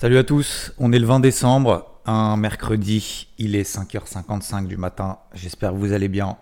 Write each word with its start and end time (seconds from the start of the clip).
Salut 0.00 0.16
à 0.16 0.24
tous, 0.24 0.72
on 0.78 0.94
est 0.94 0.98
le 0.98 1.04
20 1.04 1.20
décembre, 1.20 1.84
un 2.06 2.38
mercredi, 2.38 3.28
il 3.36 3.54
est 3.54 3.70
5h55 3.70 4.66
du 4.66 4.78
matin, 4.78 5.18
j'espère 5.34 5.72
que 5.72 5.76
vous 5.76 5.92
allez 5.92 6.08
bien. 6.08 6.38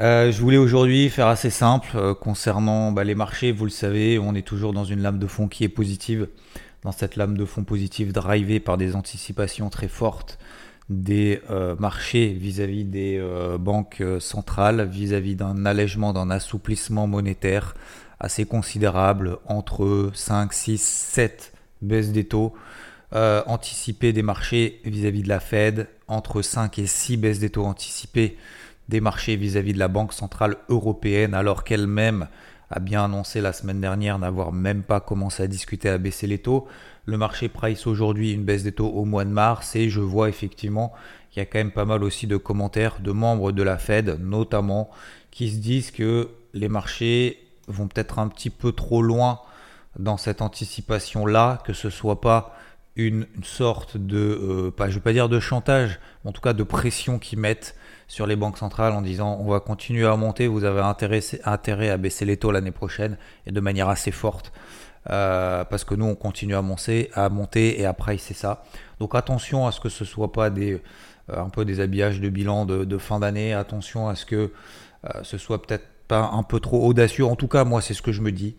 Euh, 0.00 0.32
je 0.32 0.40
voulais 0.40 0.56
aujourd'hui 0.56 1.08
faire 1.08 1.28
assez 1.28 1.50
simple 1.50 1.90
euh, 1.94 2.14
concernant 2.14 2.90
bah, 2.90 3.04
les 3.04 3.14
marchés. 3.14 3.52
Vous 3.52 3.62
le 3.62 3.70
savez, 3.70 4.18
on 4.18 4.34
est 4.34 4.44
toujours 4.44 4.72
dans 4.72 4.82
une 4.82 5.02
lame 5.02 5.20
de 5.20 5.28
fond 5.28 5.46
qui 5.46 5.62
est 5.62 5.68
positive. 5.68 6.26
Dans 6.82 6.90
cette 6.90 7.14
lame 7.14 7.38
de 7.38 7.44
fond 7.44 7.62
positive 7.62 8.10
drivée 8.10 8.58
par 8.58 8.76
des 8.76 8.96
anticipations 8.96 9.70
très 9.70 9.86
fortes 9.86 10.40
des 10.88 11.40
euh, 11.50 11.76
marchés 11.78 12.30
vis-à-vis 12.32 12.82
des 12.82 13.24
banques 13.60 14.02
centrales, 14.18 14.84
vis-à-vis 14.88 15.36
d'un 15.36 15.64
allègement, 15.64 16.12
d'un 16.12 16.28
assouplissement 16.28 17.06
monétaire 17.06 17.76
assez 18.18 18.46
considérable 18.46 19.38
entre 19.46 20.10
5, 20.12 20.52
6, 20.52 20.82
7 20.82 21.52
baisses 21.82 22.12
des 22.12 22.24
taux. 22.24 22.54
anticipées 23.12 24.12
des 24.12 24.22
marchés 24.22 24.80
vis-à-vis 24.84 25.22
de 25.22 25.28
la 25.28 25.40
Fed, 25.40 25.88
entre 26.08 26.42
5 26.42 26.78
et 26.78 26.86
6 26.86 27.16
baisses 27.16 27.38
des 27.38 27.50
taux 27.50 27.64
anticipées 27.64 28.36
des 28.88 29.00
marchés 29.00 29.36
vis-à-vis 29.36 29.72
de 29.74 29.78
la 29.78 29.88
Banque 29.88 30.12
Centrale 30.12 30.56
Européenne, 30.68 31.34
alors 31.34 31.64
qu'elle-même 31.64 32.28
a 32.70 32.80
bien 32.80 33.04
annoncé 33.04 33.40
la 33.40 33.52
semaine 33.52 33.80
dernière 33.80 34.18
n'avoir 34.18 34.52
même 34.52 34.82
pas 34.82 35.00
commencé 35.00 35.42
à 35.42 35.46
discuter 35.46 35.88
à 35.88 35.98
baisser 35.98 36.26
les 36.26 36.38
taux. 36.38 36.66
Le 37.06 37.16
marché 37.16 37.48
price 37.48 37.86
aujourd'hui 37.86 38.32
une 38.32 38.44
baisse 38.44 38.62
des 38.62 38.72
taux 38.72 38.88
au 38.88 39.04
mois 39.04 39.24
de 39.24 39.30
mars 39.30 39.74
et 39.74 39.88
je 39.88 40.00
vois 40.00 40.28
effectivement 40.28 40.92
qu'il 41.30 41.40
y 41.40 41.42
a 41.42 41.46
quand 41.46 41.58
même 41.58 41.72
pas 41.72 41.86
mal 41.86 42.04
aussi 42.04 42.26
de 42.26 42.36
commentaires 42.36 43.00
de 43.00 43.12
membres 43.12 43.52
de 43.52 43.62
la 43.62 43.78
Fed, 43.78 44.18
notamment, 44.20 44.90
qui 45.30 45.50
se 45.50 45.56
disent 45.56 45.90
que 45.90 46.28
les 46.52 46.68
marchés 46.68 47.38
vont 47.68 47.88
peut-être 47.88 48.18
un 48.18 48.28
petit 48.28 48.50
peu 48.50 48.72
trop 48.72 49.00
loin 49.02 49.40
dans 49.98 50.16
cette 50.16 50.42
anticipation-là, 50.42 51.60
que 51.64 51.72
ce 51.72 51.90
soit 51.90 52.20
pas 52.20 52.54
une, 52.98 53.26
sorte 53.44 53.96
de, 53.96 54.18
euh, 54.18 54.70
pas, 54.70 54.88
je 54.88 54.96
vais 54.96 55.00
pas 55.00 55.12
dire 55.12 55.28
de 55.28 55.38
chantage, 55.38 56.00
en 56.24 56.32
tout 56.32 56.40
cas 56.40 56.52
de 56.52 56.64
pression 56.64 57.18
qu'ils 57.18 57.38
mettent 57.38 57.76
sur 58.08 58.26
les 58.26 58.34
banques 58.34 58.58
centrales 58.58 58.92
en 58.92 59.02
disant 59.02 59.38
on 59.40 59.48
va 59.48 59.60
continuer 59.60 60.06
à 60.06 60.16
monter, 60.16 60.48
vous 60.48 60.64
avez 60.64 60.80
intérêt, 60.80 61.90
à 61.90 61.96
baisser 61.96 62.24
les 62.24 62.36
taux 62.36 62.50
l'année 62.50 62.72
prochaine 62.72 63.16
et 63.46 63.52
de 63.52 63.60
manière 63.60 63.88
assez 63.88 64.10
forte. 64.10 64.52
Euh, 65.10 65.64
parce 65.64 65.84
que 65.84 65.94
nous 65.94 66.06
on 66.06 66.16
continue 66.16 66.56
à 66.56 66.60
monter, 66.60 67.10
à 67.14 67.28
monter 67.28 67.80
et 67.80 67.86
à 67.86 67.94
pricer 67.94 68.34
ça. 68.34 68.64
Donc 68.98 69.14
attention 69.14 69.66
à 69.66 69.72
ce 69.72 69.80
que 69.80 69.88
ce 69.88 70.04
soit 70.04 70.32
pas 70.32 70.50
des 70.50 70.82
euh, 71.30 71.40
un 71.40 71.48
peu 71.50 71.64
des 71.64 71.78
habillages 71.80 72.20
de 72.20 72.28
bilan 72.28 72.66
de, 72.66 72.98
fin 72.98 73.20
d'année. 73.20 73.54
Attention 73.54 74.08
à 74.08 74.16
ce 74.16 74.26
que 74.26 74.52
ce 75.22 75.38
soit 75.38 75.62
peut-être 75.62 75.86
pas 76.08 76.30
un 76.32 76.42
peu 76.42 76.58
trop 76.58 76.84
audacieux. 76.84 77.24
En 77.24 77.36
tout 77.36 77.48
cas, 77.48 77.64
moi 77.64 77.80
c'est 77.80 77.94
ce 77.94 78.02
que 78.02 78.12
je 78.12 78.22
me 78.22 78.32
dis. 78.32 78.56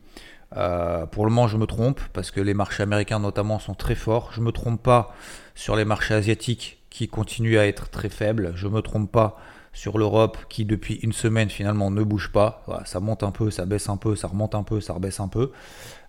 Euh, 0.57 1.05
pour 1.05 1.25
le 1.25 1.31
moment, 1.31 1.47
je 1.47 1.57
me 1.57 1.65
trompe 1.65 2.01
parce 2.13 2.31
que 2.31 2.41
les 2.41 2.53
marchés 2.53 2.83
américains 2.83 3.19
notamment 3.19 3.59
sont 3.59 3.75
très 3.75 3.95
forts. 3.95 4.31
Je 4.33 4.41
me 4.41 4.51
trompe 4.51 4.81
pas 4.81 5.13
sur 5.55 5.75
les 5.75 5.85
marchés 5.85 6.13
asiatiques 6.13 6.79
qui 6.89 7.07
continuent 7.07 7.57
à 7.59 7.67
être 7.67 7.89
très 7.89 8.09
faibles. 8.09 8.51
Je 8.55 8.67
me 8.67 8.81
trompe 8.81 9.11
pas 9.11 9.37
sur 9.73 9.97
l'Europe 9.97 10.37
qui 10.49 10.65
depuis 10.65 10.95
une 10.95 11.13
semaine 11.13 11.49
finalement 11.49 11.91
ne 11.91 12.03
bouge 12.03 12.31
pas. 12.31 12.65
ça 12.85 12.99
monte 12.99 13.23
un 13.23 13.31
peu, 13.31 13.51
ça 13.51 13.65
baisse 13.65 13.87
un 13.89 13.97
peu, 13.97 14.15
ça 14.15 14.27
remonte 14.27 14.55
un 14.55 14.63
peu, 14.63 14.81
ça 14.81 14.93
rebaisse 14.93 15.19
un 15.19 15.27
peu. 15.27 15.51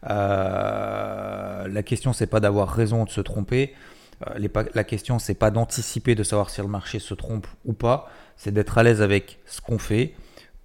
Euh, 0.08 1.68
la 1.68 1.82
question 1.82 2.12
c'est 2.12 2.26
pas 2.26 2.40
d'avoir 2.40 2.68
raison 2.68 3.04
de 3.04 3.10
se 3.10 3.20
tromper. 3.20 3.74
Euh, 4.26 4.48
la 4.74 4.84
question 4.84 5.18
c'est 5.18 5.34
pas 5.34 5.50
d'anticiper 5.50 6.14
de 6.14 6.22
savoir 6.22 6.50
si 6.50 6.60
le 6.60 6.68
marché 6.68 6.98
se 6.98 7.14
trompe 7.14 7.46
ou 7.64 7.72
pas. 7.72 8.10
C'est 8.36 8.52
d'être 8.52 8.78
à 8.78 8.82
l'aise 8.82 9.02
avec 9.02 9.38
ce 9.44 9.60
qu'on 9.60 9.78
fait 9.78 10.14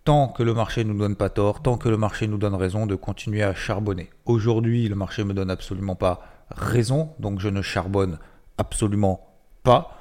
tant 0.06 0.28
que 0.28 0.44
le 0.44 0.54
marché 0.54 0.84
ne 0.84 0.94
nous 0.94 1.00
donne 1.00 1.16
pas 1.16 1.30
tort, 1.30 1.64
tant 1.64 1.78
que 1.78 1.90
le 1.90 1.98
marché 1.98 2.28
nous 2.28 2.38
donne 2.38 2.54
raison, 2.54 2.86
de 2.86 2.96
continuer 2.96 3.42
à 3.42 3.56
charbonner. 3.56 4.12
Aujourd'hui, 4.26 4.88
le 4.88 4.96
marché 4.96 5.24
me 5.24 5.34
donne 5.34 5.50
absolument 5.50 5.96
pas 5.96 6.22
raison, 6.52 7.10
donc 7.20 7.40
je 7.40 7.50
ne 7.50 7.64
charbonne 7.64 8.20
absolument 8.60 9.28
pas. 9.64 10.00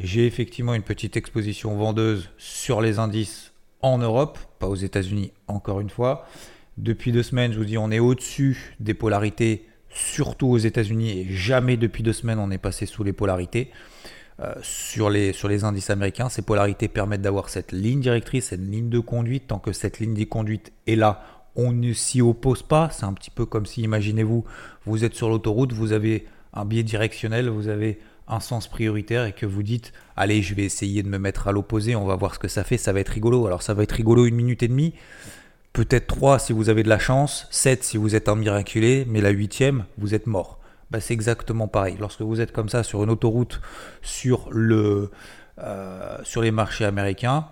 J'ai 0.00 0.26
effectivement 0.26 0.74
une 0.74 0.82
petite 0.82 1.16
exposition 1.16 1.76
vendeuse 1.76 2.30
sur 2.36 2.80
les 2.80 2.98
indices 2.98 3.52
en 3.80 3.98
Europe, 3.98 4.38
pas 4.58 4.66
aux 4.66 4.74
États-Unis 4.74 5.32
encore 5.46 5.80
une 5.80 5.90
fois. 5.90 6.26
Depuis 6.76 7.12
deux 7.12 7.22
semaines, 7.22 7.52
je 7.52 7.58
vous 7.58 7.64
dis, 7.64 7.78
on 7.78 7.92
est 7.92 8.00
au-dessus 8.00 8.74
des 8.80 8.94
polarités, 8.94 9.68
surtout 9.88 10.48
aux 10.48 10.58
États-Unis, 10.58 11.20
et 11.20 11.26
jamais 11.30 11.76
depuis 11.76 12.02
deux 12.02 12.12
semaines 12.12 12.40
on 12.40 12.50
est 12.50 12.58
passé 12.58 12.86
sous 12.86 13.04
les 13.04 13.12
polarités. 13.12 13.70
Euh, 14.40 14.52
sur, 14.62 15.10
les, 15.10 15.64
indices 15.64 15.90
américains. 15.90 16.28
Ces 16.28 16.42
polarités 16.42 16.88
permettent 16.88 17.22
d'avoir 17.22 17.48
cette 17.48 17.70
ligne 17.70 18.00
directrice, 18.00 18.46
cette 18.46 18.60
ligne 18.60 18.88
de 18.88 18.98
conduite. 18.98 19.46
Tant 19.46 19.60
que 19.60 19.72
cette 19.72 20.00
ligne 20.00 20.14
de 20.14 20.24
conduite 20.24 20.72
est 20.88 20.96
là, 20.96 21.22
on 21.54 21.70
ne 21.70 21.92
s'y 21.92 22.20
oppose 22.20 22.64
pas. 22.64 22.90
C'est 22.90 23.04
un 23.04 23.12
petit 23.12 23.30
peu 23.30 23.46
comme 23.46 23.64
si, 23.64 23.82
imaginez-vous, 23.82 24.44
vous 24.86 25.04
êtes 25.04 25.14
sur 25.14 25.28
l'autoroute, 25.28 25.72
vous 25.72 25.92
avez 25.92 26.26
un 26.52 26.64
biais 26.64 26.82
directionnel, 26.82 27.48
vous 27.48 27.68
avez 27.68 28.00
un 28.26 28.40
sens 28.40 28.66
prioritaire 28.66 29.24
et 29.26 29.32
que 29.32 29.46
vous 29.46 29.62
dites 29.62 29.92
allez 30.16 30.42
je 30.42 30.54
vais 30.54 30.64
essayer 30.64 31.02
de 31.02 31.08
me 31.08 31.18
mettre 31.18 31.46
à 31.46 31.52
l'opposé, 31.52 31.94
on 31.94 32.06
va 32.06 32.16
voir 32.16 32.34
ce 32.34 32.38
que 32.38 32.48
ça 32.48 32.64
fait, 32.64 32.78
ça 32.78 32.92
va 32.92 33.00
être 33.00 33.10
rigolo. 33.10 33.46
Alors 33.46 33.62
ça 33.62 33.74
va 33.74 33.84
être 33.84 33.92
rigolo 33.92 34.26
une 34.26 34.34
minute 34.34 34.64
et 34.64 34.68
demie, 34.68 34.94
peut-être 35.72 36.08
trois 36.08 36.40
si 36.40 36.52
vous 36.52 36.70
avez 36.70 36.82
de 36.82 36.88
la 36.88 36.98
chance, 36.98 37.46
sept 37.50 37.84
si 37.84 37.98
vous 37.98 38.16
êtes 38.16 38.28
un 38.28 38.34
miraculé, 38.34 39.04
mais 39.08 39.20
la 39.20 39.30
huitième, 39.30 39.84
vous 39.98 40.14
êtes 40.14 40.26
mort. 40.26 40.58
Bah, 40.94 41.00
c'est 41.00 41.12
exactement 41.12 41.66
pareil. 41.66 41.96
Lorsque 41.98 42.20
vous 42.20 42.40
êtes 42.40 42.52
comme 42.52 42.68
ça 42.68 42.84
sur 42.84 43.02
une 43.02 43.10
autoroute, 43.10 43.60
sur, 44.00 44.48
le, 44.52 45.10
euh, 45.58 46.18
sur 46.22 46.40
les 46.40 46.52
marchés 46.52 46.84
américains, 46.84 47.48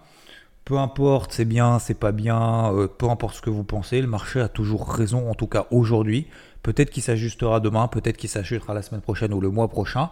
peu 0.64 0.78
importe, 0.78 1.32
c'est 1.32 1.44
bien, 1.44 1.80
c'est 1.80 1.98
pas 1.98 2.12
bien, 2.12 2.72
euh, 2.72 2.86
peu 2.86 3.10
importe 3.10 3.34
ce 3.34 3.42
que 3.42 3.50
vous 3.50 3.64
pensez, 3.64 4.00
le 4.00 4.06
marché 4.06 4.40
a 4.40 4.46
toujours 4.46 4.88
raison, 4.88 5.28
en 5.28 5.34
tout 5.34 5.48
cas 5.48 5.66
aujourd'hui. 5.72 6.28
Peut-être 6.62 6.90
qu'il 6.90 7.02
s'ajustera 7.02 7.58
demain, 7.58 7.88
peut-être 7.88 8.16
qu'il 8.16 8.30
s'ajustera 8.30 8.74
la 8.74 8.82
semaine 8.82 9.00
prochaine 9.00 9.34
ou 9.34 9.40
le 9.40 9.50
mois 9.50 9.66
prochain, 9.66 10.10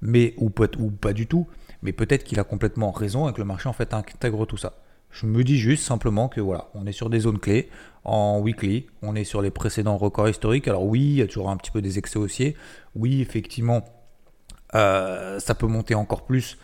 mais 0.00 0.32
ou, 0.38 0.50
ou 0.78 0.90
pas 0.90 1.12
du 1.12 1.26
tout. 1.26 1.46
Mais 1.82 1.92
peut-être 1.92 2.24
qu'il 2.24 2.40
a 2.40 2.44
complètement 2.44 2.92
raison 2.92 3.28
et 3.28 3.34
que 3.34 3.42
le 3.42 3.44
marché 3.44 3.68
en 3.68 3.74
fait 3.74 3.92
intègre 3.92 4.46
tout 4.46 4.56
ça. 4.56 4.72
Je 5.10 5.26
me 5.26 5.42
dis 5.42 5.58
juste 5.58 5.84
simplement 5.84 6.28
que 6.28 6.40
voilà, 6.40 6.68
on 6.74 6.86
est 6.86 6.92
sur 6.92 7.10
des 7.10 7.20
zones 7.20 7.38
clés 7.38 7.68
en 8.04 8.38
weekly, 8.38 8.86
on 9.02 9.14
est 9.14 9.24
sur 9.24 9.42
les 9.42 9.50
précédents 9.50 9.96
records 9.96 10.28
historiques. 10.28 10.68
Alors 10.68 10.84
oui, 10.84 11.00
il 11.00 11.14
y 11.16 11.22
a 11.22 11.26
toujours 11.26 11.50
un 11.50 11.56
petit 11.56 11.70
peu 11.70 11.82
des 11.82 11.98
excès 11.98 12.18
haussiers. 12.18 12.56
Oui, 12.94 13.20
effectivement, 13.20 13.84
euh, 14.74 15.40
ça 15.40 15.54
peut 15.54 15.66
monter 15.66 15.94
encore 15.94 16.24
plus, 16.24 16.58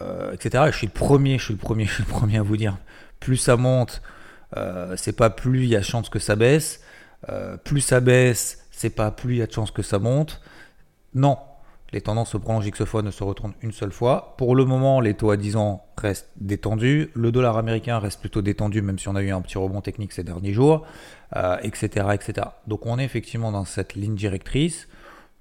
euh, 0.00 0.32
etc. 0.32 0.64
je 0.72 0.76
suis 0.76 0.86
le 0.86 0.92
premier, 0.92 1.38
je 1.38 1.44
suis 1.44 1.54
le 1.54 1.58
premier, 1.58 1.84
je 1.86 1.94
suis 1.94 2.04
le 2.04 2.08
premier 2.08 2.38
à 2.38 2.42
vous 2.42 2.56
dire, 2.56 2.76
plus 3.20 3.36
ça 3.36 3.56
monte, 3.56 4.02
euh, 4.56 4.96
c'est 4.96 5.16
pas 5.16 5.30
plus 5.30 5.62
il 5.62 5.68
y 5.68 5.76
a 5.76 5.82
chance 5.82 6.08
que 6.08 6.18
ça 6.18 6.36
baisse. 6.36 6.80
plus 7.64 7.80
ça 7.80 8.00
baisse, 8.00 8.66
c'est 8.72 8.90
pas 8.90 9.12
plus 9.12 9.34
il 9.34 9.38
y 9.38 9.42
a 9.42 9.46
de 9.46 9.52
chance 9.52 9.70
que 9.70 9.82
ça 9.82 9.98
monte. 9.98 10.40
Non, 11.14 11.38
les 11.92 12.00
tendances 12.00 12.30
se 12.30 12.36
prolongent 12.38 12.66
X 12.66 12.84
fois, 12.84 13.02
ne 13.02 13.10
se 13.10 13.22
retournent 13.22 13.52
une 13.60 13.72
seule 13.72 13.92
fois. 13.92 14.34
Pour 14.38 14.56
le 14.56 14.64
moment, 14.64 15.00
les 15.00 15.14
taux 15.14 15.30
à 15.30 15.36
10 15.36 15.56
ans 15.56 15.84
restent 15.98 16.30
détendus. 16.36 17.10
Le 17.14 17.30
dollar 17.32 17.58
américain 17.58 17.98
reste 17.98 18.20
plutôt 18.20 18.40
détendu, 18.40 18.80
même 18.80 18.98
si 18.98 19.08
on 19.08 19.14
a 19.14 19.22
eu 19.22 19.30
un 19.30 19.42
petit 19.42 19.58
rebond 19.58 19.82
technique 19.82 20.12
ces 20.12 20.24
derniers 20.24 20.54
jours, 20.54 20.86
etc., 21.62 21.90
euh, 21.96 22.12
etc. 22.12 22.46
Donc 22.66 22.86
on 22.86 22.98
est 22.98 23.04
effectivement 23.04 23.52
dans 23.52 23.64
cette 23.64 23.94
ligne 23.94 24.14
directrice 24.14 24.88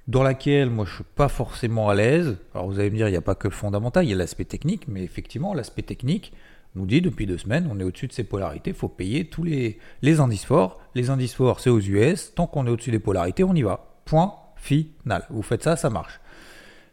dans 0.08 0.24
laquelle 0.24 0.70
moi 0.70 0.86
je 0.86 0.96
suis 0.96 1.04
pas 1.16 1.30
forcément 1.30 1.90
à 1.90 1.96
l'aise. 1.96 2.38
Alors 2.54 2.68
vous 2.68 2.80
allez 2.80 2.90
me 2.90 2.98
dire, 2.98 3.08
il 3.08 3.12
n'y 3.12 3.18
a 3.18 3.22
pas 3.22 3.36
que 3.36 3.48
le 3.48 3.54
fondamental, 3.54 4.06
il 4.06 4.10
y 4.10 4.14
a 4.14 4.18
l'aspect 4.18 4.46
technique, 4.46 4.88
mais 4.88 5.04
effectivement, 5.04 5.54
l'aspect 5.54 5.84
technique 5.84 6.34
nous 6.76 6.86
dit 6.86 7.02
depuis 7.02 7.26
deux 7.26 7.38
semaines, 7.38 7.68
on 7.72 7.80
est 7.80 7.84
au-dessus 7.84 8.08
de 8.08 8.14
ces 8.14 8.24
polarités, 8.24 8.72
il 8.72 8.76
faut 8.76 8.90
payer 8.90 9.26
tous 9.26 9.44
les 9.44 10.20
indices 10.20 10.46
forts. 10.46 10.80
Les 10.96 11.10
indices 11.10 11.34
forts, 11.34 11.62
c'est 11.62 11.70
aux 11.70 11.80
US. 11.80 12.34
Tant 12.34 12.48
qu'on 12.48 12.66
est 12.66 12.70
au-dessus 12.70 12.92
des 12.92 13.00
polarités, 13.00 13.44
on 13.44 13.54
y 13.54 13.62
va. 13.62 14.02
Point 14.06 14.34
final. 14.56 15.26
Vous 15.30 15.42
faites 15.42 15.64
ça, 15.64 15.76
ça 15.76 15.90
marche. 15.90 16.20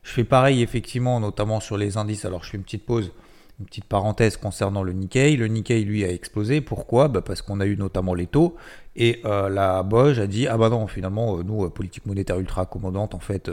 Je 0.08 0.14
fais 0.14 0.25
pareil 0.25 0.62
effectivement, 0.62 1.20
notamment 1.20 1.60
sur 1.60 1.76
les 1.76 1.99
indices. 1.99 2.25
Alors 2.25 2.43
je 2.43 2.49
fais 2.50 2.56
une 2.56 2.62
petite 2.62 2.87
pause 2.87 3.12
une 3.60 3.66
petite 3.66 3.84
parenthèse 3.84 4.37
concernant 4.37 4.82
le 4.82 4.93
Nikkei. 4.93 5.37
Le 5.37 5.49
Nikkei, 5.49 5.82
lui, 5.84 6.05
a 6.05 6.10
explosé. 6.10 6.60
Pourquoi? 6.60 7.08
Bah, 7.08 7.22
Parce 7.22 7.43
qu'on 7.43 7.58
a 7.60 7.66
eu 7.66 7.76
notamment 7.76 8.14
les 8.14 8.26
taux. 8.26 8.56
Et 8.94 9.20
euh, 9.25 9.49
la 9.49 9.82
Boge 9.82 10.20
a 10.20 10.26
dit 10.26 10.46
Ah 10.46 10.56
bah 10.56 10.69
non, 10.69 10.87
finalement, 10.87 11.37
euh, 11.37 11.43
nous, 11.43 11.64
euh, 11.64 11.69
politique 11.69 12.06
monétaire 12.06 12.38
ultra 12.38 12.62
accommodante, 12.62 13.14
en 13.14 13.19
fait, 13.19 13.50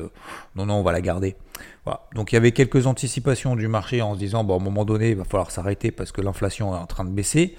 non, 0.56 0.68
non, 0.68 0.76
on 0.76 0.84
va 0.84 0.92
la 0.92 1.02
garder. 1.02 1.36
Voilà. 1.86 2.02
Donc 2.14 2.32
il 2.32 2.36
y 2.36 2.38
avait 2.38 2.52
quelques 2.52 2.86
anticipations 2.86 3.56
du 3.56 3.68
marché 3.68 4.02
en 4.02 4.14
se 4.14 4.20
disant 4.20 4.44
Bon, 4.44 4.54
à 4.54 4.62
un 4.62 4.64
moment 4.64 4.86
donné, 4.86 5.10
il 5.10 5.18
va 5.18 5.24
falloir 5.24 5.50
s'arrêter 5.50 5.92
parce 5.92 6.12
que 6.12 6.22
l'inflation 6.22 6.74
est 6.76 6.80
en 6.80 6.88
train 6.88 7.04
de 7.04 7.12
baisser. 7.12 7.56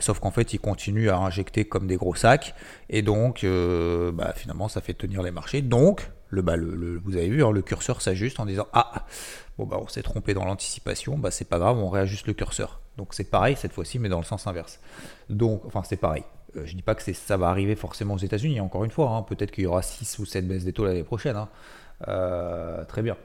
sauf 0.00 0.20
qu'en 0.20 0.30
fait, 0.30 0.52
il 0.52 0.60
continue 0.60 1.08
à 1.08 1.16
injecter 1.16 1.64
comme 1.64 1.86
des 1.86 1.96
gros 1.96 2.14
sacs. 2.14 2.54
Et 2.90 3.00
donc, 3.00 3.46
bah, 4.12 4.32
finalement, 4.36 4.68
ça 4.68 4.82
fait 4.82 4.94
tenir 4.94 5.22
les 5.22 5.30
marchés. 5.30 5.62
Donc, 5.62 6.10
le, 6.30 6.42
bah, 6.42 6.56
le, 6.56 7.00
vous 7.04 7.16
avez 7.16 7.28
vu, 7.28 7.44
hein, 7.44 7.50
le 7.50 7.62
curseur 7.62 8.02
s'ajuste 8.02 8.40
en 8.40 8.46
disant 8.46 8.66
Ah 8.72 9.06
bon 9.56 9.66
bah 9.66 9.78
on 9.80 9.88
s'est 9.88 10.02
trompé 10.02 10.34
dans 10.34 10.44
l'anticipation, 10.44 11.18
bah 11.18 11.30
c'est 11.30 11.48
pas 11.48 11.58
grave, 11.58 11.78
on 11.78 11.88
réajuste 11.88 12.26
le 12.26 12.34
curseur. 12.34 12.80
Donc 12.96 13.14
c'est 13.14 13.30
pareil 13.30 13.56
cette 13.56 13.72
fois-ci, 13.72 13.98
mais 13.98 14.08
dans 14.08 14.18
le 14.18 14.24
sens 14.24 14.46
inverse. 14.46 14.80
Donc, 15.30 15.64
enfin 15.64 15.82
c'est 15.84 15.96
pareil. 15.96 16.24
Euh, 16.56 16.62
je 16.64 16.74
dis 16.74 16.82
pas 16.82 16.94
que 16.94 17.12
ça 17.12 17.36
va 17.36 17.48
arriver 17.48 17.76
forcément 17.76 18.14
aux 18.14 18.18
États-Unis, 18.18 18.60
encore 18.60 18.84
une 18.84 18.90
fois, 18.90 19.10
hein. 19.10 19.22
peut-être 19.22 19.50
qu'il 19.50 19.64
y 19.64 19.66
aura 19.66 19.82
6 19.82 20.18
ou 20.18 20.26
7 20.26 20.46
baisses 20.46 20.64
des 20.64 20.72
taux 20.72 20.84
l'année 20.84 21.04
prochaine. 21.04 21.36
Hein. 21.36 21.48
Euh, 22.08 22.84
très 22.84 23.02
bien. 23.02 23.16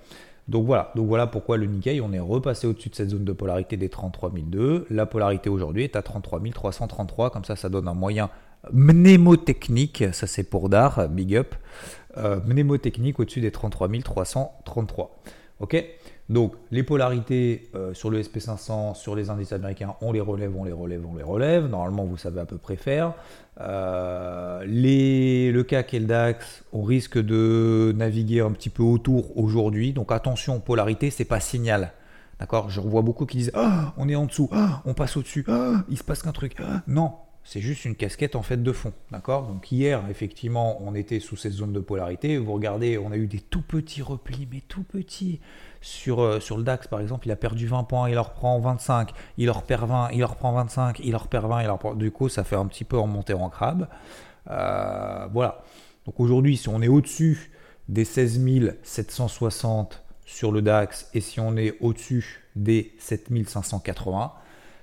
Donc 0.50 0.66
voilà, 0.66 0.92
donc 0.96 1.08
voilà 1.08 1.26
pourquoi 1.26 1.56
le 1.56 1.68
Nikkei, 1.68 2.02
on 2.02 2.12
est 2.12 2.20
repassé 2.20 2.68
au-dessus 2.68 2.90
de 2.90 2.96
cette 2.96 3.10
zone 3.10 3.24
de 3.24 3.32
polarité 3.32 3.78
des 3.78 3.88
33002. 3.88 4.88
La 4.90 5.06
polarité 5.06 5.50
aujourd'hui 5.50 5.84
est 5.86 5.96
à 5.96 6.02
33 6.02 6.42
333, 6.54 7.30
comme 7.30 7.46
ça 7.46 7.56
ça 7.56 7.70
donne 7.70 7.88
un 7.88 7.94
moyen 7.94 8.30
mnémotechnique, 8.72 10.06
ça 10.14 10.28
c'est 10.28 10.44
pour 10.44 10.70
d'art, 10.70 11.08
big 11.10 11.36
up, 11.36 11.56
euh, 12.18 12.40
mnémotechnique 12.46 13.20
au-dessus 13.20 13.42
des 13.42 13.52
33 13.52 13.90
333. 14.04 15.20
Ok? 15.60 15.84
Donc 16.30 16.54
les 16.72 16.84
polarités 16.84 17.70
euh, 17.76 17.94
sur 17.94 18.10
le 18.10 18.22
SP500, 18.22 18.96
sur 18.96 19.16
les 19.16 19.30
indices 19.30 19.52
américains, 19.52 19.96
on 20.02 20.12
les 20.12 20.22
relève, 20.22 20.56
on 20.56 20.64
les 20.64 20.72
relève, 20.72 21.06
on 21.06 21.16
les 21.16 21.24
relève. 21.24 21.68
Normalement, 21.68 22.06
vous 22.06 22.18
savez 22.18 22.40
à 22.40 22.46
peu 22.46 22.58
près 22.58 22.76
faire. 22.76 23.14
Euh, 23.60 24.64
le 24.66 25.62
CAC 25.64 25.94
et 25.94 26.00
le 26.00 26.06
DAX, 26.06 26.64
on 26.72 26.84
risque 26.84 27.18
de 27.18 27.94
naviguer 27.96 28.42
un 28.42 28.52
petit 28.52 28.70
peu 28.70 28.84
autour 28.84 29.38
aujourd'hui. 29.38 29.94
Donc 29.94 30.12
attention, 30.12 30.60
polarité, 30.60 31.10
c'est 31.10 31.26
pas 31.26 31.40
signal. 31.40 31.92
D'accord? 32.40 32.70
Je 32.70 32.80
revois 32.80 33.02
beaucoup 33.02 33.26
qui 33.26 33.38
disent 33.38 33.52
ah, 33.54 33.94
on 33.98 34.10
est 34.10 34.16
en 34.16 34.26
dessous, 34.26 34.50
ah, 34.52 34.82
on 34.86 34.94
passe 34.94 35.18
au-dessus, 35.18 35.46
ah, 35.48 35.84
il 35.90 35.98
se 35.98 36.04
passe 36.04 36.24
qu'un 36.24 36.32
truc. 36.32 36.58
non, 36.88 37.14
c'est 37.44 37.60
juste 37.60 37.86
une 37.86 37.96
casquette 37.96 38.36
en 38.36 38.42
fait 38.42 38.62
de 38.62 38.72
fond. 38.72 38.94
D'accord? 39.12 39.48
Donc 39.48 39.72
hier, 39.72 40.04
effectivement, 40.10 40.82
on 40.82 40.96
était 40.96 41.20
sous 41.20 41.36
cette 41.36 41.52
zone 41.52 41.74
de 41.74 41.80
polarité. 41.80 42.38
Vous 42.38 42.54
regardez, 42.54 42.98
on 42.98 43.12
a 43.12 43.18
eu 43.18 43.28
des 43.28 43.40
tout 43.40 43.62
petits 43.62 44.02
replis, 44.02 44.48
mais 44.52 44.62
tout 44.68 44.84
petits. 44.84 45.40
Sur, 45.82 46.22
euh, 46.22 46.40
le 46.40 46.64
DAX, 46.64 46.88
par 46.88 47.02
exemple, 47.02 47.28
il 47.28 47.32
a 47.32 47.36
perdu 47.36 47.68
20 47.68 47.84
points, 47.84 48.10
il 48.10 48.18
en 48.18 48.24
reprend 48.24 48.58
25, 48.60 49.12
il 49.38 49.50
en 49.50 49.54
repère 49.54 49.86
20, 49.86 50.12
il 50.14 50.24
en 50.24 50.28
reprend 50.28 50.54
25, 50.54 51.02
il 51.04 51.16
en 51.16 51.20
repère 51.20 51.48
20, 51.48 51.64
il 51.64 51.70
en 51.70 51.74
reprend... 51.74 51.94
Du 51.94 52.12
coup, 52.12 52.30
ça 52.30 52.46
fait 52.46 52.56
un 52.56 52.66
petit 52.68 52.86
peu 52.86 52.98
remonter 52.98 53.34
en 53.34 53.50
crabe. 53.50 53.90
Euh, 54.50 55.28
voilà. 55.34 55.64
Donc 56.06 56.20
aujourd'hui, 56.20 56.56
si 56.56 56.70
on 56.70 56.82
est 56.82 56.88
au-dessus 56.88 57.52
des 57.90 58.06
16 58.06 58.40
760 58.84 60.04
sur 60.26 60.54
le 60.54 60.62
DAX 60.62 61.10
et 61.14 61.20
si 61.20 61.42
on 61.42 61.58
est 61.58 61.76
au-dessus 61.82 62.46
des 62.56 62.94
7580 63.00 64.32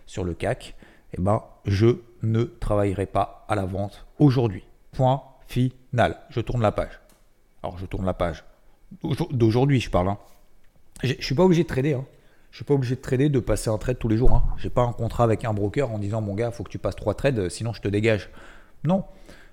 sur 0.06 0.24
le 0.24 0.34
CAC, 0.34 0.74
eh 1.16 1.20
ben, 1.20 1.42
je 1.64 1.96
ne 2.22 2.44
travaillerai 2.44 3.06
pas 3.06 3.44
à 3.48 3.54
la 3.54 3.64
vente 3.64 4.06
aujourd'hui. 4.18 4.64
Point 4.92 5.22
final. 5.46 6.18
Je 6.30 6.40
tourne 6.40 6.62
la 6.62 6.72
page. 6.72 7.00
Alors, 7.62 7.78
je 7.78 7.86
tourne 7.86 8.06
la 8.06 8.14
page. 8.14 8.44
D'aujourd'hui, 9.30 9.80
je 9.80 9.90
parle. 9.90 10.08
Hein. 10.08 10.18
Je 11.02 11.14
ne 11.14 11.20
suis 11.20 11.34
pas 11.34 11.44
obligé 11.44 11.62
de 11.62 11.68
trader. 11.68 11.94
Hein. 11.94 12.04
Je 12.50 12.56
suis 12.56 12.64
pas 12.64 12.74
obligé 12.74 12.96
de 12.96 13.00
trader, 13.00 13.28
de 13.28 13.40
passer 13.40 13.70
un 13.70 13.78
trade 13.78 13.98
tous 13.98 14.08
les 14.08 14.16
jours. 14.16 14.32
Hein. 14.32 14.44
Je 14.56 14.64
n'ai 14.64 14.70
pas 14.70 14.82
un 14.82 14.92
contrat 14.92 15.24
avec 15.24 15.44
un 15.44 15.52
broker 15.52 15.90
en 15.90 15.98
disant 15.98 16.20
mon 16.20 16.34
gars, 16.34 16.48
il 16.48 16.52
faut 16.52 16.64
que 16.64 16.70
tu 16.70 16.78
passes 16.78 16.96
trois 16.96 17.14
trades, 17.14 17.48
sinon 17.48 17.72
je 17.72 17.80
te 17.80 17.88
dégage. 17.88 18.30
Non. 18.84 19.04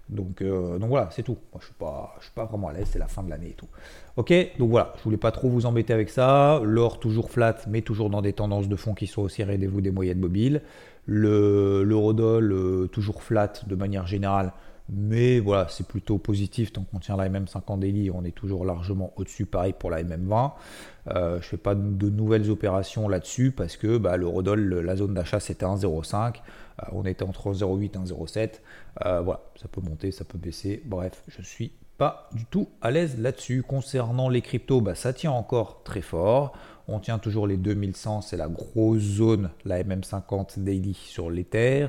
Donc, 0.09 0.41
euh, 0.41 0.79
voilà, 0.81 1.09
c'est 1.11 1.23
tout. 1.23 1.37
Je 1.59 1.65
suis 1.65 1.73
pas, 1.73 2.15
pas 2.33 2.45
vraiment 2.45 2.69
à 2.69 2.73
l'aise. 2.73 2.87
C'est 2.91 2.99
la 2.99 3.07
fin 3.07 3.23
de 3.23 3.29
l'année 3.29 3.49
et 3.49 3.53
tout. 3.53 3.67
Ok? 4.15 4.33
Donc 4.57 4.69
voilà, 4.69 4.93
je 4.97 5.03
voulais 5.03 5.17
pas 5.17 5.31
trop 5.31 5.49
vous 5.49 5.65
embêter 5.65 5.93
avec 5.93 6.09
ça. 6.09 6.61
L'or 6.63 6.99
toujours 6.99 7.29
flat, 7.29 7.57
mais 7.67 7.81
toujours 7.81 8.09
dans 8.09 8.21
des 8.21 8.33
tendances 8.33 8.69
de 8.69 8.75
fond 8.77 8.93
qui 8.93 9.05
sont 9.05 9.21
aussi 9.21 9.43
rendez-vous 9.43 9.81
des 9.81 9.91
moyennes 9.91 10.19
mobiles. 10.19 10.61
Le 11.07 11.83
l'eurodoll 11.83 12.51
euh, 12.51 12.87
toujours 12.87 13.23
flat 13.23 13.53
de 13.65 13.75
manière 13.75 14.05
générale. 14.05 14.53
Mais 14.89 15.39
voilà, 15.39 15.67
c'est 15.69 15.85
plutôt 15.85 16.17
positif 16.17 16.71
tant 16.71 16.83
qu'on 16.83 16.99
tient 16.99 17.17
la 17.17 17.27
MM50 17.27 17.79
daily, 17.79 18.09
on 18.09 18.23
est 18.23 18.31
toujours 18.31 18.63
largement 18.63 19.11
au-dessus. 19.17 19.45
Pareil 19.45 19.73
pour 19.77 19.89
la 19.89 20.01
MM20. 20.01 20.53
Euh, 21.09 21.31
je 21.31 21.35
ne 21.35 21.41
fais 21.41 21.57
pas 21.57 21.75
de 21.75 22.09
nouvelles 22.09 22.49
opérations 22.49 23.09
là-dessus 23.09 23.51
parce 23.51 23.75
que 23.75 23.97
bah, 23.97 24.15
l'eurodoll, 24.15 24.79
la 24.79 24.95
zone 24.95 25.13
d'achat 25.13 25.41
c'était 25.41 25.65
1,05. 25.65 26.35
Euh, 26.81 26.85
on 26.93 27.05
était 27.05 27.23
entre 27.23 27.53
0,8 27.53 27.85
et 27.85 27.89
1,07. 27.89 28.61
Euh, 29.05 29.21
voilà, 29.21 29.41
ça 29.55 29.67
peut 29.67 29.81
monter, 29.81 30.11
ça 30.11 30.23
peut 30.23 30.37
baisser. 30.37 30.81
Bref, 30.85 31.21
je 31.27 31.41
suis 31.41 31.73
pas 31.97 32.29
du 32.33 32.45
tout 32.45 32.69
à 32.81 32.89
l'aise 32.89 33.19
là-dessus. 33.19 33.63
Concernant 33.63 34.29
les 34.29 34.41
cryptos, 34.41 34.79
bah, 34.79 34.95
ça 34.95 35.11
tient 35.11 35.31
encore 35.31 35.83
très 35.83 36.01
fort. 36.01 36.53
On 36.87 36.99
tient 36.99 37.19
toujours 37.19 37.47
les 37.47 37.57
2100, 37.57 38.21
c'est 38.21 38.37
la 38.37 38.47
grosse 38.47 39.01
zone, 39.01 39.49
la 39.65 39.83
MM50 39.83 40.59
daily 40.63 40.93
sur 40.93 41.29
l'Ether. 41.29 41.87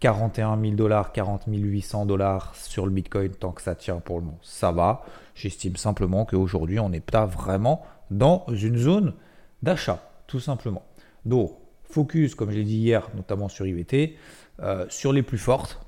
41 0.00 0.60
000 0.60 0.74
dollars, 0.74 1.12
40 1.12 1.44
800 1.46 2.06
dollars 2.06 2.52
sur 2.56 2.86
le 2.86 2.90
Bitcoin, 2.90 3.30
tant 3.30 3.52
que 3.52 3.62
ça 3.62 3.76
tient 3.76 4.00
pour 4.00 4.18
le 4.18 4.24
moment, 4.24 4.40
ça 4.42 4.72
va. 4.72 5.04
J'estime 5.36 5.76
simplement 5.76 6.24
qu'aujourd'hui, 6.24 6.80
on 6.80 6.88
n'est 6.88 6.98
pas 6.98 7.24
vraiment 7.24 7.82
dans 8.10 8.44
une 8.48 8.76
zone 8.78 9.14
d'achat, 9.62 10.02
tout 10.26 10.40
simplement. 10.40 10.82
Donc, 11.24 11.52
focus, 11.84 12.34
comme 12.34 12.50
je 12.50 12.56
l'ai 12.56 12.64
dit 12.64 12.78
hier, 12.78 13.10
notamment 13.14 13.48
sur 13.48 13.64
IVT, 13.64 14.16
euh, 14.58 14.86
sur 14.88 15.12
les 15.12 15.22
plus 15.22 15.38
fortes, 15.38 15.78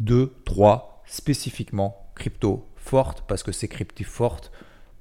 2, 0.00 0.34
3, 0.44 1.02
spécifiquement 1.06 2.10
crypto 2.14 2.66
fortes, 2.76 3.24
parce 3.26 3.42
que 3.42 3.52
ces 3.52 3.68
cryptos 3.68 4.04
fortes 4.04 4.52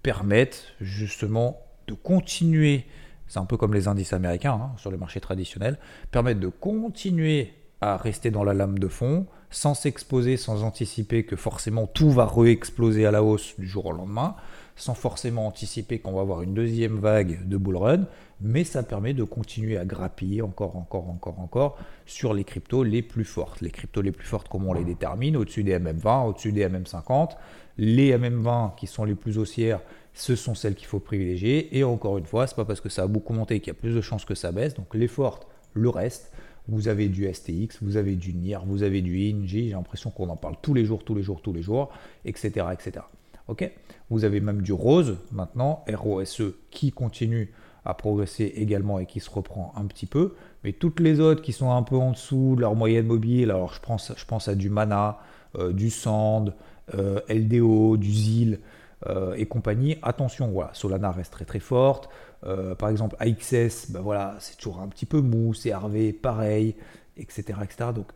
permettent 0.02 0.68
justement 0.80 1.60
de 1.88 1.94
continuer, 1.94 2.86
c'est 3.28 3.40
un 3.40 3.46
peu 3.46 3.58
comme 3.58 3.74
les 3.74 3.88
indices 3.88 4.14
américains 4.14 4.54
hein, 4.54 4.72
sur 4.78 4.92
les 4.92 4.98
marchés 4.98 5.20
traditionnels, 5.20 5.78
permettent 6.12 6.40
de 6.40 6.48
continuer 6.48 7.54
à 7.82 7.98
rester 7.98 8.30
dans 8.30 8.44
la 8.44 8.54
lame 8.54 8.78
de 8.78 8.88
fond, 8.88 9.26
sans 9.50 9.74
s'exposer, 9.74 10.38
sans 10.38 10.64
anticiper 10.64 11.26
que 11.26 11.36
forcément 11.36 11.88
tout 11.88 12.12
va 12.12 12.26
re-exploser 12.26 13.06
à 13.06 13.12
la 13.12 13.24
hausse 13.24 13.56
du 13.58 13.68
jour 13.68 13.88
au 13.88 13.92
lendemain, 13.92 14.36
sans 14.76 14.94
forcément 14.94 15.48
anticiper 15.48 16.00
qu'on 16.00 16.14
va 16.14 16.22
avoir 16.22 16.42
une 16.42 16.54
deuxième 16.54 17.00
vague 17.00 17.48
de 17.48 17.58
bull 17.58 17.78
run, 17.78 18.06
mais 18.40 18.64
ça 18.64 18.84
permet 18.84 19.14
de 19.14 19.24
continuer 19.24 19.78
à 19.78 19.86
grappiller 19.86 20.42
encore, 20.42 20.76
encore, 20.76 21.10
encore, 21.10 21.40
encore 21.40 21.78
sur 22.06 22.34
les 22.34 22.44
cryptos 22.44 22.84
les 22.84 23.02
plus 23.02 23.26
fortes. 23.26 23.62
Les 23.62 23.70
cryptos 23.70 24.02
les 24.02 24.12
plus 24.12 24.26
fortes, 24.26 24.48
comment 24.48 24.70
on 24.70 24.74
les 24.74 24.84
détermine? 24.84 25.38
Au-dessus 25.38 25.64
des 25.64 25.78
MM20, 25.78 26.28
au-dessus 26.28 26.52
des 26.52 26.68
MM50. 26.68 27.32
Les 27.78 28.18
MM20 28.18 28.76
qui 28.76 28.88
sont 28.88 29.04
les 29.04 29.16
plus 29.16 29.38
haussières, 29.38 29.82
ce 30.14 30.36
sont 30.36 30.56
celles 30.56 30.76
qu'il 30.76 30.88
faut 30.88 31.00
privilégier. 31.00 31.78
Et 31.78 31.84
encore 31.84 32.18
une 32.18 32.26
fois, 32.26 32.48
c'est 32.48 32.56
pas 32.56 32.66
parce 32.66 32.82
que 32.82 32.90
ça 32.90 33.04
a 33.04 33.08
beaucoup 33.08 33.34
monté 33.34 33.60
qu'il 33.60 33.68
y 33.68 33.76
a 33.76 33.80
plus 33.80 33.96
de 33.96 34.02
chances 34.02 34.26
que 34.26 34.36
ça 34.36 34.52
baisse. 34.52 34.74
Donc 34.74 34.94
les 34.96 35.08
fortes, 35.08 35.48
le 35.74 35.90
reste 35.90 36.32
vous 36.68 36.88
avez 36.88 37.10
du 37.10 37.32
STX, 37.32 37.78
vous 37.82 37.98
avez 37.98 38.16
du 38.16 38.34
NIR, 38.34 38.64
vous 38.66 38.84
avez 38.84 39.02
du 39.02 39.20
ING, 39.20 39.46
j'ai 39.46 39.70
l'impression 39.70 40.10
qu'on 40.10 40.30
en 40.30 40.36
parle 40.36 40.56
tous 40.62 40.74
les 40.74 40.86
jours, 40.86 41.04
tous 41.04 41.16
les 41.16 41.24
jours, 41.24 41.42
tous 41.42 41.54
les 41.54 41.62
jours, 41.62 41.92
etc. 42.26 42.68
etc. 42.72 43.06
Ok? 43.48 43.70
Vous 44.10 44.24
avez 44.24 44.40
même 44.40 44.62
du 44.62 44.74
rose 44.74 45.18
maintenant, 45.32 45.84
ROSE, 45.92 46.54
qui 46.70 46.92
continue 46.92 47.52
à 47.84 47.94
progresser 47.94 48.46
également 48.56 49.00
et 49.00 49.06
qui 49.06 49.20
se 49.20 49.30
reprend 49.30 49.74
un 49.76 49.86
petit 49.86 50.06
peu. 50.06 50.36
Mais 50.64 50.72
toutes 50.72 51.00
les 51.00 51.20
autres 51.20 51.42
qui 51.42 51.52
sont 51.52 51.72
un 51.72 51.82
peu 51.82 51.96
en 51.96 52.12
dessous 52.12 52.54
de 52.56 52.62
leur 52.62 52.76
moyenne 52.76 53.08
mobile, 53.08 53.50
alors 53.50 53.74
je 53.74 53.82
pense, 53.82 54.14
je 54.16 54.26
pense 54.26 54.48
à 54.48 54.56
du 54.56 54.70
Mana, 54.70 55.20
euh, 55.58 55.74
du 55.74 55.90
Sand, 55.90 56.54
euh, 56.94 57.22
LDO, 57.28 57.98
du 57.98 58.12
ZIL 58.12 58.60
euh, 59.08 59.34
et 59.36 59.46
compagnie, 59.46 59.98
attention, 60.02 60.54
Solana 60.74 61.12
reste 61.12 61.34
très 61.34 61.46
très 61.46 61.60
forte. 61.60 62.10
Euh, 62.46 62.76
par 62.76 62.90
exemple, 62.90 63.16
AXS, 63.20 63.92
ben 63.92 64.02
voilà, 64.02 64.36
c'est 64.40 64.58
toujours 64.58 64.80
un 64.80 64.88
petit 64.88 65.06
peu 65.06 65.22
mou, 65.22 65.54
CRV, 65.54 66.14
pareil, 66.14 66.76
etc., 67.18 67.60
etc. 67.64 67.90
Donc, 67.94 68.08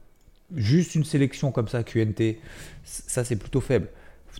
juste 0.55 0.95
une 0.95 1.03
sélection 1.03 1.51
comme 1.51 1.67
ça, 1.67 1.83
QNT, 1.83 2.39
ça 2.83 3.23
c'est 3.23 3.35
plutôt 3.35 3.61
faible. 3.61 3.89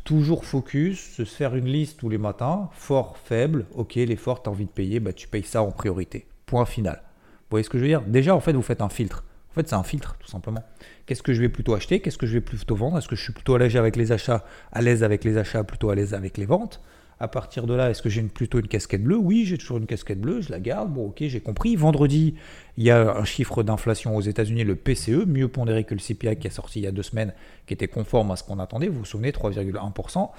Toujours 0.04 0.44
focus, 0.44 1.00
se 1.16 1.24
faire 1.24 1.56
une 1.56 1.68
liste 1.68 2.00
tous 2.00 2.10
les 2.10 2.18
matins, 2.18 2.70
fort, 2.74 3.18
faible, 3.18 3.66
ok, 3.76 3.96
les 3.96 4.16
forts, 4.16 4.44
tu 4.44 4.50
as 4.50 4.52
envie 4.52 4.66
de 4.66 4.72
payer, 4.72 5.00
bah, 5.00 5.14
tu 5.14 5.28
payes 5.28 5.44
ça 5.44 5.64
en 5.64 5.72
priorité. 5.72 6.26
Point 6.46 6.66
final. 6.66 7.02
Vous 7.06 7.52
voyez 7.52 7.64
ce 7.64 7.70
que 7.70 7.78
je 7.78 7.84
veux 7.84 7.90
dire? 7.90 8.02
Déjà, 8.02 8.36
en 8.36 8.40
fait, 8.40 8.54
vous 8.54 8.62
faites 8.62 8.82
un 8.82 8.90
filtre. 8.90 9.24
En 9.56 9.62
fait, 9.62 9.70
c'est 9.70 9.76
un 9.76 9.84
filtre, 9.84 10.18
tout 10.20 10.28
simplement. 10.28 10.64
Qu'est-ce 11.06 11.24
que 11.24 11.34
je 11.34 11.40
vais 11.40 11.48
plutôt 11.48 11.76
acheter? 11.76 12.02
Qu'est-ce 12.02 12.18
que 12.18 12.26
je 12.26 12.34
vais 12.34 12.42
plutôt 12.42 12.76
vendre? 12.76 12.98
Est-ce 12.98 13.08
que 13.08 13.16
je 13.16 13.24
suis 13.24 13.32
plutôt 13.32 13.56
à 13.56 13.60
l'aise 13.60 13.78
avec 13.78 13.96
les 13.96 14.12
achats, 14.12 14.44
à 14.74 14.82
l'aise 14.82 15.02
avec 15.02 15.24
les 15.24 15.38
achats, 15.38 15.64
plutôt 15.64 15.90
à 15.92 15.96
l'aise 15.96 16.14
avec 16.14 16.38
les 16.38 16.46
ventes? 16.46 16.82
À 17.22 17.30
partir 17.30 17.66
de 17.66 17.74
là, 17.74 17.90
est-ce 17.90 18.02
que 18.02 18.10
j'ai 18.10 18.22
plutôt 18.24 18.60
une 18.60 18.68
casquette 18.68 19.02
bleue? 19.02 19.16
Oui, 19.16 19.46
j'ai 19.46 19.58
toujours 19.58 19.78
une 19.78 19.86
casquette 19.86 20.20
bleue, 20.20 20.42
je 20.42 20.52
la 20.52 20.60
garde. 20.60 20.92
Bon, 20.94 21.08
ok, 21.08 21.24
j'ai 21.28 21.40
compris. 21.40 21.78
Vendredi, 21.78 22.36
il 22.76 22.84
y 22.84 22.92
a 22.92 23.16
un 23.16 23.24
chiffre 23.24 23.64
d'inflation 23.64 24.18
aux 24.18 24.22
États-Unis, 24.22 24.66
le 24.66 24.76
PCE, 24.76 25.26
mieux 25.26 25.48
pondéré 25.48 25.86
que 25.86 25.94
le 25.94 26.02
CPI 26.02 26.36
qui 26.36 26.48
est 26.48 26.50
sorti 26.50 26.80
il 26.80 26.84
y 26.84 26.88
a 26.88 26.92
deux 26.92 27.04
semaines, 27.04 27.34
qui 27.66 27.74
était 27.74 27.88
conforme 27.88 28.32
à 28.32 28.36
ce 28.36 28.44
qu'on 28.44 28.60
attendait. 28.60 28.90
Vous 28.90 29.00
vous 29.00 29.06
souvenez, 29.06 29.32
3,1%. 29.32 30.32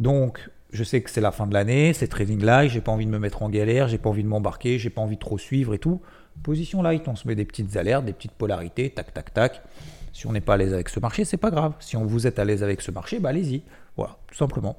Donc, 0.00 0.50
je 0.72 0.82
sais 0.82 1.00
que 1.00 1.10
c'est 1.10 1.20
la 1.20 1.30
fin 1.30 1.46
de 1.46 1.54
l'année, 1.54 1.92
c'est 1.92 2.08
trading 2.08 2.42
là, 2.42 2.66
j'ai 2.66 2.80
pas 2.80 2.90
envie 2.90 3.06
de 3.06 3.10
me 3.12 3.20
mettre 3.20 3.44
en 3.44 3.48
galère, 3.48 3.86
j'ai 3.86 3.98
pas 3.98 4.10
envie 4.10 4.24
de 4.24 4.28
m'embarquer, 4.28 4.80
j'ai 4.80 4.90
pas 4.90 5.02
envie 5.02 5.14
de 5.14 5.20
trop 5.20 5.38
suivre 5.38 5.74
et 5.74 5.78
tout. 5.78 6.00
Position 6.42 6.82
light, 6.82 7.08
on 7.08 7.16
se 7.16 7.26
met 7.26 7.34
des 7.34 7.44
petites 7.44 7.76
alertes, 7.76 8.04
des 8.04 8.12
petites 8.12 8.32
polarités, 8.32 8.90
tac, 8.90 9.12
tac, 9.12 9.34
tac. 9.34 9.62
Si 10.12 10.26
on 10.26 10.32
n'est 10.32 10.40
pas 10.40 10.54
à 10.54 10.56
l'aise 10.56 10.72
avec 10.72 10.88
ce 10.88 11.00
marché, 11.00 11.24
c'est 11.24 11.36
pas 11.36 11.50
grave. 11.50 11.74
Si 11.80 11.96
on 11.96 12.04
vous 12.04 12.26
êtes 12.26 12.38
à 12.38 12.44
l'aise 12.44 12.62
avec 12.62 12.80
ce 12.80 12.90
marché, 12.90 13.18
bah 13.18 13.30
allez-y. 13.30 13.62
Voilà, 13.96 14.16
tout 14.26 14.36
simplement. 14.36 14.76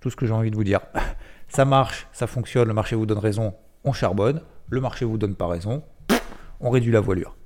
Tout 0.00 0.10
ce 0.10 0.16
que 0.16 0.26
j'ai 0.26 0.32
envie 0.32 0.50
de 0.50 0.56
vous 0.56 0.64
dire. 0.64 0.80
Ça 1.48 1.64
marche, 1.64 2.08
ça 2.10 2.26
fonctionne, 2.26 2.66
le 2.66 2.74
marché 2.74 2.96
vous 2.96 3.06
donne 3.06 3.18
raison, 3.18 3.54
on 3.84 3.92
charbonne. 3.92 4.40
Le 4.70 4.80
marché 4.80 5.04
vous 5.04 5.18
donne 5.18 5.36
pas 5.36 5.46
raison, 5.46 5.84
on 6.58 6.70
réduit 6.70 6.90
la 6.90 7.00
voilure. 7.00 7.36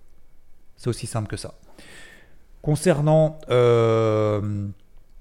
C'est 0.76 0.88
aussi 0.88 1.06
simple 1.06 1.28
que 1.28 1.36
ça. 1.36 1.54
Concernant, 2.62 3.38
euh, 3.50 4.68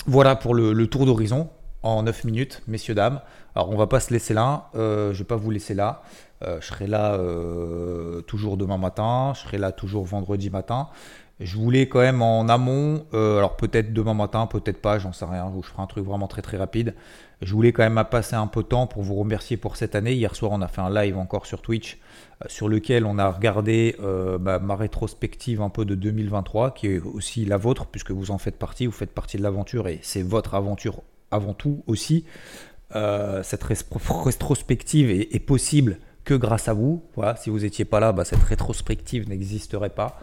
voilà 0.06 0.36
pour 0.36 0.54
le, 0.54 0.88
tour 0.88 1.06
d'horizon 1.06 1.50
en 1.84 2.04
9 2.04 2.24
minutes, 2.26 2.62
messieurs, 2.68 2.96
dames. 2.96 3.22
Alors 3.56 3.70
on 3.70 3.78
va 3.78 3.88
pas 3.88 4.00
se 4.00 4.14
laisser 4.14 4.34
là, 4.34 4.70
euh, 4.76 5.14
je 5.14 5.20
vais 5.20 5.26
pas 5.26 5.36
vous 5.36 5.52
laisser 5.52 5.74
là. 5.74 6.02
Euh, 6.44 6.60
je 6.62 6.68
serai 6.68 6.88
là 6.88 7.18
toujours 8.28 8.58
demain 8.58 8.78
matin, 8.78 9.34
je 9.36 9.42
serai 9.42 9.58
là 9.58 9.72
toujours 9.72 10.06
vendredi 10.06 10.50
matin. 10.50 10.90
Je 11.40 11.56
voulais 11.56 11.88
quand 11.88 12.00
même 12.00 12.24
en 12.24 12.48
amont, 12.50 13.06
alors 13.14 13.58
peut-être 13.58 13.94
demain 13.94 14.16
matin, 14.16 14.48
peut-être 14.48 14.82
pas, 14.82 14.98
j'en 14.98 15.14
sais 15.14 15.26
rien, 15.26 15.52
je 15.56 15.68
ferai 15.68 15.84
un 15.84 15.88
truc 15.88 16.04
vraiment 16.04 16.28
très 16.28 16.42
très 16.42 16.58
rapide. 16.58 16.96
Je 17.42 17.54
voulais 17.54 17.72
quand 17.72 17.88
même 17.88 18.04
passer 18.10 18.36
un 18.36 18.48
peu 18.48 18.64
de 18.64 18.68
temps 18.68 18.88
pour 18.88 19.04
vous 19.04 19.16
remercier 19.16 19.58
pour 19.58 19.76
cette 19.76 19.94
année. 19.94 20.14
Hier 20.14 20.36
soir, 20.36 20.52
on 20.52 20.62
a 20.62 20.68
fait 20.68 20.82
un 20.82 20.90
live 20.90 21.18
encore 21.18 21.46
sur 21.46 21.62
Twitch 21.62 22.00
euh, 22.44 22.46
sur 22.50 22.68
lequel 22.68 23.06
on 23.06 23.20
a 23.20 23.30
regardé 23.30 23.96
euh, 24.02 24.40
bah, 24.40 24.58
ma 24.58 24.76
rétrospective 24.76 25.62
un 25.62 25.70
peu 25.70 25.86
de 25.86 25.94
2023, 25.94 26.72
qui 26.72 26.88
est 26.88 27.00
aussi 27.00 27.46
la 27.46 27.58
vôtre, 27.58 27.86
puisque 27.86 28.12
vous 28.12 28.32
en 28.32 28.40
faites 28.40 28.58
partie, 28.58 28.88
vous 28.88 28.92
faites 28.92 29.14
partie 29.14 29.38
de 29.38 29.44
l'aventure 29.44 29.88
et 29.88 30.00
c'est 30.02 30.24
votre 30.24 30.56
aventure 30.56 31.04
avant 31.32 31.54
tout 31.54 31.84
aussi. 31.88 32.26
Euh, 32.96 33.44
cette 33.44 33.64
rétrospective 33.64 35.10
est, 35.10 35.40
possible 35.40 36.00
que 36.24 36.34
grâce 36.34 36.68
à 36.68 36.74
vous. 36.74 37.04
Voilà, 37.16 37.36
si 37.36 37.50
vous 37.50 37.60
n'étiez 37.60 37.86
pas 37.86 38.00
là, 38.00 38.12
bah, 38.12 38.26
cette 38.26 38.44
rétrospective 38.44 39.28
n'existerait 39.30 39.90
pas. 39.90 40.20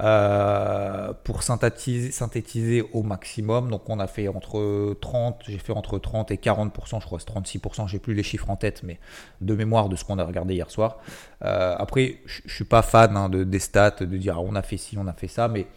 Euh, 0.00 1.12
pour 1.22 1.44
synthétiser, 1.44 2.82
au 2.92 3.04
maximum. 3.04 3.70
Donc 3.70 3.88
on 3.88 4.00
a 4.00 4.08
fait 4.08 4.26
entre 4.26 4.96
30, 5.00 5.42
j'ai 5.46 5.58
fait 5.58 5.72
entre 5.72 6.00
30 6.00 6.32
et 6.32 6.36
40%, 6.36 7.00
je 7.00 7.06
crois 7.06 7.20
c'est 7.20 7.30
36%, 7.30 7.86
j'ai 7.86 8.00
plus 8.00 8.14
les 8.14 8.24
chiffres 8.24 8.50
en 8.50 8.56
tête, 8.56 8.82
mais 8.82 8.98
de 9.40 9.54
mémoire 9.54 9.88
de 9.88 9.94
ce 9.94 10.04
qu'on 10.04 10.18
a 10.18 10.24
regardé 10.24 10.54
hier 10.54 10.68
soir. 10.68 10.98
Euh, 11.44 11.76
après, 11.78 12.18
je, 12.26 12.40
suis 12.52 12.64
pas 12.64 12.82
fan 12.82 13.16
hein, 13.16 13.28
de, 13.28 13.44
des 13.44 13.60
stats, 13.60 13.98
de 14.00 14.16
dire 14.16 14.42
on 14.42 14.56
a 14.56 14.62
fait 14.62 14.78
ci, 14.78 14.98
on 14.98 15.06
a 15.06 15.12
fait 15.12 15.28
ça, 15.28 15.46
mais 15.46 15.68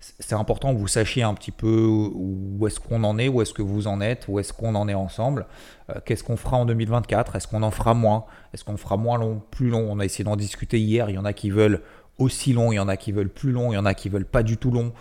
c'est 0.00 0.34
important 0.34 0.74
que 0.74 0.78
vous 0.78 0.88
sachiez 0.88 1.22
un 1.22 1.34
petit 1.34 1.50
peu 1.50 1.86
où 1.86 2.66
est-ce 2.66 2.80
qu'on 2.80 3.02
en 3.04 3.18
est, 3.18 3.28
où 3.28 3.42
est-ce 3.42 3.54
que 3.54 3.62
vous 3.62 3.86
en 3.86 4.00
êtes, 4.00 4.26
où 4.28 4.38
est-ce 4.38 4.52
qu'on 4.52 4.74
en 4.74 4.88
est 4.88 4.94
ensemble. 4.94 5.46
Euh, 5.90 5.94
qu'est-ce 6.04 6.22
qu'on 6.22 6.36
fera 6.36 6.56
en 6.56 6.66
2024 6.66 7.36
Est-ce 7.36 7.48
qu'on 7.48 7.62
en 7.62 7.70
fera 7.70 7.94
moins? 7.94 8.24
Est-ce 8.52 8.64
qu'on 8.64 8.76
fera 8.76 8.96
moins 8.96 9.18
long, 9.18 9.42
plus 9.50 9.68
long? 9.68 9.86
On 9.90 9.98
a 9.98 10.04
essayé 10.04 10.24
d'en 10.24 10.36
discuter 10.36 10.78
hier. 10.78 11.10
Il 11.10 11.14
y 11.14 11.18
en 11.18 11.24
a 11.24 11.32
qui 11.32 11.50
veulent 11.50 11.82
aussi 12.18 12.52
long, 12.52 12.72
il 12.72 12.76
y 12.76 12.78
en 12.80 12.88
a 12.88 12.96
qui 12.96 13.12
veulent 13.12 13.28
plus 13.28 13.52
long, 13.52 13.72
il 13.72 13.74
y 13.74 13.78
en 13.78 13.86
a 13.86 13.94
qui 13.94 14.08
veulent 14.08 14.26
pas 14.26 14.42
du 14.42 14.56
tout 14.56 14.70
long. 14.70 14.92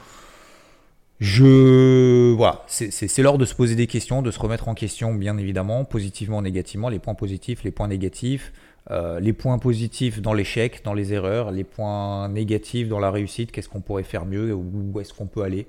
Je 1.20 2.34
voilà, 2.34 2.64
c'est 2.68 3.18
l'heure 3.20 3.38
de 3.38 3.46
se 3.46 3.56
poser 3.56 3.76
des 3.76 3.88
questions, 3.88 4.22
de 4.22 4.32
se 4.32 4.40
remettre 4.40 4.68
en 4.68 4.74
question, 4.74 5.14
bien 5.16 5.38
évidemment, 5.38 5.86
positivement, 5.86 6.42
négativement, 6.42 6.90
les 6.90 7.00
points 7.00 7.16
positifs, 7.16 7.64
les 7.64 7.72
points 7.72 7.88
négatifs, 7.88 8.52
euh, 8.92 9.20
les 9.20 9.34
points 9.34 9.58
positifs 9.58 10.22
dans 10.22 10.34
l'échec, 10.34 10.82
dans 10.84 10.94
les 10.94 11.14
erreurs, 11.14 11.52
les 11.52 11.64
points 11.64 12.30
négatifs 12.30 12.88
dans 12.88 13.00
la 13.00 13.10
réussite, 13.10 13.52
qu'est-ce 13.52 13.70
qu'on 13.70 13.82
pourrait 13.82 14.04
faire 14.04 14.26
mieux, 14.26 14.54
où 14.54 15.00
est-ce 15.00 15.14
qu'on 15.14 15.26
peut 15.26 15.42
aller. 15.42 15.68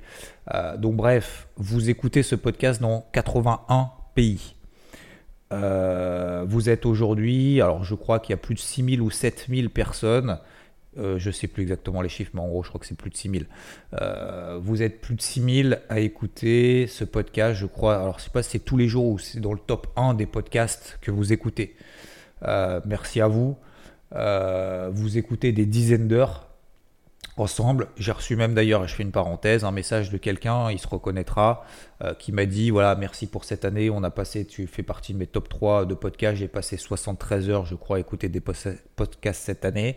Euh, 0.54 0.76
donc 0.76 0.96
bref, 0.96 1.48
vous 1.56 1.88
écoutez 1.88 2.22
ce 2.22 2.34
podcast 2.34 2.80
dans 2.80 3.06
81 3.12 3.90
pays. 4.14 4.54
Euh, 5.52 6.44
vous 6.46 6.68
êtes 6.68 6.84
aujourd'hui, 6.84 7.60
alors 7.60 7.84
je 7.84 7.94
crois 7.94 8.18
qu'il 8.18 8.32
y 8.32 8.34
a 8.34 8.38
plus 8.38 8.54
de 8.54 8.60
6000 8.60 9.00
ou 9.00 9.10
7000 9.10 9.70
personnes 9.70 10.38
je 10.96 11.26
ne 11.26 11.32
sais 11.32 11.46
plus 11.46 11.62
exactement 11.62 12.00
les 12.00 12.08
chiffres, 12.08 12.30
mais 12.34 12.40
en 12.40 12.48
gros, 12.48 12.62
je 12.62 12.68
crois 12.70 12.80
que 12.80 12.86
c'est 12.86 12.96
plus 12.96 13.10
de 13.10 13.16
6000. 13.16 13.46
Euh, 14.00 14.58
vous 14.60 14.82
êtes 14.82 15.00
plus 15.00 15.14
de 15.14 15.20
6000 15.20 15.80
à 15.88 16.00
écouter 16.00 16.86
ce 16.86 17.04
podcast, 17.04 17.58
je 17.60 17.66
crois. 17.66 17.96
Alors, 17.96 18.14
je 18.14 18.22
ne 18.22 18.24
sais 18.24 18.30
pas 18.30 18.42
si 18.42 18.52
c'est 18.52 18.64
tous 18.64 18.76
les 18.78 18.88
jours 18.88 19.06
ou 19.06 19.18
c'est 19.18 19.40
dans 19.40 19.52
le 19.52 19.58
top 19.58 19.88
1 19.96 20.14
des 20.14 20.24
podcasts 20.24 20.98
que 21.02 21.10
vous 21.10 21.34
écoutez. 21.34 21.76
Euh, 22.44 22.80
merci 22.84 23.20
à 23.20 23.28
vous. 23.28 23.56
vous 24.12 25.18
écoutez 25.18 25.52
des 25.52 25.66
dizaines 25.66 26.08
d'heures 26.08 26.48
ensemble. 27.36 27.88
J'ai 27.98 28.12
reçu 28.12 28.34
même 28.34 28.54
d'ailleurs, 28.54 28.86
je 28.86 28.94
fais 28.94 29.02
une 29.02 29.12
parenthèse, 29.12 29.64
un 29.64 29.70
message 29.70 30.10
de 30.10 30.16
quelqu'un, 30.16 30.70
il 30.70 30.78
se 30.78 30.88
reconnaîtra, 30.88 31.64
qui 32.18 32.32
m'a 32.32 32.46
dit 32.46 32.70
voilà, 32.70 32.94
merci 32.94 33.26
pour 33.26 33.44
cette 33.44 33.64
année. 33.64 33.90
On 33.90 34.02
a 34.02 34.10
passé, 34.10 34.46
tu 34.46 34.66
fais 34.66 34.82
partie 34.82 35.12
de 35.12 35.18
mes 35.18 35.26
top 35.26 35.48
3 35.48 35.84
de 35.84 35.94
podcasts. 35.94 36.38
J'ai 36.38 36.48
passé 36.48 36.76
73 36.76 37.50
heures, 37.50 37.66
je 37.66 37.74
crois, 37.74 37.98
à 37.98 38.00
écouter 38.00 38.28
des 38.28 38.40
podcasts 38.40 39.42
cette 39.42 39.64
année. 39.64 39.96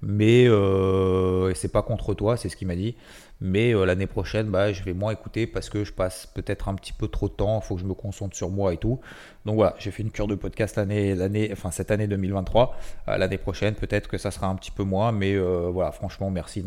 Mais 0.00 0.46
euh, 0.46 1.52
c'est 1.54 1.72
pas 1.72 1.82
contre 1.82 2.14
toi, 2.14 2.36
c'est 2.36 2.48
ce 2.48 2.56
qu'il 2.56 2.68
m'a 2.68 2.76
dit. 2.76 2.94
Mais 3.40 3.72
euh, 3.72 3.84
l'année 3.84 4.08
prochaine, 4.08 4.48
bah, 4.48 4.72
je 4.72 4.82
vais 4.82 4.92
moins 4.92 5.12
écouter 5.12 5.46
parce 5.46 5.70
que 5.70 5.84
je 5.84 5.92
passe 5.92 6.26
peut-être 6.26 6.68
un 6.68 6.74
petit 6.74 6.92
peu 6.92 7.06
trop 7.06 7.28
de 7.28 7.34
temps. 7.34 7.60
Il 7.62 7.66
faut 7.66 7.76
que 7.76 7.80
je 7.80 7.86
me 7.86 7.94
concentre 7.94 8.36
sur 8.36 8.50
moi 8.50 8.74
et 8.74 8.78
tout. 8.78 9.00
Donc 9.46 9.54
voilà, 9.54 9.74
j'ai 9.78 9.92
fait 9.92 10.02
une 10.02 10.10
cure 10.10 10.26
de 10.26 10.34
podcast 10.34 10.76
l'année, 10.76 11.14
l'année, 11.14 11.48
enfin 11.52 11.70
cette 11.70 11.90
année 11.90 12.08
2023. 12.08 12.76
Euh, 13.08 13.16
l'année 13.16 13.38
prochaine, 13.38 13.74
peut-être 13.74 14.08
que 14.08 14.18
ça 14.18 14.32
sera 14.32 14.48
un 14.48 14.56
petit 14.56 14.72
peu 14.72 14.82
moins. 14.82 15.12
Mais 15.12 15.34
euh, 15.34 15.70
voilà, 15.72 15.92
franchement, 15.92 16.30
merci. 16.30 16.64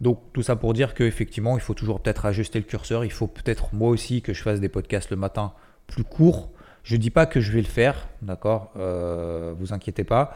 Donc 0.00 0.32
tout 0.32 0.42
ça 0.42 0.54
pour 0.54 0.72
dire 0.72 0.94
qu'effectivement, 0.94 1.56
il 1.56 1.62
faut 1.62 1.74
toujours 1.74 2.00
peut-être 2.00 2.26
ajuster 2.26 2.60
le 2.60 2.64
curseur. 2.64 3.04
Il 3.04 3.12
faut 3.12 3.26
peut-être 3.26 3.74
moi 3.74 3.88
aussi 3.88 4.22
que 4.22 4.32
je 4.32 4.42
fasse 4.42 4.60
des 4.60 4.68
podcasts 4.68 5.10
le 5.10 5.16
matin 5.16 5.52
plus 5.88 6.04
courts. 6.04 6.50
Je 6.84 6.96
dis 6.96 7.10
pas 7.10 7.26
que 7.26 7.40
je 7.40 7.50
vais 7.50 7.60
le 7.60 7.66
faire, 7.66 8.06
d'accord 8.22 8.70
Vous 8.76 9.72
inquiétez 9.72 10.04
pas. 10.04 10.34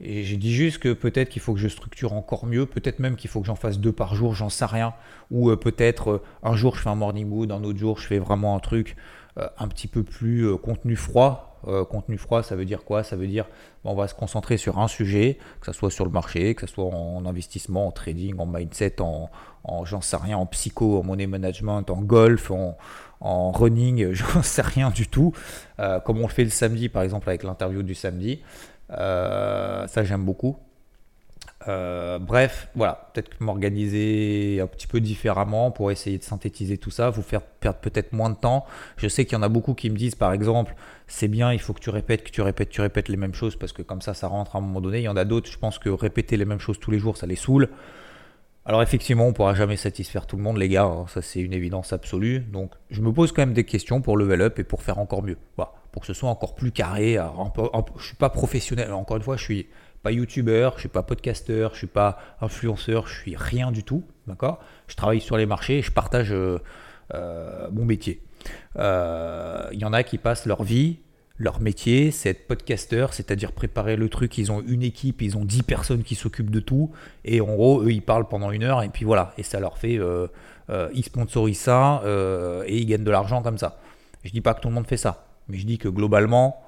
Et 0.00 0.24
j'ai 0.24 0.36
dit 0.36 0.54
juste 0.54 0.78
que 0.78 0.92
peut-être 0.92 1.30
qu'il 1.30 1.40
faut 1.40 1.54
que 1.54 1.60
je 1.60 1.68
structure 1.68 2.12
encore 2.12 2.46
mieux, 2.46 2.66
peut-être 2.66 2.98
même 2.98 3.16
qu'il 3.16 3.30
faut 3.30 3.40
que 3.40 3.46
j'en 3.46 3.54
fasse 3.54 3.78
deux 3.78 3.92
par 3.92 4.14
jour, 4.14 4.34
j'en 4.34 4.50
sais 4.50 4.66
rien. 4.66 4.92
Ou 5.30 5.50
euh, 5.50 5.56
peut-être 5.56 6.10
euh, 6.10 6.22
un 6.42 6.54
jour 6.54 6.76
je 6.76 6.82
fais 6.82 6.90
un 6.90 6.94
morning 6.94 7.26
mood, 7.26 7.50
un 7.50 7.64
autre 7.64 7.78
jour 7.78 7.98
je 7.98 8.06
fais 8.06 8.18
vraiment 8.18 8.54
un 8.54 8.60
truc 8.60 8.96
euh, 9.38 9.48
un 9.58 9.68
petit 9.68 9.88
peu 9.88 10.02
plus 10.02 10.56
contenu 10.58 10.96
froid. 10.96 11.58
contenu 11.90 12.16
froid, 12.18 12.42
ça 12.42 12.54
veut 12.56 12.66
dire 12.66 12.84
quoi? 12.84 13.02
Ça 13.02 13.16
veut 13.16 13.26
dire 13.26 13.46
on 13.84 13.94
va 13.94 14.06
se 14.06 14.14
concentrer 14.14 14.56
sur 14.56 14.78
un 14.78 14.88
sujet, 14.88 15.38
que 15.60 15.66
ce 15.66 15.72
soit 15.72 15.90
sur 15.90 16.04
le 16.04 16.10
marché, 16.10 16.54
que 16.54 16.66
ce 16.66 16.74
soit 16.74 16.84
en 16.84 17.24
investissement, 17.24 17.86
en 17.86 17.90
trading, 17.90 18.38
en 18.38 18.46
mindset, 18.46 19.00
en, 19.00 19.30
j'en 19.84 20.00
sais 20.00 20.16
rien, 20.16 20.36
en 20.36 20.46
psycho, 20.46 20.98
en 20.98 21.02
money 21.02 21.26
management, 21.26 21.90
en 21.90 22.02
golf, 22.02 22.50
en, 22.50 22.76
en 23.20 23.50
running, 23.50 24.12
j'en 24.12 24.42
sais 24.42 24.62
rien 24.62 24.90
du 24.90 25.08
tout. 25.08 25.32
comme 26.04 26.18
on 26.18 26.26
le 26.26 26.32
fait 26.32 26.44
le 26.44 26.50
samedi 26.50 26.88
par 26.88 27.02
exemple 27.02 27.28
avec 27.28 27.42
l'interview 27.42 27.82
du 27.82 27.94
samedi. 27.94 28.42
Euh, 28.90 29.86
ça, 29.86 30.04
j'aime 30.04 30.24
beaucoup. 30.24 30.58
Euh, 31.68 32.18
bref, 32.18 32.68
voilà, 32.76 33.10
peut-être 33.12 33.40
m'organiser 33.40 34.60
un 34.62 34.66
petit 34.66 34.86
peu 34.86 35.00
différemment 35.00 35.72
pour 35.72 35.90
essayer 35.90 36.18
de 36.18 36.22
synthétiser 36.22 36.78
tout 36.78 36.90
ça, 36.90 37.10
vous 37.10 37.22
faire 37.22 37.42
perdre 37.42 37.78
peut-être 37.78 38.12
moins 38.12 38.30
de 38.30 38.36
temps. 38.36 38.66
Je 38.96 39.08
sais 39.08 39.24
qu'il 39.24 39.36
y 39.36 39.40
en 39.40 39.42
a 39.42 39.48
beaucoup 39.48 39.74
qui 39.74 39.90
me 39.90 39.96
disent, 39.96 40.14
par 40.14 40.32
exemple, 40.32 40.74
c'est 41.08 41.28
bien, 41.28 41.52
il 41.52 41.58
faut 41.58 41.72
que 41.72 41.80
tu 41.80 41.90
répètes, 41.90 42.24
que 42.24 42.30
tu 42.30 42.40
répètes, 42.40 42.70
tu 42.70 42.80
répètes 42.80 43.08
les 43.08 43.16
mêmes 43.16 43.34
choses 43.34 43.56
parce 43.56 43.72
que 43.72 43.82
comme 43.82 44.00
ça, 44.00 44.14
ça 44.14 44.28
rentre 44.28 44.54
à 44.54 44.58
un 44.58 44.62
moment 44.62 44.80
donné. 44.80 45.00
Il 45.00 45.04
y 45.04 45.08
en 45.08 45.16
a 45.16 45.24
d'autres, 45.24 45.50
je 45.50 45.58
pense 45.58 45.78
que 45.78 45.88
répéter 45.88 46.36
les 46.36 46.44
mêmes 46.44 46.60
choses 46.60 46.78
tous 46.78 46.90
les 46.90 46.98
jours, 46.98 47.16
ça 47.16 47.26
les 47.26 47.36
saoule. 47.36 47.68
Alors 48.64 48.82
effectivement, 48.82 49.26
on 49.26 49.32
pourra 49.32 49.54
jamais 49.54 49.76
satisfaire 49.76 50.26
tout 50.26 50.36
le 50.36 50.42
monde, 50.42 50.58
les 50.58 50.68
gars, 50.68 50.84
hein, 50.84 51.06
ça 51.08 51.22
c'est 51.22 51.40
une 51.40 51.52
évidence 51.52 51.92
absolue. 51.92 52.40
Donc 52.40 52.72
je 52.90 53.00
me 53.00 53.12
pose 53.12 53.32
quand 53.32 53.42
même 53.42 53.54
des 53.54 53.64
questions 53.64 54.00
pour 54.02 54.16
level 54.16 54.40
up 54.42 54.58
et 54.58 54.64
pour 54.64 54.82
faire 54.82 54.98
encore 54.98 55.22
mieux. 55.22 55.38
Voilà 55.56 55.72
pour 55.96 56.02
que 56.02 56.08
ce 56.08 56.12
soit 56.12 56.28
encore 56.28 56.54
plus 56.54 56.72
carré. 56.72 57.16
je 57.96 58.04
suis 58.04 58.16
pas 58.16 58.28
professionnel. 58.28 58.92
Encore 58.92 59.16
une 59.16 59.22
fois, 59.22 59.38
je 59.38 59.42
suis 59.42 59.66
pas 60.02 60.12
youtubeur, 60.12 60.74
je 60.74 60.80
suis 60.80 60.88
pas 60.90 61.02
podcasteur, 61.02 61.70
je 61.72 61.78
suis 61.78 61.86
pas 61.86 62.18
influenceur, 62.42 63.08
je 63.08 63.14
suis 63.14 63.34
rien 63.34 63.72
du 63.72 63.82
tout. 63.82 64.04
D'accord? 64.26 64.58
Je 64.88 64.94
travaille 64.94 65.22
sur 65.22 65.38
les 65.38 65.46
marchés 65.46 65.80
je 65.80 65.90
partage 65.90 66.34
euh, 66.34 66.58
euh, 67.14 67.68
mon 67.72 67.86
métier. 67.86 68.20
Euh, 68.78 69.70
il 69.72 69.78
y 69.78 69.86
en 69.86 69.94
a 69.94 70.02
qui 70.02 70.18
passent 70.18 70.44
leur 70.44 70.64
vie, 70.64 70.98
leur 71.38 71.62
métier, 71.62 72.10
c'est 72.10 72.28
être 72.28 72.46
podcasteur, 72.46 73.14
c'est-à-dire 73.14 73.52
préparer 73.52 73.96
le 73.96 74.10
truc. 74.10 74.36
Ils 74.36 74.52
ont 74.52 74.62
une 74.68 74.82
équipe, 74.82 75.22
ils 75.22 75.38
ont 75.38 75.46
10 75.46 75.62
personnes 75.62 76.02
qui 76.02 76.14
s'occupent 76.14 76.50
de 76.50 76.60
tout. 76.60 76.90
Et 77.24 77.40
en 77.40 77.54
gros, 77.54 77.80
eux, 77.84 77.90
ils 77.90 78.02
parlent 78.02 78.28
pendant 78.28 78.50
une 78.50 78.64
heure 78.64 78.82
et 78.82 78.90
puis 78.90 79.06
voilà. 79.06 79.32
Et 79.38 79.42
ça 79.42 79.60
leur 79.60 79.78
fait. 79.78 79.98
ils 80.92 81.04
sponsorisent 81.04 81.60
ça 81.60 82.02
et 82.66 82.76
ils 82.76 82.84
gagnent 82.84 83.02
de 83.02 83.10
l'argent 83.10 83.40
comme 83.40 83.56
ça. 83.56 83.78
Je 84.24 84.30
dis 84.30 84.42
pas 84.42 84.52
que 84.52 84.60
tout 84.60 84.68
le 84.68 84.74
monde 84.74 84.86
fait 84.86 84.98
ça. 84.98 85.25
Mais 85.48 85.58
je 85.58 85.66
dis 85.66 85.78
que 85.78 85.88
globalement, 85.88 86.62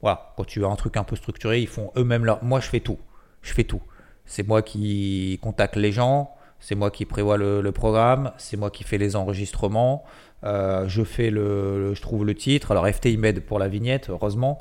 voilà, 0.00 0.32
quand 0.36 0.44
tu 0.44 0.64
as 0.64 0.68
un 0.68 0.76
truc 0.76 0.96
un 0.96 1.04
peu 1.04 1.16
structuré, 1.16 1.60
ils 1.60 1.66
font 1.66 1.90
eux-mêmes 1.96 2.24
leur. 2.24 2.42
Moi, 2.44 2.60
je 2.60 2.68
fais 2.68 2.80
tout. 2.80 2.98
Je 3.42 3.52
fais 3.52 3.64
tout. 3.64 3.82
C'est 4.26 4.46
moi 4.46 4.62
qui 4.62 5.38
contacte 5.42 5.76
les 5.76 5.92
gens, 5.92 6.34
c'est 6.60 6.74
moi 6.74 6.90
qui 6.90 7.04
prévois 7.04 7.36
le, 7.36 7.72
programme, 7.72 8.32
c'est 8.38 8.56
moi 8.56 8.70
qui 8.70 8.84
fais 8.84 8.96
les 8.96 9.16
enregistrements, 9.16 10.04
euh, 10.44 10.88
je 10.88 11.02
fais 11.04 11.30
le, 11.30 11.92
je 11.94 12.00
trouve 12.00 12.24
le 12.24 12.34
titre. 12.34 12.70
Alors 12.70 12.88
FT 12.88 13.18
m'aide 13.18 13.40
pour 13.40 13.58
la 13.58 13.68
vignette, 13.68 14.08
heureusement, 14.08 14.58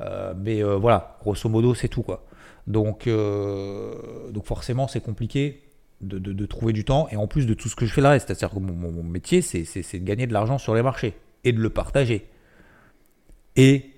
euh, 0.00 0.32
mais 0.36 0.64
euh, 0.64 0.76
voilà, 0.76 1.18
grosso 1.20 1.48
modo 1.48 1.74
c'est 1.74 1.88
tout 1.88 2.02
quoi. 2.02 2.24
Donc, 2.66 3.08
donc 3.08 4.46
forcément 4.46 4.88
c'est 4.88 5.02
compliqué 5.02 5.62
de, 6.00 6.46
trouver 6.46 6.72
du 6.72 6.84
temps 6.84 7.08
et 7.10 7.16
en 7.16 7.26
plus 7.26 7.46
de 7.46 7.54
tout 7.54 7.68
ce 7.68 7.76
que 7.76 7.86
je 7.86 7.92
fais 7.92 8.00
là, 8.00 8.18
c'est-à-dire 8.18 8.50
que 8.50 8.58
mon 8.58 9.02
métier 9.02 9.42
c'est 9.42 9.62
de 9.98 10.04
gagner 10.04 10.26
de 10.26 10.32
l'argent 10.32 10.58
sur 10.58 10.74
les 10.74 10.82
marchés 10.82 11.14
et 11.44 11.52
de 11.52 11.60
le 11.60 11.70
partager 11.70 12.28
et 13.56 13.90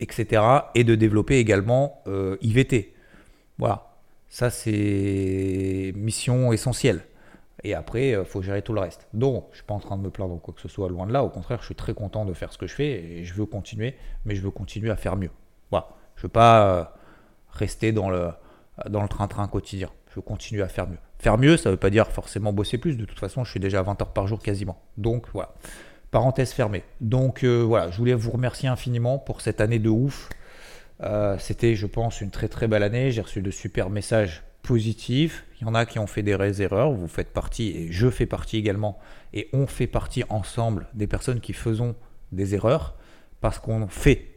etc. 0.00 0.42
et 0.74 0.84
de 0.84 0.94
développer 0.94 1.38
également 1.38 2.02
euh, 2.06 2.36
IVT. 2.40 2.94
Voilà. 3.58 3.92
Ça, 4.28 4.50
c'est 4.50 5.92
mission 5.96 6.52
essentielle. 6.52 7.02
Et 7.64 7.74
après, 7.74 8.10
il 8.10 8.24
faut 8.24 8.42
gérer 8.42 8.62
tout 8.62 8.74
le 8.74 8.80
reste. 8.80 9.08
Donc, 9.14 9.46
je 9.46 9.52
ne 9.52 9.54
suis 9.56 9.64
pas 9.64 9.74
en 9.74 9.80
train 9.80 9.96
de 9.96 10.02
me 10.02 10.10
plaindre 10.10 10.34
ou 10.34 10.38
quoi 10.38 10.52
que 10.52 10.60
ce 10.60 10.68
soit, 10.68 10.88
loin 10.88 11.06
de 11.06 11.12
là. 11.12 11.24
Au 11.24 11.30
contraire, 11.30 11.60
je 11.60 11.66
suis 11.66 11.74
très 11.74 11.94
content 11.94 12.24
de 12.24 12.34
faire 12.34 12.52
ce 12.52 12.58
que 12.58 12.66
je 12.66 12.74
fais 12.74 12.90
et 12.90 13.24
je 13.24 13.32
veux 13.34 13.46
continuer, 13.46 13.96
mais 14.24 14.34
je 14.34 14.42
veux 14.42 14.50
continuer 14.50 14.90
à 14.90 14.96
faire 14.96 15.16
mieux. 15.16 15.30
Voilà. 15.70 15.88
Je 16.16 16.20
ne 16.20 16.22
veux 16.24 16.32
pas 16.32 16.94
rester 17.50 17.92
dans 17.92 18.10
le 18.10 18.30
dans 18.88 19.02
le 19.02 19.08
train-train 19.08 19.48
quotidien. 19.48 19.90
Je 20.10 20.16
veux 20.16 20.22
continuer 20.22 20.62
à 20.62 20.68
faire 20.68 20.86
mieux. 20.88 20.98
Faire 21.18 21.38
mieux, 21.38 21.56
ça 21.56 21.70
ne 21.70 21.74
veut 21.74 21.78
pas 21.78 21.90
dire 21.90 22.08
forcément 22.08 22.52
bosser 22.52 22.78
plus. 22.78 22.96
De 22.96 23.04
toute 23.04 23.18
façon, 23.18 23.44
je 23.44 23.50
suis 23.50 23.60
déjà 23.60 23.80
à 23.80 23.82
20 23.82 24.02
heures 24.02 24.12
par 24.12 24.26
jour 24.26 24.40
quasiment. 24.40 24.80
Donc 24.98 25.26
voilà. 25.32 25.54
Parenthèse 26.16 26.52
fermée. 26.52 26.82
Donc 27.02 27.44
euh, 27.44 27.60
voilà, 27.60 27.90
je 27.90 27.98
voulais 27.98 28.14
vous 28.14 28.30
remercier 28.30 28.70
infiniment 28.70 29.18
pour 29.18 29.42
cette 29.42 29.60
année 29.60 29.78
de 29.78 29.90
ouf. 29.90 30.30
Euh, 31.02 31.36
c'était, 31.38 31.74
je 31.74 31.84
pense, 31.84 32.22
une 32.22 32.30
très 32.30 32.48
très 32.48 32.68
belle 32.68 32.82
année. 32.82 33.10
J'ai 33.10 33.20
reçu 33.20 33.42
de 33.42 33.50
super 33.50 33.90
messages 33.90 34.42
positifs. 34.62 35.44
Il 35.60 35.66
y 35.66 35.68
en 35.68 35.74
a 35.74 35.84
qui 35.84 35.98
ont 35.98 36.06
fait 36.06 36.22
des 36.22 36.62
erreurs. 36.62 36.90
Vous 36.90 37.06
faites 37.06 37.34
partie, 37.34 37.68
et 37.68 37.92
je 37.92 38.08
fais 38.08 38.24
partie 38.24 38.56
également, 38.56 38.98
et 39.34 39.50
on 39.52 39.66
fait 39.66 39.86
partie 39.86 40.24
ensemble 40.30 40.86
des 40.94 41.06
personnes 41.06 41.40
qui 41.40 41.52
faisons 41.52 41.94
des 42.32 42.54
erreurs 42.54 42.94
parce 43.42 43.58
qu'on 43.58 43.86
fait 43.86 44.36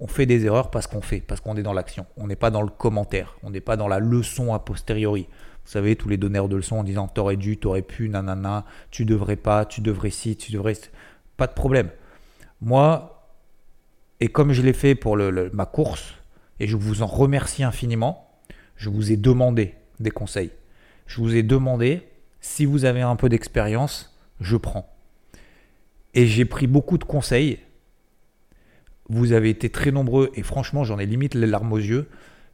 on 0.00 0.08
fait 0.08 0.26
des 0.26 0.44
erreurs 0.44 0.72
parce 0.72 0.88
qu'on 0.88 1.00
fait, 1.00 1.20
parce 1.20 1.40
qu'on 1.40 1.56
est 1.56 1.62
dans 1.62 1.72
l'action. 1.72 2.06
On 2.16 2.26
n'est 2.26 2.34
pas 2.34 2.50
dans 2.50 2.62
le 2.62 2.70
commentaire, 2.70 3.36
on 3.44 3.50
n'est 3.50 3.60
pas 3.60 3.76
dans 3.76 3.86
la 3.86 4.00
leçon 4.00 4.52
a 4.52 4.58
posteriori. 4.58 5.28
Vous 5.64 5.70
savez, 5.70 5.96
tous 5.96 6.08
les 6.08 6.16
donneurs 6.16 6.48
de 6.48 6.56
leçons 6.56 6.76
en 6.76 6.84
disant 6.84 7.08
t'aurais 7.08 7.36
dû, 7.36 7.56
t'aurais 7.56 7.82
pu, 7.82 8.08
nanana, 8.08 8.64
tu 8.90 9.04
devrais 9.04 9.36
pas, 9.36 9.64
tu 9.64 9.80
devrais 9.80 10.10
si, 10.10 10.36
tu 10.36 10.52
devrais. 10.52 10.74
Pas 11.36 11.46
de 11.46 11.52
problème. 11.52 11.90
Moi, 12.60 13.28
et 14.20 14.28
comme 14.28 14.52
je 14.52 14.62
l'ai 14.62 14.72
fait 14.72 14.94
pour 14.94 15.16
ma 15.16 15.66
course, 15.66 16.14
et 16.60 16.66
je 16.66 16.76
vous 16.76 17.02
en 17.02 17.06
remercie 17.06 17.64
infiniment, 17.64 18.30
je 18.76 18.88
vous 18.90 19.10
ai 19.10 19.16
demandé 19.16 19.74
des 20.00 20.10
conseils. 20.10 20.50
Je 21.06 21.20
vous 21.20 21.34
ai 21.34 21.42
demandé 21.42 22.02
si 22.40 22.64
vous 22.66 22.84
avez 22.84 23.00
un 23.00 23.16
peu 23.16 23.28
d'expérience, 23.28 24.16
je 24.40 24.56
prends. 24.56 24.94
Et 26.14 26.26
j'ai 26.26 26.44
pris 26.44 26.66
beaucoup 26.66 26.98
de 26.98 27.04
conseils 27.04 27.58
vous 29.08 29.32
avez 29.32 29.50
été 29.50 29.70
très 29.70 29.90
nombreux 29.90 30.30
et 30.34 30.42
franchement, 30.42 30.84
j'en 30.84 30.98
ai 30.98 31.06
limite 31.06 31.34
les 31.34 31.46
larmes 31.46 31.72
aux 31.72 31.78
yeux 31.78 32.08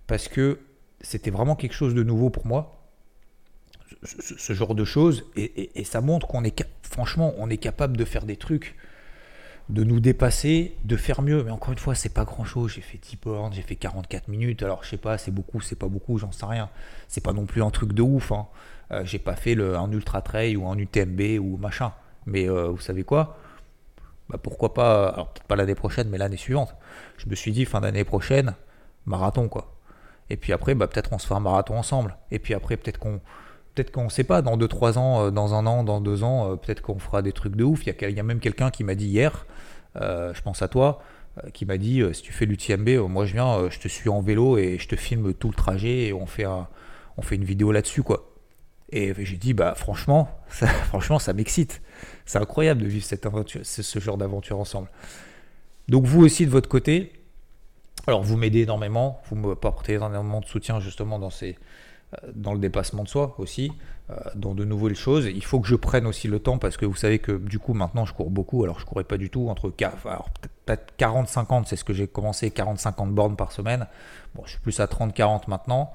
parce 0.07 0.29
que 0.29 0.59
c'était 1.01 1.31
vraiment 1.31 1.55
quelque 1.55 1.75
chose 1.75 1.95
de 1.95 2.03
nouveau 2.03 2.31
pour 2.31 2.47
moi. 2.47 2.80
Ce, 4.03 4.53
genre 4.53 4.75
de 4.75 4.85
choses 4.85 5.25
et, 5.37 5.85
ça 5.85 6.01
montre 6.01 6.27
qu'on 6.27 6.45
est 6.45 6.65
franchement 6.83 7.35
on 7.39 7.51
est 7.51 7.57
capable 7.57 7.97
de 7.97 8.05
faire 8.05 8.25
des 8.25 8.37
trucs 8.37 8.77
de 9.71 9.85
nous 9.85 10.01
dépasser, 10.01 10.77
de 10.85 10.97
faire 10.97 11.23
mieux. 11.23 11.45
Mais 11.45 11.51
encore 11.51 11.73
une 11.73 11.79
fois, 11.79 11.95
c'est 11.95 12.13
pas 12.13 12.25
grand 12.25 12.45
chose. 12.45 12.73
J'ai 12.73 12.81
fait 12.81 12.99
10 12.99 13.17
bornes, 13.23 13.53
j'ai 13.53 13.63
fait 13.63 13.77
44 13.77 14.29
minutes. 14.29 14.63
Alors, 14.63 14.83
je 14.85 14.91
sais 14.91 14.97
pas, 14.97 15.17
c'est 15.17 15.31
beaucoup, 15.31 15.61
c'est 15.61 15.79
pas 15.79 15.87
beaucoup, 15.87 16.19
j'en 16.19 16.33
sais 16.33 16.47
rien. 16.47 16.69
C'est 17.09 17.23
pas 17.23 17.33
non 17.33 17.47
plus 17.47 17.63
un 17.63 17.71
truc 17.71 17.93
de 17.93 18.03
ouf. 18.03 18.33
Hein. 18.33 18.47
Euh, 18.91 19.05
j'ai 19.05 19.19
pas 19.19 19.37
fait 19.37 19.55
le, 19.55 19.77
un 19.77 19.91
ultra 19.93 20.23
trail 20.23 20.57
ou 20.57 20.67
un 20.67 20.77
UTMB 20.77 21.39
ou 21.41 21.57
machin. 21.57 21.93
Mais 22.27 22.49
euh, 22.49 22.69
vous 22.69 22.81
savez 22.81 23.05
quoi? 23.05 23.39
Bah, 24.29 24.39
pourquoi 24.43 24.75
pas, 24.75 25.09
alors 25.09 25.29
peut-être 25.33 25.47
pas 25.47 25.57
l'année 25.57 25.75
prochaine, 25.75 26.09
mais 26.09 26.19
l'année 26.19 26.37
suivante. 26.37 26.75
Je 27.17 27.29
me 27.29 27.35
suis 27.35 27.53
dit, 27.53 27.65
fin 27.65 27.81
d'année 27.81 28.05
prochaine, 28.05 28.55
marathon 29.07 29.49
quoi. 29.49 29.75
Et 30.31 30.37
puis 30.37 30.53
après, 30.53 30.75
bah, 30.75 30.87
peut-être 30.87 31.13
on 31.13 31.19
se 31.19 31.27
fait 31.27 31.35
un 31.35 31.41
marathon 31.41 31.77
ensemble. 31.77 32.17
Et 32.31 32.39
puis 32.39 32.55
après, 32.55 32.77
peut-être 32.77 32.99
qu'on 32.99 33.21
peut-être 33.75 33.91
qu'on 33.91 34.09
sait 34.09 34.25
pas, 34.25 34.43
dans 34.43 34.57
2-3 34.57 34.99
ans, 34.99 35.27
euh, 35.27 35.31
dans 35.31 35.55
un 35.55 35.67
an, 35.67 35.85
dans 35.85 36.01
2 36.01 36.25
ans, 36.25 36.53
euh, 36.53 36.57
peut-être 36.57 36.83
qu'on 36.83 36.99
fera 36.99 37.23
des 37.23 37.33
trucs 37.33 37.57
de 37.57 37.65
ouf. 37.65 37.87
Il 37.87 37.95
y 38.11 38.21
a, 38.21 38.23
même 38.23 38.41
quelqu'un 38.41 38.71
qui 38.71 38.85
m'a 38.85 38.95
dit 38.95 39.07
hier, 39.07 39.47
euh, 39.97 40.33
je 40.35 40.43
pense 40.43 40.63
à 40.63 40.69
toi, 40.69 41.03
qui 41.55 41.65
m'a 41.65 41.79
dit 41.79 42.03
si 42.13 42.23
tu 42.23 42.33
fais 42.33 42.45
l'UTMB, 42.45 43.09
moi 43.09 43.25
je 43.25 43.33
viens, 43.33 43.71
je 43.71 43.79
te 43.79 43.89
suis 43.89 44.11
en 44.11 44.21
vélo 44.21 44.59
et 44.59 44.79
je 44.79 44.89
te 44.89 44.97
filme 44.97 45.33
tout 45.33 45.49
le 45.49 45.55
trajet 45.55 46.09
et 46.09 46.13
on 46.13 46.27
fait, 46.27 46.45
on 46.45 47.23
fait 47.23 47.37
une 47.37 47.45
vidéo 47.45 47.71
là-dessus 47.71 48.03
quoi. 48.03 48.27
Et 48.91 49.15
j'ai 49.25 49.37
dit, 49.37 49.55
bah 49.55 49.75
franchement, 49.77 50.29
ça, 50.49 50.67
franchement, 50.67 51.21
ça 51.21 51.33
m'excite. 51.33 51.83
C'est 52.27 52.39
incroyable 52.39 52.83
de 52.83 52.89
vivre 52.89 53.05
cette 53.05 53.25
aventure, 53.27 53.61
ce 53.63 53.99
genre 54.01 54.19
d'aventure 54.19 54.59
ensemble. 54.59 54.89
Donc 55.89 56.05
vous 56.05 56.23
aussi 56.25 56.45
de 56.47 56.51
votre 56.51 56.69
côté, 56.69 57.13
alors 58.07 58.23
vous 58.23 58.37
m'aidez 58.37 58.63
énormément, 58.63 59.23
vous 59.31 59.37
me 59.37 59.53
apportez 59.53 59.95
énormément 59.95 60.41
de 60.41 60.47
soutien 60.47 60.81
justement 60.81 61.19
dans, 61.19 61.31
ces, 61.31 61.57
dans 62.35 62.53
le 62.53 62.59
dépassement 62.59 63.05
de 63.05 63.09
soi 63.09 63.35
aussi, 63.39 63.73
euh, 64.11 64.15
dans 64.35 64.55
de 64.55 64.65
nouvelles 64.65 64.97
choses. 64.97 65.27
Il 65.27 65.45
faut 65.45 65.61
que 65.61 65.69
je 65.69 65.77
prenne 65.77 66.07
aussi 66.07 66.29
le 66.29 66.39
temps 66.39 66.59
parce 66.59 66.77
que 66.77 66.87
vous 66.87 66.97
savez 66.97 67.19
que 67.19 67.33
du 67.33 67.59
coup 67.59 67.73
maintenant 67.73 68.05
je 68.05 68.13
cours 68.13 68.31
beaucoup, 68.31 68.65
alors 68.65 68.81
je 68.81 68.85
courais 68.85 69.05
pas 69.05 69.17
du 69.17 69.31
tout, 69.31 69.49
entre 69.49 69.71
peut-être 69.71 70.93
40-50, 70.99 71.65
c'est 71.67 71.77
ce 71.77 71.85
que 71.85 71.93
j'ai 71.93 72.07
commencé, 72.07 72.51
40-50 72.51 73.11
bornes 73.11 73.37
par 73.37 73.53
semaine. 73.53 73.87
Bon, 74.35 74.43
je 74.45 74.51
suis 74.51 74.61
plus 74.61 74.81
à 74.81 74.87
30-40 74.87 75.49
maintenant. 75.49 75.93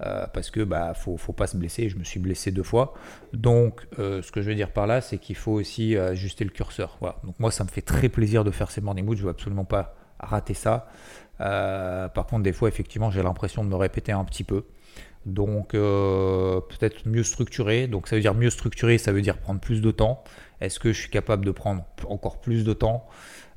Euh, 0.00 0.26
parce 0.32 0.50
que 0.50 0.60
bah 0.60 0.92
faut, 0.92 1.16
faut 1.16 1.32
pas 1.32 1.46
se 1.46 1.56
blesser. 1.56 1.88
Je 1.88 1.96
me 1.96 2.04
suis 2.04 2.18
blessé 2.18 2.50
deux 2.50 2.62
fois. 2.62 2.94
Donc 3.32 3.86
euh, 3.98 4.22
ce 4.22 4.32
que 4.32 4.42
je 4.42 4.48
veux 4.48 4.54
dire 4.54 4.72
par 4.72 4.86
là, 4.86 5.00
c'est 5.00 5.18
qu'il 5.18 5.36
faut 5.36 5.52
aussi 5.52 5.96
euh, 5.96 6.10
ajuster 6.10 6.44
le 6.44 6.50
curseur. 6.50 6.96
Voilà. 7.00 7.16
Donc 7.24 7.38
moi, 7.38 7.50
ça 7.50 7.64
me 7.64 7.68
fait 7.68 7.80
très 7.80 8.08
plaisir 8.08 8.44
de 8.44 8.50
faire 8.50 8.70
ces 8.70 8.80
morning 8.80 9.04
moods. 9.04 9.16
Je 9.16 9.22
veux 9.22 9.30
absolument 9.30 9.64
pas 9.64 9.94
rater 10.18 10.54
ça. 10.54 10.88
Par 11.38 12.26
contre, 12.26 12.42
des 12.42 12.52
fois, 12.52 12.68
effectivement, 12.68 13.10
j'ai 13.10 13.22
l'impression 13.22 13.64
de 13.64 13.68
me 13.68 13.76
répéter 13.76 14.12
un 14.12 14.24
petit 14.24 14.44
peu. 14.44 14.64
Donc 15.26 15.70
peut-être 15.72 17.08
mieux 17.08 17.22
structuré. 17.22 17.86
Donc 17.86 18.08
ça 18.08 18.16
veut 18.16 18.22
dire 18.22 18.34
mieux 18.34 18.50
structuré, 18.50 18.98
ça 18.98 19.12
veut 19.12 19.22
dire 19.22 19.38
prendre 19.38 19.60
plus 19.60 19.80
de 19.80 19.90
temps. 19.90 20.22
Est-ce 20.60 20.78
que 20.78 20.92
je 20.92 21.00
suis 21.00 21.10
capable 21.10 21.44
de 21.44 21.50
prendre 21.50 21.84
encore 22.08 22.40
plus 22.40 22.64
de 22.64 22.72
temps? 22.72 23.06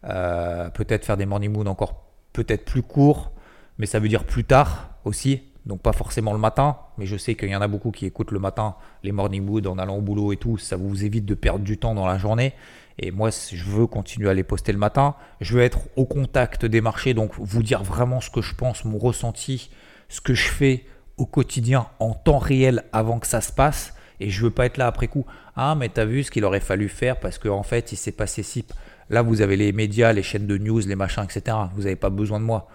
Peut-être 0.01 1.05
faire 1.05 1.17
des 1.17 1.25
morning 1.25 1.51
moods 1.51 1.67
encore 1.67 2.05
peut-être 2.33 2.65
plus 2.65 2.83
courts, 2.83 3.31
mais 3.77 3.85
ça 3.85 3.99
veut 3.99 4.07
dire 4.07 4.23
plus 4.23 4.43
tard 4.43 4.91
aussi 5.03 5.43
donc 5.67 5.81
pas 5.81 5.93
forcément 5.93 6.33
le 6.33 6.39
matin, 6.39 6.77
mais 6.97 7.05
je 7.05 7.17
sais 7.17 7.35
qu'il 7.35 7.49
y 7.49 7.55
en 7.55 7.61
a 7.61 7.67
beaucoup 7.67 7.91
qui 7.91 8.05
écoutent 8.05 8.31
le 8.31 8.39
matin 8.39 8.75
les 9.03 9.11
morning 9.11 9.47
wood 9.47 9.67
en 9.67 9.77
allant 9.77 9.97
au 9.97 10.01
boulot 10.01 10.31
et 10.31 10.37
tout, 10.37 10.57
ça 10.57 10.77
vous 10.77 11.03
évite 11.03 11.25
de 11.25 11.33
perdre 11.35 11.63
du 11.63 11.77
temps 11.77 11.93
dans 11.93 12.07
la 12.07 12.17
journée. 12.17 12.53
Et 12.99 13.11
moi, 13.11 13.29
je 13.29 13.63
veux 13.63 13.85
continuer 13.85 14.29
à 14.29 14.33
les 14.33 14.43
poster 14.43 14.71
le 14.71 14.79
matin. 14.79 15.15
Je 15.39 15.53
veux 15.53 15.61
être 15.61 15.81
au 15.95 16.05
contact 16.05 16.65
des 16.65 16.81
marchés, 16.81 17.13
donc 17.13 17.33
vous 17.37 17.61
dire 17.61 17.83
vraiment 17.83 18.21
ce 18.21 18.31
que 18.31 18.41
je 18.41 18.55
pense, 18.55 18.85
mon 18.85 18.97
ressenti, 18.97 19.69
ce 20.09 20.19
que 20.19 20.33
je 20.33 20.49
fais 20.49 20.85
au 21.17 21.25
quotidien 21.25 21.87
en 21.99 22.13
temps 22.13 22.39
réel 22.39 22.85
avant 22.93 23.19
que 23.19 23.27
ça 23.27 23.41
se 23.41 23.51
passe. 23.51 23.93
Et 24.19 24.31
je 24.31 24.41
veux 24.41 24.49
pas 24.49 24.65
être 24.65 24.77
là 24.77 24.87
après 24.87 25.07
coup. 25.07 25.25
Ah, 25.55 25.75
mais 25.75 25.89
tu 25.89 25.99
as 25.99 26.05
vu 26.05 26.23
ce 26.23 26.31
qu'il 26.31 26.43
aurait 26.43 26.59
fallu 26.59 26.89
faire 26.89 27.19
parce 27.19 27.37
qu'en 27.37 27.59
en 27.59 27.63
fait, 27.63 27.91
il 27.91 27.97
s'est 27.97 28.11
passé 28.11 28.41
si. 28.41 28.65
Là, 29.11 29.21
vous 29.21 29.41
avez 29.41 29.57
les 29.57 29.71
médias, 29.73 30.11
les 30.11 30.23
chaînes 30.23 30.47
de 30.47 30.57
news, 30.57 30.79
les 30.79 30.95
machins, 30.95 31.23
etc. 31.23 31.55
Vous 31.75 31.83
n'avez 31.83 31.95
pas 31.95 32.09
besoin 32.09 32.39
de 32.39 32.45
moi. 32.45 32.67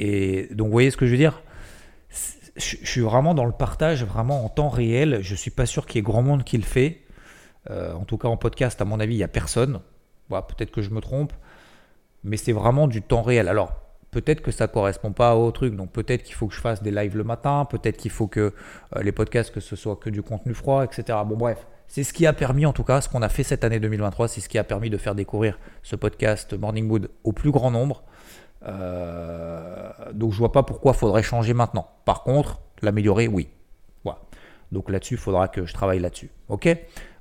Et 0.00 0.48
donc, 0.50 0.66
vous 0.66 0.72
voyez 0.72 0.90
ce 0.90 0.96
que 0.96 1.06
je 1.06 1.12
veux 1.12 1.16
dire? 1.16 1.42
Je, 2.56 2.76
suis 2.84 3.00
vraiment 3.00 3.34
dans 3.34 3.44
le 3.44 3.52
partage, 3.52 4.04
vraiment 4.04 4.44
en 4.44 4.48
temps 4.48 4.68
réel. 4.68 5.18
Je 5.22 5.34
suis 5.34 5.50
pas 5.50 5.66
sûr 5.66 5.86
qu'il 5.86 5.96
y 5.96 5.98
ait 6.00 6.02
grand 6.02 6.22
monde 6.22 6.44
qui 6.44 6.56
le 6.56 6.64
fait. 6.64 7.02
Euh, 7.70 7.92
en 7.94 8.04
tout 8.04 8.18
cas, 8.18 8.28
en 8.28 8.36
podcast, 8.36 8.80
à 8.80 8.84
mon 8.84 9.00
avis, 9.00 9.14
il 9.14 9.18
n'y 9.18 9.24
a 9.24 9.28
personne. 9.28 9.80
peut-être 10.28 10.70
que 10.70 10.82
je 10.82 10.90
me 10.90 11.00
trompe. 11.00 11.32
Mais 12.24 12.36
c'est 12.36 12.52
vraiment 12.52 12.88
du 12.88 13.02
temps 13.02 13.22
réel. 13.22 13.48
Alors, 13.48 13.72
peut-être 14.10 14.40
que 14.40 14.50
ça 14.50 14.66
correspond 14.66 15.12
pas 15.12 15.36
au 15.36 15.50
truc. 15.52 15.76
Donc, 15.76 15.92
peut-être 15.92 16.22
qu'il 16.22 16.34
faut 16.34 16.48
que 16.48 16.54
je 16.54 16.60
fasse 16.60 16.82
des 16.82 16.90
lives 16.90 17.16
le 17.16 17.24
matin. 17.24 17.64
Peut-être 17.64 17.96
qu'il 17.96 18.10
faut 18.10 18.26
que 18.26 18.52
euh, 18.96 19.02
les 19.02 19.12
podcasts, 19.12 19.52
que 19.52 19.60
ce 19.60 19.76
soit 19.76 19.96
que 19.96 20.10
du 20.10 20.22
contenu 20.22 20.54
froid, 20.54 20.84
etc. 20.84 21.18
Bon, 21.26 21.36
bref. 21.36 21.66
C'est 21.90 22.04
ce 22.04 22.12
qui 22.12 22.26
a 22.26 22.34
permis, 22.34 22.66
en 22.66 22.74
tout 22.74 22.84
cas, 22.84 23.00
ce 23.00 23.08
qu'on 23.08 23.22
a 23.22 23.30
fait 23.30 23.44
cette 23.44 23.64
année 23.64 23.80
2023, 23.80 24.28
c'est 24.28 24.42
ce 24.42 24.48
qui 24.50 24.58
a 24.58 24.64
permis 24.64 24.90
de 24.90 24.98
faire 24.98 25.14
découvrir 25.14 25.58
ce 25.82 25.96
podcast 25.96 26.52
Morning 26.52 26.86
Mood 26.86 27.10
au 27.24 27.32
plus 27.32 27.50
grand 27.50 27.70
nombre. 27.70 28.02
Euh, 28.68 29.90
donc 30.12 30.32
je 30.32 30.38
vois 30.38 30.52
pas 30.52 30.62
pourquoi 30.62 30.92
faudrait 30.92 31.22
changer 31.22 31.54
maintenant. 31.54 31.88
Par 32.04 32.22
contre, 32.22 32.60
l'améliorer, 32.82 33.28
oui. 33.28 33.48
Voilà. 34.04 34.20
Donc 34.72 34.90
là-dessus, 34.90 35.14
il 35.14 35.20
faudra 35.20 35.48
que 35.48 35.64
je 35.64 35.72
travaille 35.72 36.00
là-dessus. 36.00 36.30
Ok? 36.48 36.68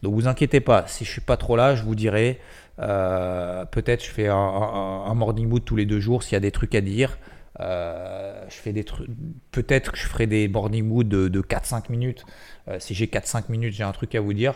Donc 0.04 0.14
vous 0.14 0.28
inquiétez 0.28 0.60
pas, 0.60 0.86
si 0.88 1.06
je 1.06 1.12
suis 1.12 1.22
pas 1.22 1.38
trop 1.38 1.56
là, 1.56 1.76
je 1.76 1.84
vous 1.84 1.96
dirai. 1.96 2.40
Euh, 2.80 3.66
peut-être 3.66 4.04
je 4.06 4.12
fais 4.12 4.28
un, 4.28 5.14
morning 5.16 5.48
mood 5.48 5.66
tous 5.66 5.76
les 5.76 5.86
deux 5.86 6.00
jours 6.00 6.22
s'il 6.22 6.34
y 6.34 6.36
a 6.36 6.42
des 6.42 6.52
trucs 6.52 6.76
à 6.76 6.82
dire. 6.82 7.18
Euh. 7.60 8.46
Peut-être 9.52 9.92
que 9.92 9.98
je 9.98 10.08
ferai 10.08 10.28
des 10.28 10.48
morning 10.48 10.86
moods 10.86 11.04
de, 11.04 11.28
de 11.28 11.42
4-5 11.42 11.90
minutes. 11.90 12.26
si 12.80 12.94
j'ai 12.94 13.08
4-5 13.08 13.46
minutes, 13.50 13.74
j'ai 13.74 13.84
un 13.84 13.92
truc 13.92 14.14
à 14.16 14.22
vous 14.22 14.34
dire. 14.34 14.54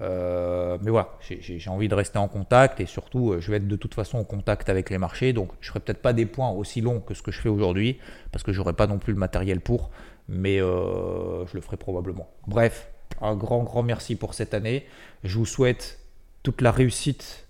Euh, 0.00 0.76
mais 0.82 0.90
voilà, 0.90 1.10
j'ai 1.20 1.70
envie 1.70 1.88
de 1.88 1.94
rester 1.94 2.18
en 2.18 2.26
contact 2.26 2.80
et 2.80 2.86
surtout, 2.86 3.32
euh, 3.32 3.40
je 3.40 3.50
vais 3.50 3.58
être 3.58 3.68
de 3.68 3.76
toute 3.76 3.94
façon 3.94 4.18
en 4.18 4.24
contact 4.24 4.68
avec 4.68 4.90
les 4.90 4.98
marchés. 4.98 5.32
Donc, 5.32 5.50
je 5.60 5.68
ferai 5.68 5.80
peut-être 5.80 6.02
pas 6.02 6.12
des 6.12 6.26
points 6.26 6.50
aussi 6.50 6.80
longs 6.80 7.00
que 7.00 7.14
ce 7.14 7.22
que 7.22 7.30
je 7.30 7.40
fais 7.40 7.48
aujourd'hui 7.48 7.98
parce 8.32 8.42
que 8.42 8.52
j'aurai 8.52 8.72
pas 8.72 8.86
non 8.86 8.98
plus 8.98 9.12
le 9.12 9.18
matériel 9.18 9.60
pour, 9.60 9.90
mais 10.28 10.60
euh, 10.60 11.46
je 11.46 11.54
le 11.54 11.60
ferai 11.60 11.76
probablement. 11.76 12.28
Bref, 12.46 12.88
un 13.20 13.36
grand, 13.36 13.62
grand 13.62 13.82
merci 13.82 14.16
pour 14.16 14.34
cette 14.34 14.54
année. 14.54 14.86
Je 15.22 15.38
vous 15.38 15.46
souhaite 15.46 16.00
toute 16.42 16.60
la 16.60 16.72
réussite 16.72 17.46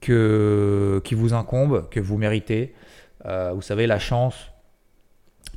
qui 0.00 0.12
vous 1.14 1.34
incombe, 1.34 1.88
que 1.90 1.98
vous 1.98 2.16
méritez. 2.16 2.74
vous 3.24 3.62
savez, 3.62 3.88
la 3.88 3.98
chance 3.98 4.52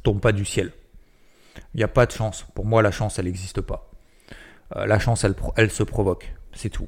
tombe 0.02 0.20
pas 0.20 0.32
du 0.32 0.44
ciel. 0.44 0.72
Il 1.76 1.78
n'y 1.78 1.84
a 1.84 1.88
pas 1.88 2.08
de 2.08 2.12
chance. 2.12 2.46
Pour 2.56 2.66
moi, 2.66 2.82
la 2.82 2.90
chance, 2.90 3.20
elle 3.20 3.26
n'existe 3.26 3.62
pas. 3.62 3.89
Euh, 4.76 4.86
la 4.86 5.00
chance, 5.00 5.24
elle, 5.24 5.36
elle 5.56 5.72
se 5.72 5.84
provoque. 5.84 6.34
C'est 6.54 6.70
tout. 6.70 6.88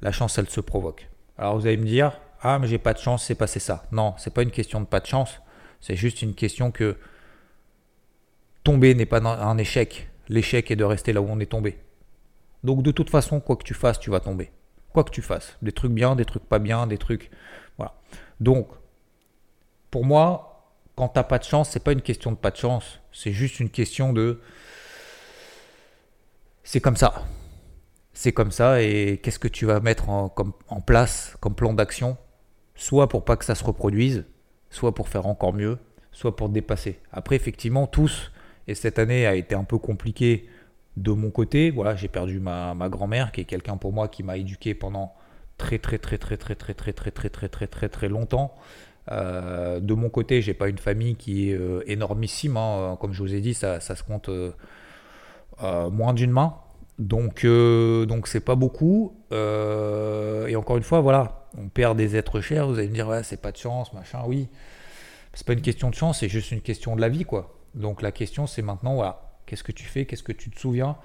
La 0.00 0.12
chance, 0.12 0.38
elle 0.38 0.48
se 0.48 0.60
provoque. 0.60 1.08
Alors 1.36 1.58
vous 1.58 1.66
allez 1.66 1.76
me 1.76 1.86
dire, 1.86 2.20
ah 2.42 2.58
mais 2.58 2.66
j'ai 2.66 2.78
pas 2.78 2.92
de 2.92 2.98
chance, 2.98 3.24
c'est 3.24 3.34
passé 3.34 3.60
ça. 3.60 3.86
Non, 3.92 4.14
c'est 4.18 4.32
pas 4.32 4.42
une 4.42 4.50
question 4.50 4.80
de 4.80 4.86
pas 4.86 5.00
de 5.00 5.06
chance. 5.06 5.40
C'est 5.80 5.96
juste 5.96 6.22
une 6.22 6.34
question 6.34 6.70
que 6.70 6.96
tomber 8.64 8.94
n'est 8.94 9.06
pas 9.06 9.20
un 9.20 9.58
échec. 9.58 10.10
L'échec 10.28 10.70
est 10.70 10.76
de 10.76 10.84
rester 10.84 11.12
là 11.12 11.20
où 11.20 11.26
on 11.28 11.38
est 11.40 11.46
tombé. 11.46 11.78
Donc 12.64 12.82
de 12.82 12.90
toute 12.90 13.10
façon, 13.10 13.40
quoi 13.40 13.56
que 13.56 13.62
tu 13.62 13.74
fasses, 13.74 13.98
tu 14.00 14.10
vas 14.10 14.20
tomber. 14.20 14.50
Quoi 14.92 15.04
que 15.04 15.10
tu 15.10 15.22
fasses. 15.22 15.56
Des 15.62 15.72
trucs 15.72 15.92
bien, 15.92 16.16
des 16.16 16.24
trucs 16.24 16.44
pas 16.44 16.58
bien, 16.58 16.86
des 16.86 16.98
trucs... 16.98 17.30
Voilà. 17.76 17.94
Donc, 18.40 18.68
pour 19.90 20.04
moi, 20.04 20.72
quand 20.96 21.08
t'as 21.08 21.22
pas 21.22 21.38
de 21.38 21.44
chance, 21.44 21.70
c'est 21.70 21.82
pas 21.82 21.92
une 21.92 22.02
question 22.02 22.32
de 22.32 22.36
pas 22.36 22.50
de 22.50 22.56
chance. 22.56 23.00
C'est 23.12 23.32
juste 23.32 23.60
une 23.60 23.70
question 23.70 24.12
de... 24.12 24.40
C'est 26.70 26.82
comme 26.82 26.96
ça. 26.96 27.24
C'est 28.12 28.32
comme 28.32 28.50
ça 28.50 28.82
et 28.82 29.20
qu'est-ce 29.22 29.38
que 29.38 29.48
tu 29.48 29.64
vas 29.64 29.80
mettre 29.80 30.10
en, 30.10 30.28
place 30.84 31.34
comme 31.40 31.54
plan 31.54 31.72
d'action 31.72 32.18
Soit 32.74 33.08
pour 33.08 33.24
pas 33.24 33.38
que 33.38 33.46
ça 33.46 33.54
se 33.54 33.64
reproduise, 33.64 34.26
soit 34.68 34.94
pour 34.94 35.08
faire 35.08 35.24
encore 35.24 35.54
mieux, 35.54 35.78
soit 36.12 36.36
pour 36.36 36.50
dépasser. 36.50 36.98
Après, 37.10 37.36
effectivement, 37.36 37.86
tous, 37.86 38.32
et 38.66 38.74
cette 38.74 38.98
année 38.98 39.26
a 39.26 39.34
été 39.34 39.54
un 39.54 39.64
peu 39.64 39.78
compliquée 39.78 40.46
de 40.98 41.10
mon 41.10 41.30
côté. 41.30 41.70
Voilà, 41.70 41.96
j'ai 41.96 42.08
perdu 42.08 42.38
ma, 42.38 42.74
grand-mère, 42.90 43.32
qui 43.32 43.40
est 43.40 43.44
quelqu'un 43.44 43.78
pour 43.78 43.94
moi 43.94 44.08
qui 44.08 44.22
m'a 44.22 44.36
éduqué 44.36 44.74
pendant 44.74 45.14
très 45.56 45.78
très 45.78 45.96
très 45.96 46.18
très 46.18 46.36
très 46.36 46.54
très 46.54 46.74
très 46.74 46.92
très 46.92 47.10
très 47.10 47.30
très 47.30 47.48
très 47.48 47.66
très 47.66 47.88
très 47.88 48.08
longtemps. 48.10 48.54
de 49.10 49.94
mon 49.94 50.10
côté, 50.10 50.42
j'ai 50.42 50.52
pas 50.52 50.68
une 50.68 50.76
famille 50.76 51.16
qui 51.16 51.50
est 51.50 51.58
énormissime. 51.86 52.58
Comme 53.00 53.14
je 53.14 53.22
vous 53.22 53.34
ai 53.34 53.40
dit, 53.40 53.54
ça, 53.54 53.80
se 53.80 54.02
compte 54.02 54.28
moins 55.60 56.14
d'une 56.14 56.30
main. 56.30 56.56
Donc, 56.98 57.44
donc 57.44 58.28
c'est 58.28 58.40
pas 58.40 58.54
beaucoup. 58.54 59.14
et 59.32 60.56
encore 60.56 60.76
une 60.76 60.82
fois, 60.82 61.00
voilà, 61.00 61.48
on 61.56 61.68
perd 61.68 61.96
des 61.96 62.16
êtres 62.16 62.40
chers. 62.40 62.66
Vous 62.66 62.78
allez 62.78 62.88
me 62.88 62.94
dire, 62.94 63.08
ouais, 63.08 63.22
c'est 63.22 63.40
pas 63.40 63.52
de 63.52 63.56
chance, 63.56 63.92
machin. 63.92 64.22
Oui, 64.26 64.48
c'est 65.34 65.46
pas 65.46 65.52
une 65.52 65.62
question 65.62 65.90
de 65.90 65.94
chance, 65.94 66.20
c'est 66.20 66.28
juste 66.28 66.50
une 66.50 66.60
question 66.60 66.96
de 66.96 67.00
la 67.00 67.08
vie, 67.08 67.24
quoi. 67.24 67.54
Donc 67.74 68.02
la 68.02 68.10
question, 68.12 68.46
c'est 68.46 68.62
maintenant, 68.62 68.94
voilà, 68.94 69.36
qu'est-ce 69.46 69.62
que 69.62 69.72
tu 69.72 69.84
fais, 69.84 70.04
qu'est-ce 70.04 70.22
que 70.22 70.32
tu 70.32 70.50
te 70.50 70.58
souviens, 70.58 70.96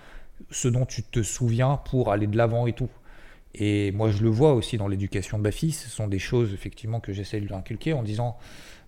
ce 0.49 0.67
dont 0.67 0.85
tu 0.85 1.03
te 1.03 1.21
souviens 1.21 1.77
pour 1.77 2.11
aller 2.11 2.25
de 2.27 2.35
l'avant 2.35 2.65
et 2.65 2.73
tout. 2.73 2.89
Et 3.53 3.91
moi, 3.91 4.09
je 4.09 4.23
le 4.23 4.29
vois 4.29 4.53
aussi 4.53 4.77
dans 4.77 4.87
l'éducation 4.87 5.37
de 5.37 5.43
ma 5.43 5.51
fille, 5.51 5.71
ce 5.71 5.87
sont 5.87 6.07
des 6.07 6.17
choses 6.17 6.53
effectivement 6.53 6.99
que 6.99 7.13
j'essaie 7.13 7.39
de 7.39 7.45
lui 7.45 7.53
inculquer 7.53 7.93
en 7.93 8.01
disant, 8.01 8.37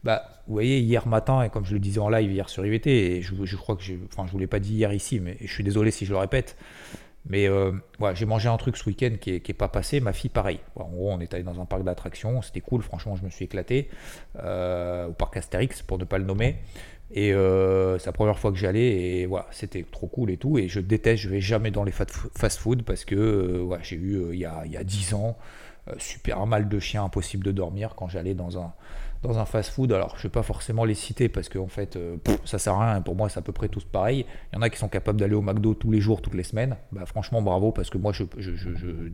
bah, 0.05 0.23
vous 0.45 0.53
voyez, 0.53 0.79
hier 0.79 1.07
matin, 1.07 1.41
et 1.41 1.49
comme 1.49 1.65
je 1.65 1.73
le 1.73 1.79
disais 1.79 1.99
en 1.99 2.09
live 2.09 2.31
hier 2.31 2.47
sur 2.47 2.63
IVT, 2.63 3.17
et 3.17 3.21
je, 3.23 3.55
crois 3.55 3.75
que 3.75 3.81
je, 3.81 3.95
enfin, 4.05 4.27
je 4.27 4.31
vous 4.31 4.37
l'ai 4.37 4.45
pas 4.45 4.59
dit 4.59 4.75
hier 4.75 4.93
ici, 4.93 5.19
mais 5.19 5.35
je 5.41 5.51
suis 5.51 5.63
désolé 5.63 5.89
si 5.89 6.05
je 6.05 6.11
le 6.11 6.19
répète, 6.19 6.55
mais 7.27 7.49
euh, 7.49 7.71
j'ai 8.13 8.27
mangé 8.27 8.47
un 8.47 8.57
truc 8.57 8.77
ce 8.77 8.85
week-end 8.85 9.15
qui 9.19 9.31
n'est 9.31 9.53
pas 9.55 9.67
passé. 9.67 9.99
Ma 9.99 10.13
fille, 10.13 10.29
pareil. 10.29 10.59
en 10.75 10.87
gros, 10.89 11.11
on 11.11 11.19
est 11.21 11.33
allé 11.33 11.41
dans 11.41 11.59
un 11.59 11.65
parc 11.65 11.83
d'attractions. 11.83 12.43
C'était 12.43 12.61
cool. 12.61 12.83
Franchement, 12.83 13.15
je 13.15 13.23
me 13.23 13.31
suis 13.31 13.45
éclaté. 13.45 13.89
Euh, 14.43 15.07
au 15.07 15.13
parc 15.13 15.35
Astérix, 15.35 15.81
pour 15.81 15.97
ne 15.97 16.03
pas 16.03 16.19
le 16.19 16.23
nommer. 16.23 16.57
Et 17.11 17.33
euh, 17.33 17.97
c'est 17.97 18.05
la 18.05 18.11
première 18.11 18.37
fois 18.37 18.51
que 18.51 18.57
j'allais. 18.59 19.21
Et 19.21 19.25
voilà, 19.25 19.47
c'était 19.49 19.83
trop 19.91 20.05
cool 20.05 20.29
et 20.29 20.37
tout. 20.37 20.59
Et 20.59 20.67
je 20.67 20.79
déteste, 20.79 21.23
je 21.23 21.29
vais 21.29 21.41
jamais 21.41 21.71
dans 21.71 21.83
les 21.83 21.91
fast-food 21.91 22.83
parce 22.83 23.05
que 23.05 23.67
j'ai 23.81 23.95
eu, 23.95 24.33
il 24.33 24.39
y, 24.39 24.45
a, 24.45 24.61
il 24.67 24.71
y 24.71 24.77
a 24.77 24.83
10 24.83 25.15
ans, 25.15 25.35
super 25.97 26.45
mal 26.45 26.69
de 26.69 26.79
chien, 26.79 27.03
impossible 27.03 27.43
de 27.43 27.51
dormir 27.51 27.95
quand 27.95 28.07
j'allais 28.07 28.35
dans 28.35 28.59
un, 28.59 28.71
dans 29.25 29.39
un 29.39 29.45
fast-food. 29.45 29.91
Alors, 29.91 30.11
je 30.15 30.19
ne 30.19 30.23
vais 30.23 30.29
pas 30.29 30.43
forcément 30.43 30.85
les 30.85 30.93
citer 30.93 31.29
parce 31.29 31.49
qu'en 31.49 31.61
en 31.61 31.67
fait, 31.67 31.95
euh, 31.95 32.17
ça 32.45 32.59
sert 32.59 32.73
à 32.73 32.93
rien. 32.93 33.01
Pour 33.01 33.15
moi, 33.15 33.29
c'est 33.29 33.39
à 33.39 33.41
peu 33.41 33.51
près 33.51 33.67
tous 33.67 33.83
pareil. 33.83 34.25
Il 34.51 34.55
y 34.55 34.59
en 34.59 34.61
a 34.61 34.69
qui 34.69 34.77
sont 34.77 34.87
capables 34.87 35.19
d'aller 35.19 35.35
au 35.35 35.41
McDo 35.41 35.73
tous 35.73 35.91
les 35.91 35.99
jours, 35.99 36.21
toutes 36.21 36.33
les 36.33 36.43
semaines. 36.43 36.77
Bah, 36.91 37.05
franchement, 37.05 37.41
bravo 37.41 37.71
parce 37.71 37.89
que 37.89 37.97
moi, 37.97 38.13
je, 38.13 38.23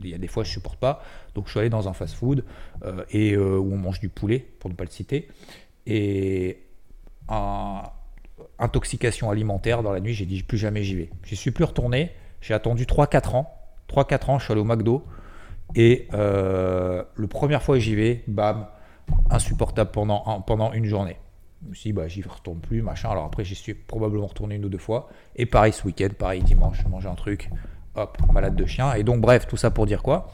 il 0.02 0.08
y 0.08 0.14
a 0.14 0.18
des 0.18 0.28
fois, 0.28 0.44
je 0.44 0.50
supporte 0.50 0.78
pas. 0.78 1.02
Donc, 1.34 1.46
je 1.46 1.50
suis 1.52 1.60
allé 1.60 1.70
dans 1.70 1.88
un 1.88 1.92
fast-food 1.92 2.44
euh, 2.84 3.04
et 3.10 3.32
euh, 3.32 3.58
où 3.58 3.72
on 3.72 3.78
mange 3.78 4.00
du 4.00 4.08
poulet, 4.08 4.38
pour 4.58 4.70
ne 4.70 4.74
pas 4.74 4.84
le 4.84 4.90
citer. 4.90 5.28
Et 5.86 6.62
intoxication 8.58 9.30
alimentaire 9.30 9.82
dans 9.82 9.92
la 9.92 10.00
nuit, 10.00 10.14
j'ai 10.14 10.26
dit 10.26 10.42
plus 10.42 10.58
jamais 10.58 10.82
j'y 10.82 10.94
vais. 10.94 11.10
Je 11.24 11.34
suis 11.34 11.50
plus 11.50 11.64
retourné. 11.64 12.12
J'ai 12.40 12.54
attendu 12.54 12.84
3-4 12.84 13.36
ans. 13.36 13.58
3-4 13.88 14.30
ans, 14.30 14.38
je 14.38 14.44
suis 14.44 14.52
allé 14.52 14.60
au 14.60 14.64
McDo. 14.64 15.04
Et 15.74 16.08
le 16.12 17.26
première 17.28 17.62
fois 17.62 17.76
que 17.76 17.80
j'y 17.80 17.94
vais, 17.94 18.22
bam, 18.26 18.66
insupportable 19.30 19.90
pendant, 19.90 20.40
pendant 20.42 20.72
une 20.72 20.84
journée. 20.84 21.16
Je 21.70 21.92
bah, 21.92 22.08
j'y 22.08 22.22
retourne 22.22 22.58
plus, 22.58 22.82
machin. 22.82 23.10
Alors 23.10 23.24
après, 23.24 23.44
j'y 23.44 23.54
suis 23.54 23.74
probablement 23.74 24.26
retourné 24.26 24.56
une 24.56 24.64
ou 24.64 24.68
deux 24.68 24.78
fois. 24.78 25.08
Et 25.36 25.46
pareil 25.46 25.72
ce 25.72 25.86
week-end, 25.86 26.08
pareil 26.18 26.42
dimanche, 26.42 26.82
je 26.82 26.88
mangeais 26.88 27.08
un 27.08 27.14
truc, 27.14 27.50
hop, 27.94 28.18
malade 28.32 28.56
de 28.56 28.66
chien. 28.66 28.94
Et 28.94 29.04
donc, 29.04 29.20
bref, 29.20 29.46
tout 29.46 29.56
ça 29.56 29.70
pour 29.70 29.86
dire 29.86 30.02
quoi? 30.02 30.30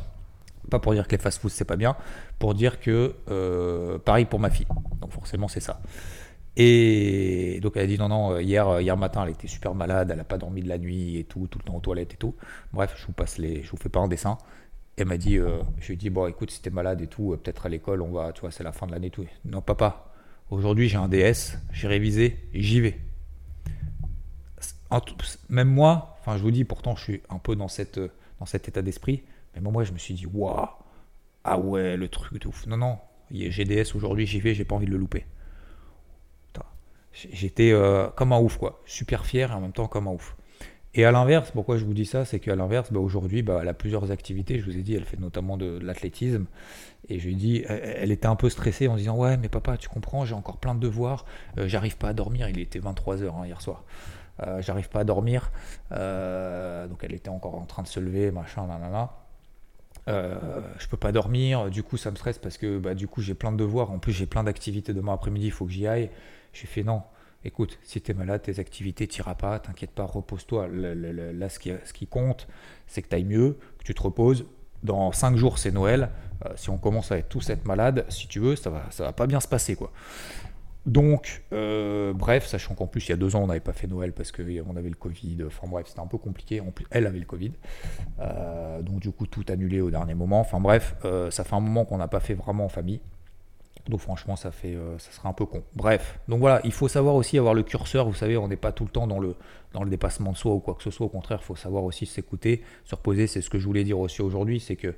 Pas 0.70 0.78
pour 0.78 0.92
dire 0.92 1.06
que 1.06 1.12
les 1.12 1.18
fast-foods 1.18 1.48
c'est 1.50 1.64
pas 1.64 1.76
bien, 1.76 1.96
pour 2.38 2.54
dire 2.54 2.78
que 2.78 3.14
euh, 3.30 3.98
pareil 3.98 4.26
pour 4.26 4.38
ma 4.38 4.50
fille. 4.50 4.66
Donc 5.00 5.12
forcément, 5.12 5.48
c'est 5.48 5.60
ça. 5.60 5.80
Et 6.56 7.60
donc 7.62 7.76
elle 7.76 7.84
a 7.84 7.86
dit 7.86 7.98
non, 7.98 8.08
non, 8.08 8.38
hier, 8.38 8.80
hier 8.80 8.96
matin 8.96 9.22
elle 9.24 9.30
était 9.30 9.46
super 9.46 9.74
malade, 9.74 10.10
elle 10.10 10.18
n'a 10.18 10.24
pas 10.24 10.38
dormi 10.38 10.60
de 10.60 10.68
la 10.68 10.76
nuit 10.76 11.16
et 11.16 11.24
tout, 11.24 11.46
tout 11.46 11.58
le 11.58 11.64
temps 11.64 11.76
aux 11.76 11.80
toilettes 11.80 12.14
et 12.14 12.16
tout. 12.16 12.34
Bref, 12.72 12.94
je 12.98 13.06
vous 13.06 13.12
passe 13.12 13.38
les, 13.38 13.62
je 13.62 13.70
vous 13.70 13.76
fais 13.76 13.88
pas 13.88 14.00
un 14.00 14.08
dessin 14.08 14.38
elle 14.98 15.06
m'a 15.06 15.16
dit, 15.16 15.38
euh, 15.38 15.58
je 15.78 15.88
lui 15.88 15.94
ai 15.94 15.96
dit, 15.96 16.10
bon, 16.10 16.26
écoute, 16.26 16.50
si 16.50 16.60
t'es 16.60 16.70
malade 16.70 17.00
et 17.00 17.06
tout, 17.06 17.32
euh, 17.32 17.36
peut-être 17.36 17.66
à 17.66 17.68
l'école, 17.68 18.02
on 18.02 18.10
va, 18.10 18.32
tu 18.32 18.40
vois, 18.40 18.50
c'est 18.50 18.64
la 18.64 18.72
fin 18.72 18.86
de 18.86 18.92
l'année 18.92 19.10
tout. 19.10 19.24
Non, 19.44 19.60
papa, 19.60 20.12
aujourd'hui 20.50 20.88
j'ai 20.88 20.96
un 20.96 21.08
DS, 21.08 21.58
j'ai 21.72 21.88
révisé 21.88 22.38
et 22.52 22.62
j'y 22.62 22.80
vais. 22.80 22.98
même 25.48 25.68
moi, 25.68 26.16
enfin, 26.20 26.36
je 26.36 26.42
vous 26.42 26.50
dis, 26.50 26.64
pourtant, 26.64 26.96
je 26.96 27.02
suis 27.02 27.22
un 27.30 27.38
peu 27.38 27.56
dans, 27.56 27.68
dans 28.40 28.46
cet 28.46 28.68
état 28.68 28.82
d'esprit, 28.82 29.22
mais 29.54 29.60
moi, 29.60 29.84
je 29.84 29.92
me 29.92 29.98
suis 29.98 30.14
dit, 30.14 30.26
waouh, 30.26 30.68
ah 31.44 31.58
ouais, 31.58 31.96
le 31.96 32.08
truc 32.08 32.42
de 32.42 32.48
ouf. 32.48 32.66
Non, 32.66 32.76
non, 32.76 32.98
j'ai 33.30 33.64
DS 33.64 33.94
aujourd'hui, 33.94 34.26
j'y 34.26 34.40
vais, 34.40 34.54
j'ai 34.54 34.64
pas 34.64 34.74
envie 34.74 34.86
de 34.86 34.92
le 34.92 34.98
louper. 34.98 35.24
J'étais 37.32 37.72
euh, 37.72 38.08
comme 38.08 38.32
un 38.32 38.38
ouf, 38.38 38.58
quoi. 38.58 38.80
Super 38.86 39.26
fier 39.26 39.50
et 39.50 39.54
en 39.54 39.60
même 39.60 39.72
temps 39.72 39.88
comme 39.88 40.06
un 40.06 40.12
ouf. 40.12 40.36
Et 40.94 41.04
à 41.04 41.12
l'inverse, 41.12 41.50
pourquoi 41.50 41.76
je 41.76 41.84
vous 41.84 41.92
dis 41.94 42.06
ça, 42.06 42.24
c'est 42.24 42.40
qu'à 42.40 42.56
l'inverse, 42.56 42.92
bah, 42.92 43.00
aujourd'hui, 43.00 43.42
bah, 43.42 43.60
elle 43.62 43.68
a 43.68 43.74
plusieurs 43.74 44.10
activités. 44.10 44.58
Je 44.58 44.64
vous 44.64 44.76
ai 44.76 44.82
dit, 44.82 44.94
elle 44.94 45.04
fait 45.04 45.20
notamment 45.20 45.56
de, 45.56 45.78
l'athlétisme. 45.78 46.46
Et 47.08 47.18
je 47.18 47.26
lui 47.26 47.34
ai 47.34 47.36
dit, 47.36 47.64
elle, 47.68 48.10
était 48.10 48.26
un 48.26 48.36
peu 48.36 48.48
stressée 48.48 48.88
en 48.88 48.96
disant 48.96 49.16
Ouais, 49.16 49.36
mais 49.36 49.48
papa, 49.48 49.76
tu 49.76 49.88
comprends, 49.88 50.24
j'ai 50.24 50.34
encore 50.34 50.56
plein 50.56 50.74
de 50.74 50.80
devoirs, 50.80 51.24
euh, 51.58 51.68
j'arrive 51.68 51.96
pas 51.96 52.08
à 52.08 52.12
dormir. 52.14 52.48
Il 52.48 52.58
était 52.58 52.80
23h 52.80 53.26
hein, 53.28 53.46
hier 53.46 53.60
soir. 53.60 53.84
Euh, 54.42 54.62
j'arrive 54.62 54.88
pas 54.88 55.00
à 55.00 55.04
dormir. 55.04 55.50
Euh, 55.92 56.86
donc 56.86 57.02
elle 57.02 57.14
était 57.14 57.30
encore 57.30 57.54
en 57.56 57.66
train 57.66 57.82
de 57.82 57.88
se 57.88 58.00
lever, 58.00 58.30
machin, 58.30 58.66
nanana. 58.66 59.10
je 60.06 60.88
peux 60.88 60.96
pas 60.96 61.12
dormir, 61.12 61.70
du 61.70 61.82
coup 61.82 61.96
ça 61.96 62.10
me 62.10 62.16
stresse 62.16 62.38
parce 62.38 62.56
que 62.56 62.78
bah, 62.78 62.94
du 62.94 63.08
coup 63.08 63.20
j'ai 63.20 63.34
plein 63.34 63.52
de 63.52 63.58
devoirs, 63.58 63.90
en 63.90 63.98
plus 63.98 64.12
j'ai 64.12 64.26
plein 64.26 64.44
d'activités 64.44 64.94
demain 64.94 65.12
après-midi, 65.12 65.46
il 65.46 65.52
faut 65.52 65.66
que 65.66 65.72
j'y 65.72 65.86
aille. 65.86 66.10
J'ai 66.52 66.66
fait 66.66 66.82
non, 66.82 67.02
écoute, 67.44 67.78
si 67.82 68.00
tu 68.00 68.10
es 68.10 68.14
malade, 68.14 68.42
tes 68.42 68.58
activités, 68.58 69.06
t'iras 69.06 69.34
pas, 69.34 69.58
t'inquiète 69.58 69.90
pas, 69.90 70.04
repose-toi. 70.04 70.68
Là, 70.68 71.48
ce 71.48 71.58
qui, 71.58 72.06
compte, 72.06 72.48
c'est 72.86 73.02
que 73.02 73.08
tu 73.08 73.14
ailles 73.14 73.24
mieux, 73.24 73.58
que 73.78 73.84
tu 73.84 73.94
te 73.94 74.02
reposes. 74.02 74.46
Dans 74.82 75.10
5 75.10 75.36
jours, 75.36 75.58
c'est 75.58 75.72
Noël. 75.72 76.10
Euh, 76.46 76.50
si 76.54 76.70
on 76.70 76.78
commence 76.78 77.10
à 77.10 77.18
être 77.18 77.28
tous 77.28 77.50
être 77.50 77.66
malade, 77.66 78.04
si 78.08 78.28
tu 78.28 78.38
veux, 78.38 78.54
ça 78.54 78.70
va, 78.70 78.84
ça 78.90 79.04
va 79.04 79.12
pas 79.12 79.26
bien 79.26 79.40
se 79.40 79.48
passer, 79.48 79.74
quoi. 79.74 79.90
Donc, 80.86 81.42
euh, 81.52 82.12
bref, 82.14 82.46
sachant 82.46 82.74
qu'en 82.74 82.86
plus, 82.86 83.08
il 83.08 83.10
y 83.10 83.12
a 83.12 83.16
deux 83.16 83.34
ans, 83.36 83.42
on 83.42 83.48
n'avait 83.48 83.60
pas 83.60 83.72
fait 83.72 83.88
Noël 83.88 84.12
parce 84.12 84.32
qu'on 84.32 84.76
avait 84.76 84.88
le 84.88 84.94
Covid. 84.94 85.38
Enfin 85.46 85.66
bref, 85.68 85.86
c'était 85.88 86.00
un 86.00 86.06
peu 86.06 86.16
compliqué. 86.16 86.62
Elle 86.90 87.06
avait 87.06 87.18
le 87.18 87.26
Covid. 87.26 87.52
Euh, 88.20 88.80
donc, 88.80 89.00
du 89.00 89.10
coup, 89.10 89.26
tout 89.26 89.44
annulé 89.48 89.80
au 89.82 89.90
dernier 89.90 90.14
moment. 90.14 90.40
Enfin 90.40 90.60
bref, 90.60 90.94
ça 91.30 91.44
fait 91.44 91.54
un 91.54 91.60
moment 91.60 91.84
qu'on 91.84 91.98
n'a 91.98 92.08
pas 92.08 92.20
fait 92.20 92.34
vraiment 92.34 92.64
en 92.64 92.68
famille. 92.70 93.00
Donc 93.88 94.00
franchement, 94.00 94.36
ça 94.36 94.50
fait, 94.50 94.74
euh, 94.74 94.98
ça 94.98 95.10
serait 95.12 95.28
un 95.28 95.32
peu 95.32 95.46
con. 95.46 95.62
Bref, 95.74 96.20
donc 96.28 96.40
voilà, 96.40 96.60
il 96.64 96.72
faut 96.72 96.88
savoir 96.88 97.14
aussi 97.14 97.38
avoir 97.38 97.54
le 97.54 97.62
curseur. 97.62 98.06
Vous 98.06 98.14
savez, 98.14 98.36
on 98.36 98.48
n'est 98.48 98.56
pas 98.56 98.72
tout 98.72 98.84
le 98.84 98.90
temps 98.90 99.06
dans 99.06 99.18
le, 99.18 99.34
dépassement 99.86 100.32
de 100.32 100.36
soi 100.36 100.52
ou 100.52 100.60
quoi 100.60 100.74
que 100.74 100.82
ce 100.82 100.90
soit. 100.90 101.06
Au 101.06 101.10
contraire, 101.10 101.38
il 101.40 101.44
faut 101.44 101.56
savoir 101.56 101.84
aussi 101.84 102.04
s'écouter, 102.04 102.62
se 102.84 102.94
reposer. 102.94 103.26
C'est 103.26 103.40
ce 103.40 103.48
que 103.48 103.58
je 103.58 103.66
voulais 103.66 103.84
dire 103.84 103.98
aussi 103.98 104.20
aujourd'hui, 104.20 104.60
c'est 104.60 104.76
que 104.76 104.88
euh, 104.88 104.92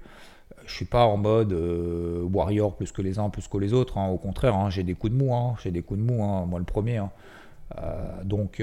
je 0.66 0.74
suis 0.74 0.84
pas 0.86 1.04
en 1.04 1.16
mode 1.16 1.52
euh, 1.52 2.22
warrior 2.24 2.76
plus 2.76 2.90
que 2.90 3.00
les 3.00 3.20
uns, 3.20 3.30
plus 3.30 3.46
que 3.46 3.58
les 3.58 3.72
autres. 3.72 3.96
Hein. 3.96 4.08
Au 4.08 4.18
contraire, 4.18 4.56
hein, 4.56 4.70
j'ai 4.70 4.82
des 4.82 4.94
coups 4.94 5.12
de 5.12 5.18
mou. 5.18 5.32
Hein. 5.34 5.54
J'ai 5.62 5.70
des 5.70 5.82
coups 5.82 6.00
de 6.00 6.04
mou, 6.04 6.16
moi 6.46 6.58
le 6.58 6.64
premier. 6.64 7.00
donc, 8.24 8.60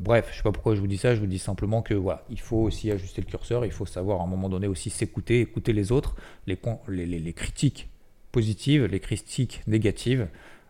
bref, 0.00 0.28
je 0.30 0.36
sais 0.36 0.42
pas 0.44 0.52
pourquoi 0.52 0.76
je 0.76 0.80
vous 0.80 0.86
dis 0.86 0.98
ça. 0.98 1.16
Je 1.16 1.20
vous 1.20 1.26
dis 1.26 1.40
simplement 1.40 1.82
que 1.82 1.94
voilà, 1.94 2.22
il 2.30 2.38
faut 2.38 2.58
aussi 2.58 2.92
ajuster 2.92 3.20
le 3.20 3.26
curseur. 3.26 3.66
Il 3.66 3.72
faut 3.72 3.86
savoir 3.86 4.20
à 4.20 4.22
un 4.22 4.28
moment 4.28 4.48
donné 4.48 4.68
aussi 4.68 4.90
s'écouter, 4.90 5.40
écouter 5.40 5.72
les 5.72 5.90
autres, 5.90 6.14
les 6.46 7.32
critiques 7.34 7.90
positives, 8.32 8.84
les 8.84 9.00
critiques 9.00 9.62
négatives. 9.66 10.28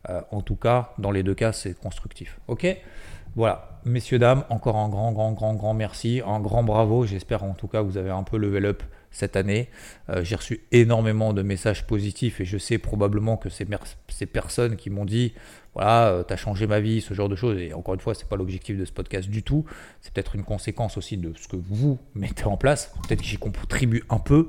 Euh, 0.09 0.21
en 0.31 0.43
tout 0.43 0.57
cas, 0.57 0.93
dans 0.99 1.11
les 1.11 1.23
deux 1.23 1.35
cas, 1.35 1.53
c'est 1.53 1.79
constructif. 1.79 2.39
Ok? 2.49 2.67
Voilà, 3.35 3.81
messieurs, 3.85 4.19
dames, 4.19 4.45
encore 4.49 4.77
un 4.77 4.89
grand, 4.89 5.13
grand, 5.13 5.33
grand, 5.33 5.55
grand 5.55 5.75
merci, 5.75 6.23
un 6.27 6.41
grand 6.41 6.63
bravo. 6.63 7.05
J'espère 7.05 7.45
en 7.45 7.55
tout 7.55 7.69
cas 7.69 7.83
vous 7.83 7.97
avez 7.97 8.11
un 8.11 8.23
peu 8.23 8.37
level 8.37 8.67
up 8.67 8.83
cette 9.11 9.37
année. 9.37 9.69
Euh, 10.09 10.23
j'ai 10.25 10.37
reçu 10.37 10.61
énormément 10.73 11.33
de 11.33 11.43
messages 11.43 11.87
positifs 11.87 12.41
et 12.41 12.45
je 12.45 12.59
sais 12.59 12.79
probablement 12.79 13.37
que 13.37 13.49
ces, 13.49 13.67
ces 14.09 14.27
personnes 14.27 14.77
qui 14.77 14.91
m'ont 14.91 15.05
dit 15.05 15.35
voilà, 15.75 16.09
euh, 16.09 16.25
tu 16.27 16.33
as 16.33 16.37
changé 16.37 16.67
ma 16.67 16.81
vie, 16.81 17.01
ce 17.01 17.15
genre 17.15 17.29
de 17.29 17.37
choses. 17.37 17.59
Et 17.59 17.73
encore 17.73 17.95
une 17.95 18.01
fois, 18.01 18.15
c'est 18.15 18.29
pas 18.29 18.37
l'objectif 18.37 18.77
de 18.77 18.85
ce 18.85 18.93
podcast 18.93 19.29
du 19.29 19.43
tout. 19.43 19.65
C'est 20.01 20.13
peut-être 20.13 20.35
une 20.35 20.45
conséquence 20.45 20.97
aussi 20.97 21.17
de 21.17 21.33
ce 21.37 21.49
que 21.49 21.57
vous 21.57 21.99
mettez 22.15 22.45
en 22.45 22.57
place. 22.57 22.93
Peut-être 23.07 23.21
que 23.21 23.27
j'y 23.27 23.39
contribue 23.39 24.05
un 24.11 24.19
peu, 24.19 24.49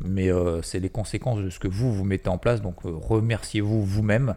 mais 0.00 0.32
euh, 0.32 0.62
c'est 0.62 0.80
les 0.80 0.90
conséquences 0.90 1.40
de 1.40 1.50
ce 1.50 1.58
que 1.58 1.68
vous, 1.68 1.92
vous 1.92 2.04
mettez 2.04 2.28
en 2.28 2.38
place. 2.38 2.62
Donc 2.62 2.82
remerciez-vous 2.82 3.84
vous-même 3.84 4.34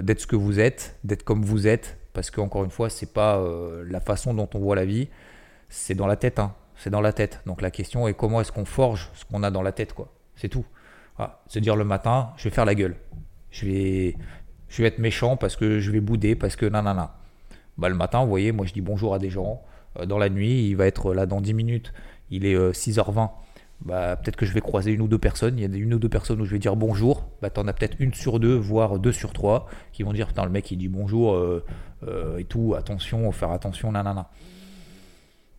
d'être 0.00 0.20
ce 0.20 0.28
que 0.28 0.36
vous 0.36 0.60
êtes, 0.60 0.96
d'être 1.02 1.24
comme 1.24 1.44
vous 1.44 1.66
êtes 1.66 1.98
parce 2.12 2.30
que 2.30 2.40
encore 2.40 2.64
une 2.64 2.70
fois, 2.70 2.90
c'est 2.90 3.12
pas 3.12 3.38
euh, 3.38 3.84
la 3.88 4.00
façon 4.00 4.34
dont 4.34 4.48
on 4.54 4.58
voit 4.58 4.76
la 4.76 4.84
vie, 4.84 5.08
c'est 5.68 5.94
dans 5.94 6.06
la 6.06 6.16
tête, 6.16 6.38
hein. 6.38 6.54
C'est 6.76 6.90
dans 6.90 7.00
la 7.00 7.12
tête. 7.12 7.40
Donc 7.46 7.62
la 7.62 7.70
question 7.70 8.08
est 8.08 8.14
comment 8.14 8.40
est-ce 8.40 8.52
qu'on 8.52 8.64
forge 8.64 9.10
ce 9.14 9.24
qu'on 9.24 9.42
a 9.42 9.50
dans 9.50 9.62
la 9.62 9.72
tête, 9.72 9.92
quoi. 9.92 10.12
C'est 10.34 10.48
tout. 10.48 10.64
Se 11.46 11.60
dire 11.60 11.76
le 11.76 11.84
matin, 11.84 12.32
je 12.36 12.44
vais 12.44 12.50
faire 12.50 12.64
la 12.64 12.74
gueule, 12.74 12.96
je 13.52 13.64
vais, 13.66 14.16
je 14.68 14.82
vais 14.82 14.88
être 14.88 14.98
méchant 14.98 15.36
parce 15.36 15.54
que 15.54 15.78
je 15.78 15.90
vais 15.92 16.00
bouder, 16.00 16.34
parce 16.34 16.56
que 16.56 16.66
nanana. 16.66 17.14
Bah, 17.78 17.88
le 17.88 17.94
matin, 17.94 18.22
vous 18.22 18.28
voyez, 18.28 18.50
moi 18.50 18.66
je 18.66 18.72
dis 18.72 18.80
bonjour 18.80 19.14
à 19.14 19.20
des 19.20 19.30
gens. 19.30 19.62
Euh, 20.00 20.06
dans 20.06 20.18
la 20.18 20.28
nuit, 20.28 20.68
il 20.68 20.74
va 20.74 20.86
être 20.86 21.14
là 21.14 21.26
dans 21.26 21.40
10 21.40 21.54
minutes, 21.54 21.92
il 22.30 22.44
est 22.44 22.56
6h20 22.56 23.30
bah, 23.84 24.16
peut-être 24.16 24.36
que 24.36 24.46
je 24.46 24.52
vais 24.52 24.60
croiser 24.60 24.92
une 24.92 25.00
ou 25.00 25.08
deux 25.08 25.18
personnes. 25.18 25.58
Il 25.58 25.62
y 25.62 25.64
a 25.64 25.76
une 25.76 25.94
ou 25.94 25.98
deux 25.98 26.08
personnes 26.08 26.40
où 26.40 26.44
je 26.44 26.52
vais 26.52 26.58
dire 26.58 26.76
bonjour. 26.76 27.28
Bah, 27.40 27.50
tu 27.50 27.60
en 27.60 27.66
as 27.66 27.72
peut-être 27.72 27.96
une 27.98 28.14
sur 28.14 28.38
deux, 28.38 28.54
voire 28.54 28.98
deux 28.98 29.12
sur 29.12 29.32
trois, 29.32 29.66
qui 29.92 30.02
vont 30.02 30.12
dire 30.12 30.28
Putain, 30.28 30.44
le 30.44 30.50
mec 30.50 30.70
il 30.70 30.76
dit 30.76 30.88
bonjour 30.88 31.34
euh, 31.34 31.64
euh, 32.06 32.38
et 32.38 32.44
tout, 32.44 32.74
attention, 32.76 33.30
faire 33.32 33.50
attention, 33.50 33.92
nanana. 33.92 34.28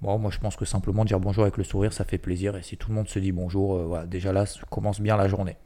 Moi 0.04 0.32
je 0.32 0.39
pense 0.39 0.56
que 0.56 0.66
simplement 0.66 1.06
dire 1.06 1.20
bonjour 1.20 1.44
avec 1.44 1.58
le 1.58 1.63
sourire, 1.63 1.94
ça 1.94 2.04
fait 2.06 2.18
plaisir. 2.18 2.56
Et 2.56 2.63
si 2.63 2.78
tout 2.78 2.89
le 2.89 2.96
monde 2.96 3.08
se 3.08 3.20
dit 3.20 3.32
bonjour, 3.32 3.76
euh, 3.76 3.86
voilà, 3.86 4.06
déjà 4.06 4.32
là, 4.34 4.46
commence 4.70 5.02
bien 5.02 5.18
la 5.18 5.28
journée. 5.28 5.58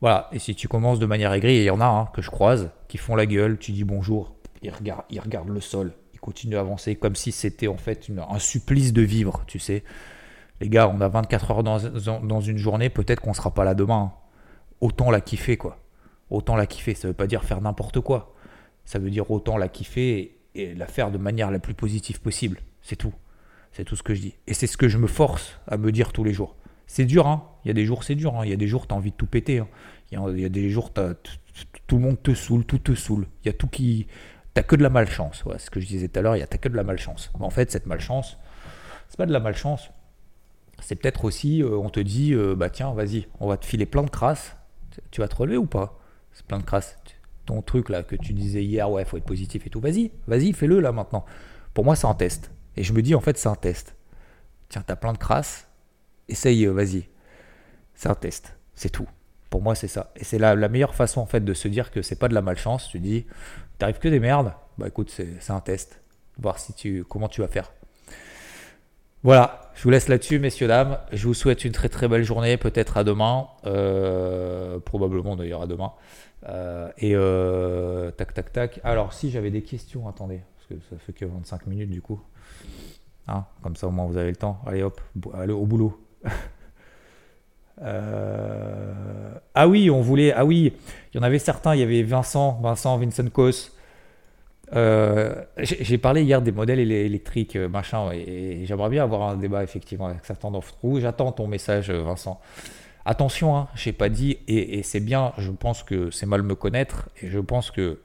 Voilà, 0.00 0.28
et 0.32 0.38
si 0.38 0.54
tu 0.54 0.68
commences 0.68 0.98
de 0.98 1.06
manière 1.06 1.32
aigrie, 1.32 1.56
il 1.56 1.64
y 1.64 1.70
en 1.70 1.80
a 1.80 1.86
hein, 1.86 2.08
que 2.12 2.20
je 2.20 2.30
croise 2.30 2.70
qui 2.88 2.98
font 2.98 3.16
la 3.16 3.26
gueule, 3.26 3.58
tu 3.58 3.72
dis 3.72 3.84
bonjour, 3.84 4.34
ils 4.62 4.70
regardent, 4.70 5.04
ils 5.08 5.20
regardent 5.20 5.48
le 5.48 5.60
sol, 5.60 5.94
ils 6.12 6.20
continuent 6.20 6.56
à 6.56 6.60
avancer 6.60 6.94
comme 6.96 7.14
si 7.14 7.32
c'était 7.32 7.68
en 7.68 7.78
fait 7.78 8.10
un 8.30 8.38
supplice 8.38 8.92
de 8.92 9.02
vivre, 9.02 9.44
tu 9.46 9.58
sais 9.58 9.82
les 10.60 10.68
gars, 10.68 10.88
on 10.88 11.00
a 11.00 11.08
24 11.08 11.50
heures 11.50 11.62
dans, 11.62 12.40
une 12.40 12.58
journée, 12.58 12.88
peut-être 12.88 13.20
qu'on 13.20 13.34
sera 13.34 13.52
pas 13.52 13.64
là 13.64 13.74
demain. 13.74 14.12
Autant 14.80 15.10
la 15.10 15.20
kiffer, 15.20 15.56
quoi. 15.56 15.78
Autant 16.30 16.56
la 16.56 16.66
kiffer. 16.66 16.94
Ça 16.94 17.08
veut 17.08 17.14
pas 17.14 17.26
dire 17.26 17.44
faire 17.44 17.60
n'importe 17.60 18.00
quoi. 18.00 18.34
Ça 18.84 18.98
veut 18.98 19.10
dire 19.10 19.30
autant 19.30 19.56
la 19.56 19.68
kiffer 19.68 20.38
et, 20.54 20.74
la 20.74 20.86
faire 20.86 21.10
de 21.10 21.18
manière 21.18 21.50
la 21.50 21.58
plus 21.58 21.74
positive 21.74 22.20
possible. 22.20 22.58
C'est 22.82 22.96
tout. 22.96 23.12
C'est 23.74 23.84
tout 23.84 23.96
ce 23.96 24.02
que 24.02 24.14
je 24.14 24.20
dis. 24.20 24.34
Et 24.46 24.54
c'est 24.54 24.66
ce 24.66 24.76
que 24.76 24.88
je 24.88 24.98
me 24.98 25.06
force 25.06 25.58
à 25.66 25.76
me 25.76 25.92
dire 25.92 26.12
tous 26.12 26.24
les 26.24 26.32
jours. 26.32 26.56
C'est 26.86 27.04
dur, 27.04 27.26
hein. 27.26 27.50
Il 27.64 27.68
y 27.68 27.70
a 27.70 27.74
des 27.74 27.84
jours, 27.84 28.04
c'est 28.04 28.14
dur. 28.14 28.36
Hein. 28.36 28.44
Il 28.44 28.50
y 28.50 28.52
a 28.52 28.56
des 28.56 28.68
jours, 28.68 28.86
tu 28.86 28.94
as 28.94 28.96
envie 28.96 29.10
de 29.10 29.16
tout 29.16 29.26
péter. 29.26 29.58
Hein. 29.58 29.68
Il, 30.12 30.40
y 30.40 30.44
a, 30.44 30.48
des 30.48 30.70
jours, 30.70 30.92
tout 30.92 31.96
le 31.96 32.02
monde 32.02 32.22
te 32.22 32.34
saoule, 32.34 32.64
tout 32.64 32.78
te 32.78 32.94
saoule. 32.94 33.26
Il 33.44 33.48
y 33.48 33.50
a 33.50 33.52
tout 33.52 33.68
qui. 33.68 34.06
T'as 34.54 34.62
que 34.62 34.76
de 34.76 34.82
la 34.82 34.90
malchance. 34.90 35.44
Ce 35.58 35.70
que 35.70 35.80
je 35.80 35.86
disais 35.86 36.08
tout 36.08 36.18
à 36.18 36.22
l'heure, 36.22 36.36
il 36.36 36.40
y 36.40 36.42
a 36.42 36.46
que 36.46 36.68
de 36.68 36.76
la 36.76 36.84
malchance. 36.84 37.30
Mais 37.38 37.44
en 37.44 37.50
fait, 37.50 37.70
cette 37.70 37.86
malchance, 37.86 38.38
c'est 39.08 39.18
pas 39.18 39.26
de 39.26 39.32
la 39.32 39.40
malchance 39.40 39.90
c'est 40.80 40.96
peut-être 40.96 41.24
aussi, 41.24 41.62
euh, 41.62 41.76
on 41.76 41.88
te 41.88 42.00
dit, 42.00 42.34
euh, 42.34 42.54
bah 42.54 42.70
tiens, 42.70 42.92
vas-y, 42.92 43.26
on 43.40 43.48
va 43.48 43.56
te 43.56 43.64
filer 43.64 43.86
plein 43.86 44.02
de 44.02 44.10
crasses. 44.10 44.56
Tu 45.10 45.20
vas 45.20 45.28
te 45.28 45.36
relever 45.36 45.56
ou 45.56 45.66
pas? 45.66 45.98
C'est 46.32 46.46
plein 46.46 46.58
de 46.58 46.64
crasses. 46.64 46.96
Ton 47.46 47.62
truc 47.62 47.88
là 47.88 48.02
que 48.02 48.16
tu 48.16 48.32
disais 48.32 48.64
hier, 48.64 48.90
ouais, 48.90 49.04
faut 49.04 49.16
être 49.16 49.24
positif 49.24 49.66
et 49.66 49.70
tout. 49.70 49.80
Vas-y, 49.80 50.12
vas-y, 50.26 50.52
fais-le 50.52 50.80
là 50.80 50.92
maintenant. 50.92 51.24
Pour 51.74 51.84
moi, 51.84 51.96
c'est 51.96 52.06
un 52.06 52.14
test. 52.14 52.50
Et 52.76 52.82
je 52.82 52.92
me 52.92 53.02
dis, 53.02 53.14
en 53.14 53.20
fait, 53.20 53.38
c'est 53.38 53.48
un 53.48 53.54
test. 53.54 53.94
Tiens, 54.68 54.82
t'as 54.86 54.96
plein 54.96 55.12
de 55.12 55.18
crasses. 55.18 55.66
Essaye, 56.28 56.66
euh, 56.66 56.72
vas-y. 56.72 57.08
C'est 57.94 58.08
un 58.08 58.14
test. 58.14 58.56
C'est 58.74 58.90
tout. 58.90 59.08
Pour 59.50 59.62
moi, 59.62 59.74
c'est 59.74 59.88
ça. 59.88 60.12
Et 60.16 60.24
c'est 60.24 60.38
la, 60.38 60.56
meilleure 60.68 60.94
façon, 60.94 61.20
en 61.20 61.26
fait, 61.26 61.40
de 61.40 61.54
se 61.54 61.68
dire 61.68 61.90
que 61.90 62.02
c'est 62.02 62.18
pas 62.18 62.28
de 62.28 62.34
la 62.34 62.42
malchance. 62.42 62.88
Tu 62.88 62.98
dis, 62.98 63.26
t'arrives 63.78 63.98
que 63.98 64.08
des 64.08 64.20
merdes. 64.20 64.52
Bah 64.78 64.88
écoute, 64.88 65.10
c'est 65.10 65.52
un 65.52 65.60
test. 65.60 66.00
Voir 66.38 66.58
si 66.58 66.72
tu, 66.72 67.04
comment 67.04 67.28
tu 67.28 67.40
vas 67.40 67.46
faire. 67.46 67.72
Voilà, 69.22 69.70
je 69.74 69.84
vous 69.84 69.90
laisse 69.90 70.08
là-dessus, 70.08 70.40
messieurs, 70.40 70.66
dames. 70.66 70.98
Je 71.12 71.26
vous 71.28 71.34
souhaite 71.34 71.64
une 71.64 71.72
très 71.72 71.88
très 71.88 72.08
belle 72.08 72.24
journée, 72.24 72.56
peut-être 72.56 72.96
à 72.96 73.04
demain, 73.04 73.46
euh, 73.64 74.80
probablement 74.80 75.36
d'ailleurs 75.36 75.62
à 75.62 75.66
demain. 75.66 75.92
Euh, 76.48 76.90
et 76.98 77.14
tac 78.16 78.34
tac 78.34 78.52
tac. 78.52 78.80
Alors, 78.82 79.12
si 79.12 79.30
j'avais 79.30 79.50
des 79.50 79.62
questions, 79.62 80.08
attendez, 80.08 80.40
parce 80.56 80.66
que 80.80 80.86
ça 80.90 80.98
fait 80.98 81.12
que 81.12 81.24
25 81.24 81.68
minutes 81.68 81.90
du 81.90 82.02
coup. 82.02 82.20
Hein, 83.26 83.44
comme 83.62 83.76
ça, 83.76 83.86
au 83.86 83.90
moins 83.90 84.06
vous 84.06 84.16
avez 84.16 84.30
le 84.30 84.36
temps. 84.36 84.60
Allez 84.66 84.82
hop, 84.82 85.00
allez 85.34 85.52
au 85.52 85.66
boulot. 85.66 86.00
ah 89.54 89.68
oui, 89.68 89.90
on 89.90 90.00
voulait. 90.00 90.32
Ah 90.32 90.44
oui, 90.44 90.72
il 91.12 91.16
y 91.16 91.20
en 91.20 91.22
avait 91.22 91.38
certains. 91.38 91.74
Il 91.74 91.80
y 91.80 91.82
avait 91.82 92.02
Vincent, 92.02 92.58
Vincent, 92.62 92.98
Vincent 92.98 93.28
Kos. 93.30 93.70
Euh, 94.72 95.44
j'ai 95.58 95.98
parlé 95.98 96.22
hier 96.22 96.40
des 96.42 96.52
modèles 96.52 96.80
électriques, 96.80 97.56
euh, 97.56 97.68
machin, 97.68 98.10
et, 98.12 98.64
j'aimerais 98.64 98.88
bien 98.88 99.02
avoir 99.02 99.28
un 99.28 99.36
débat 99.36 99.62
effectivement 99.62 100.06
avec 100.06 100.24
certains 100.24 100.50
d'entre 100.50 100.74
vous. 100.82 101.00
J'attends 101.00 101.32
ton 101.32 101.46
message, 101.46 101.90
euh, 101.90 102.02
Vincent. 102.02 102.40
Attention, 103.04 103.56
hein, 103.56 103.68
je 103.74 103.88
n'ai 103.88 103.92
pas 103.92 104.08
dit, 104.08 104.38
et, 104.48 104.82
c'est 104.82 105.00
bien, 105.00 105.32
je 105.38 105.50
pense 105.50 105.82
que 105.82 106.10
c'est 106.10 106.26
mal 106.26 106.42
me 106.42 106.54
connaître, 106.54 107.10
et 107.22 107.28
je 107.28 107.38
pense 107.38 107.70
que 107.70 108.00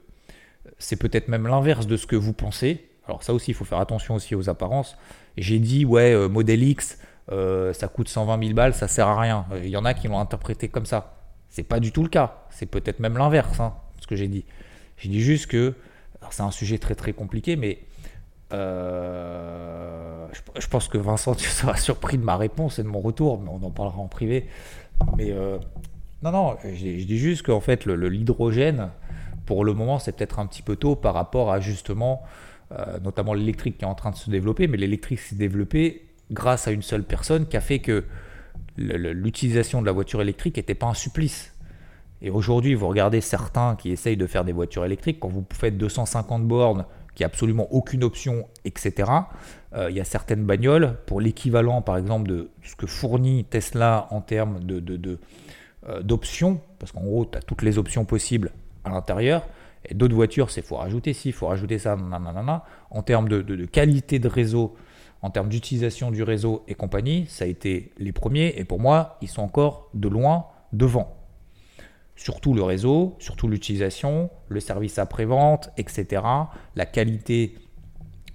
c'est 0.77 0.97
peut-être 0.97 1.29
même 1.29 1.47
l'inverse 1.47 1.87
de 1.87 1.95
ce 1.95 2.05
que 2.05 2.17
vous 2.17 2.33
pensez. 2.33 2.88
Alors 3.09 3.23
ça 3.23 3.33
aussi, 3.33 3.51
il 3.51 3.53
faut 3.53 3.65
faire 3.65 3.79
attention 3.79 4.15
aussi 4.15 4.35
aux 4.35 4.49
apparences. 4.49 4.97
J'ai 5.37 5.59
dit, 5.59 5.83
ouais, 5.85 6.27
modèle 6.29 6.63
X, 6.63 6.97
ça 7.29 7.87
coûte 7.87 8.07
120 8.07 8.39
000 8.41 8.53
balles, 8.53 8.73
ça 8.73 8.87
sert 8.87 9.07
à 9.07 9.19
rien. 9.19 9.45
Il 9.63 9.69
y 9.69 9.77
en 9.77 9.85
a 9.85 9.93
qui 9.93 10.07
l'ont 10.07 10.19
interprété 10.19 10.69
comme 10.69 10.85
ça. 10.85 11.15
C'est 11.49 11.63
pas 11.63 11.79
du 11.79 11.91
tout 11.91 12.03
le 12.03 12.09
cas. 12.09 12.43
C'est 12.51 12.67
peut-être 12.67 12.99
même 12.99 13.17
l'inverse, 13.17 13.59
hein, 13.59 13.73
ce 13.99 14.07
que 14.07 14.15
j'ai 14.15 14.27
dit. 14.27 14.45
J'ai 14.97 15.09
dit 15.09 15.21
juste 15.21 15.47
que 15.47 15.73
c'est 16.29 16.43
un 16.43 16.51
sujet 16.51 16.77
très 16.77 16.95
très 16.95 17.13
compliqué, 17.13 17.55
mais 17.55 17.79
euh, 18.53 20.27
je, 20.59 20.67
pense 20.67 20.87
que 20.87 20.97
Vincent, 20.97 21.35
tu 21.35 21.49
seras 21.49 21.75
surpris 21.75 22.17
de 22.17 22.23
ma 22.23 22.37
réponse 22.37 22.79
et 22.79 22.83
de 22.83 22.87
mon 22.87 22.99
retour, 22.99 23.41
mais 23.41 23.49
on 23.49 23.65
en 23.65 23.71
parlera 23.71 23.99
en 23.99 24.07
privé. 24.07 24.47
Mais 25.17 25.31
euh, 25.31 25.57
non, 26.23 26.31
non, 26.31 26.57
je, 26.63 27.03
dis 27.05 27.17
juste 27.17 27.43
qu'en 27.45 27.61
fait, 27.61 27.85
l'hydrogène, 27.85 28.89
pour 29.45 29.63
le 29.63 29.73
moment, 29.73 29.99
c'est 29.99 30.11
peut-être 30.11 30.39
un 30.39 30.45
petit 30.45 30.61
peu 30.61 30.75
tôt 30.75 30.95
par 30.95 31.13
rapport 31.13 31.51
à 31.51 31.59
justement, 31.59 32.23
euh, 32.71 32.99
notamment 32.99 33.33
l'électrique 33.33 33.77
qui 33.77 33.85
est 33.85 33.87
en 33.87 33.95
train 33.95 34.11
de 34.11 34.15
se 34.15 34.29
développer, 34.29 34.67
mais 34.67 34.77
l'électrique 34.77 35.19
s'est 35.19 35.35
développée 35.35 36.05
grâce 36.31 36.67
à 36.67 36.71
une 36.71 36.83
seule 36.83 37.03
personne 37.03 37.47
qui 37.47 37.57
a 37.57 37.61
fait 37.61 37.79
que 37.79 38.03
l'utilisation 38.77 39.81
de 39.81 39.85
la 39.85 39.91
voiture 39.91 40.21
électrique 40.21 40.57
n'était 40.57 40.75
pas 40.75 40.87
un 40.87 40.93
supplice. 40.93 41.53
Et 42.21 42.29
aujourd'hui, 42.29 42.75
vous 42.75 42.87
regardez 42.87 43.21
certains 43.21 43.75
qui 43.75 43.91
essayent 43.91 44.17
de 44.17 44.27
faire 44.27 44.43
des 44.43 44.51
voitures 44.51 44.85
électriques, 44.85 45.19
quand 45.19 45.29
vous 45.29 45.45
faites 45.51 45.77
250 45.77 46.47
bornes, 46.47 46.85
qui 47.15 47.23
a 47.23 47.27
absolument 47.27 47.67
aucune 47.71 48.03
option, 48.03 48.47
etc., 48.65 49.11
euh, 49.73 49.89
il 49.89 49.97
y 49.97 49.99
a 49.99 50.05
certaines 50.05 50.45
bagnoles, 50.45 50.95
pour 51.05 51.21
l'équivalent 51.21 51.81
par 51.81 51.97
exemple 51.97 52.29
de 52.29 52.49
ce 52.63 52.75
que 52.75 52.87
fournit 52.87 53.45
Tesla 53.45 54.07
en 54.11 54.21
termes 54.21 54.59
de, 54.63 55.19
euh, 55.87 56.01
d'options, 56.01 56.61
parce 56.79 56.91
qu'en 56.91 57.01
gros, 57.01 57.25
tu 57.25 57.37
as 57.37 57.41
toutes 57.41 57.61
les 57.61 57.77
options 57.77 58.05
possibles 58.05 58.51
à 58.83 58.89
l'intérieur, 58.89 59.47
d'autres 59.93 60.15
voitures, 60.15 60.51
c'est 60.51 60.61
faut 60.61 60.75
rajouter 60.75 61.13
ci, 61.13 61.31
faut 61.31 61.47
rajouter 61.47 61.79
ça, 61.79 61.95
nanana. 61.95 62.63
En 62.89 63.01
termes 63.01 63.29
de, 63.29 63.41
de, 63.41 63.65
qualité 63.65 64.19
de 64.19 64.27
réseau, 64.27 64.75
en 65.21 65.29
termes 65.29 65.49
d'utilisation 65.49 66.11
du 66.11 66.23
réseau 66.23 66.63
et 66.67 66.75
compagnie, 66.75 67.25
ça 67.27 67.45
a 67.45 67.47
été 67.47 67.91
les 67.97 68.11
premiers, 68.11 68.53
et 68.57 68.65
pour 68.65 68.79
moi, 68.79 69.17
ils 69.21 69.27
sont 69.27 69.41
encore 69.41 69.89
de 69.93 70.07
loin 70.07 70.45
devant 70.73 71.15
surtout 72.19 72.53
le 72.53 72.63
réseau, 72.63 73.15
surtout 73.19 73.47
l'utilisation, 73.47 74.29
le 74.49 74.59
service 74.59 74.99
après-vente, 74.99 75.69
etc., 75.77 76.21
la 76.75 76.85
qualité 76.85 77.55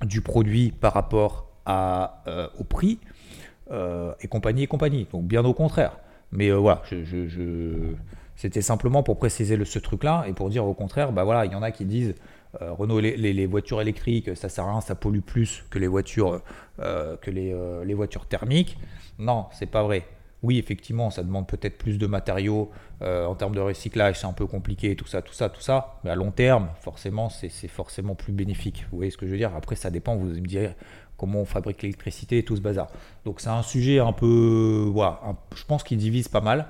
du 0.03 0.23
produit 0.23 0.73
par 0.73 0.95
rapport 0.95 1.51
à, 1.67 2.23
euh, 2.27 2.49
au 2.59 2.65
prix, 2.65 2.99
euh, 3.71 4.15
et 4.21 4.29
compagnie 4.29 4.63
et 4.63 4.67
compagnie. 4.67 5.07
Donc 5.13 5.25
bien 5.25 5.45
au 5.45 5.53
contraire. 5.53 5.99
Mais 6.33 6.49
euh, 6.49 6.57
voilà, 6.57 6.83
je, 6.91 7.95
c'était 8.37 8.63
simplement 8.63 9.03
pour 9.03 9.19
préciser 9.19 9.63
ce 9.65 9.79
truc-là 9.79 10.25
et 10.29 10.33
pour 10.33 10.51
dire 10.51 10.67
au 10.67 10.75
contraire, 10.75 11.13
bah 11.13 11.25
voilà, 11.25 11.47
il 11.47 11.53
y 11.53 11.55
en 11.55 11.63
a 11.63 11.71
qui 11.71 11.85
disent 11.85 12.15
Renault, 12.61 13.01
les, 13.01 13.47
voitures 13.47 13.81
électriques, 13.81 14.37
ça 14.37 14.49
sert 14.49 14.65
à 14.65 14.71
rien, 14.71 14.81
ça 14.81 14.95
pollue 14.95 15.21
plus 15.21 15.65
que 15.71 15.79
les 15.81 15.89
voitures, 15.89 16.41
que 16.79 17.31
les, 17.31 17.55
les 17.85 17.95
voitures 17.95 18.27
thermiques. 18.27 18.79
Non, 19.19 19.47
c'est 19.53 19.67
pas 19.67 19.83
vrai 19.83 20.07
oui, 20.45 20.59
effectivement, 20.59 21.11
ça 21.11 21.23
demande 21.23 21.47
peut-être 21.47 21.79
plus 21.79 21.97
de 21.97 22.07
matériaux 22.07 22.71
euh, 23.01 23.25
en 23.25 23.35
termes 23.35 23.55
de 23.55 23.61
recyclage, 23.61 24.21
c'est 24.21 24.27
un 24.27 24.35
peu 24.35 24.47
compliqué, 24.47 24.95
tout 24.95 25.07
ça, 25.07 25.23
tout 25.23 25.33
ça, 25.33 25.49
tout 25.49 25.63
ça. 25.63 25.99
Mais 26.05 26.11
à 26.11 26.15
long 26.15 26.31
terme, 26.31 26.69
forcément, 26.83 27.31
c'est 27.31 27.49
forcément 27.67 28.15
plus 28.15 28.35
bénéfique. 28.35 28.87
Vous 28.91 28.99
voyez 28.99 29.11
ce 29.11 29.17
que 29.17 29.25
je 29.25 29.31
veux 29.31 29.39
dire? 29.39 29.55
Après, 29.57 29.75
ça 29.75 29.91
dépend, 29.91 30.17
vous 30.17 30.27
me 30.27 30.47
direz 30.47 30.75
comment 31.17 31.41
on 31.41 31.45
fabrique 31.47 31.81
l'électricité 31.81 32.39
et 32.39 32.45
tout 32.45 32.57
ce 32.57 32.61
bazar. 32.61 32.89
Donc 33.25 33.41
c'est 33.41 33.49
un 33.49 33.63
sujet 33.63 34.01
un 34.01 34.13
peu, 34.13 34.87
voilà, 34.93 35.23
je 35.57 35.65
pense 35.65 35.83
qu'il 35.83 35.97
divise 35.97 36.29
pas 36.29 36.43
mal, 36.43 36.67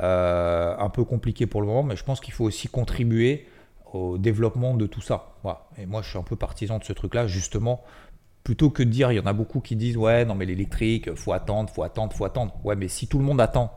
euh, 0.00 0.76
un 0.78 0.90
peu 0.90 1.04
compliqué 1.04 1.46
pour 1.46 1.60
le 1.60 1.66
moment, 1.66 1.82
mais 1.82 1.96
je 1.96 2.04
pense 2.04 2.20
qu'il 2.20 2.34
faut 2.34 2.44
aussi 2.44 2.68
contribuer 2.68 3.46
au 3.92 4.18
développement 4.18 4.74
de 4.74 4.86
tout 4.86 5.00
ça. 5.00 5.34
Et 5.78 5.86
moi, 5.86 6.02
je 6.02 6.10
suis 6.10 6.18
un 6.18 6.22
peu 6.22 6.36
partisan 6.36 6.78
de 6.78 6.84
ce 6.84 6.92
truc-là, 6.92 7.26
justement, 7.26 7.82
plutôt 8.44 8.70
que 8.70 8.82
de 8.82 8.90
dire, 8.90 9.12
il 9.12 9.16
y 9.16 9.20
en 9.20 9.26
a 9.26 9.32
beaucoup 9.32 9.60
qui 9.60 9.76
disent 9.76 9.96
ouais, 9.96 10.24
non 10.24 10.34
mais 10.34 10.46
l'électrique, 10.46 11.14
faut 11.14 11.32
attendre, 11.32 11.70
faut 11.70 11.82
attendre, 11.82 12.12
faut 12.12 12.24
attendre. 12.24 12.54
Ouais, 12.64 12.76
mais 12.76 12.88
si 12.88 13.06
tout 13.06 13.18
le 13.18 13.24
monde 13.24 13.40
attend, 13.40 13.74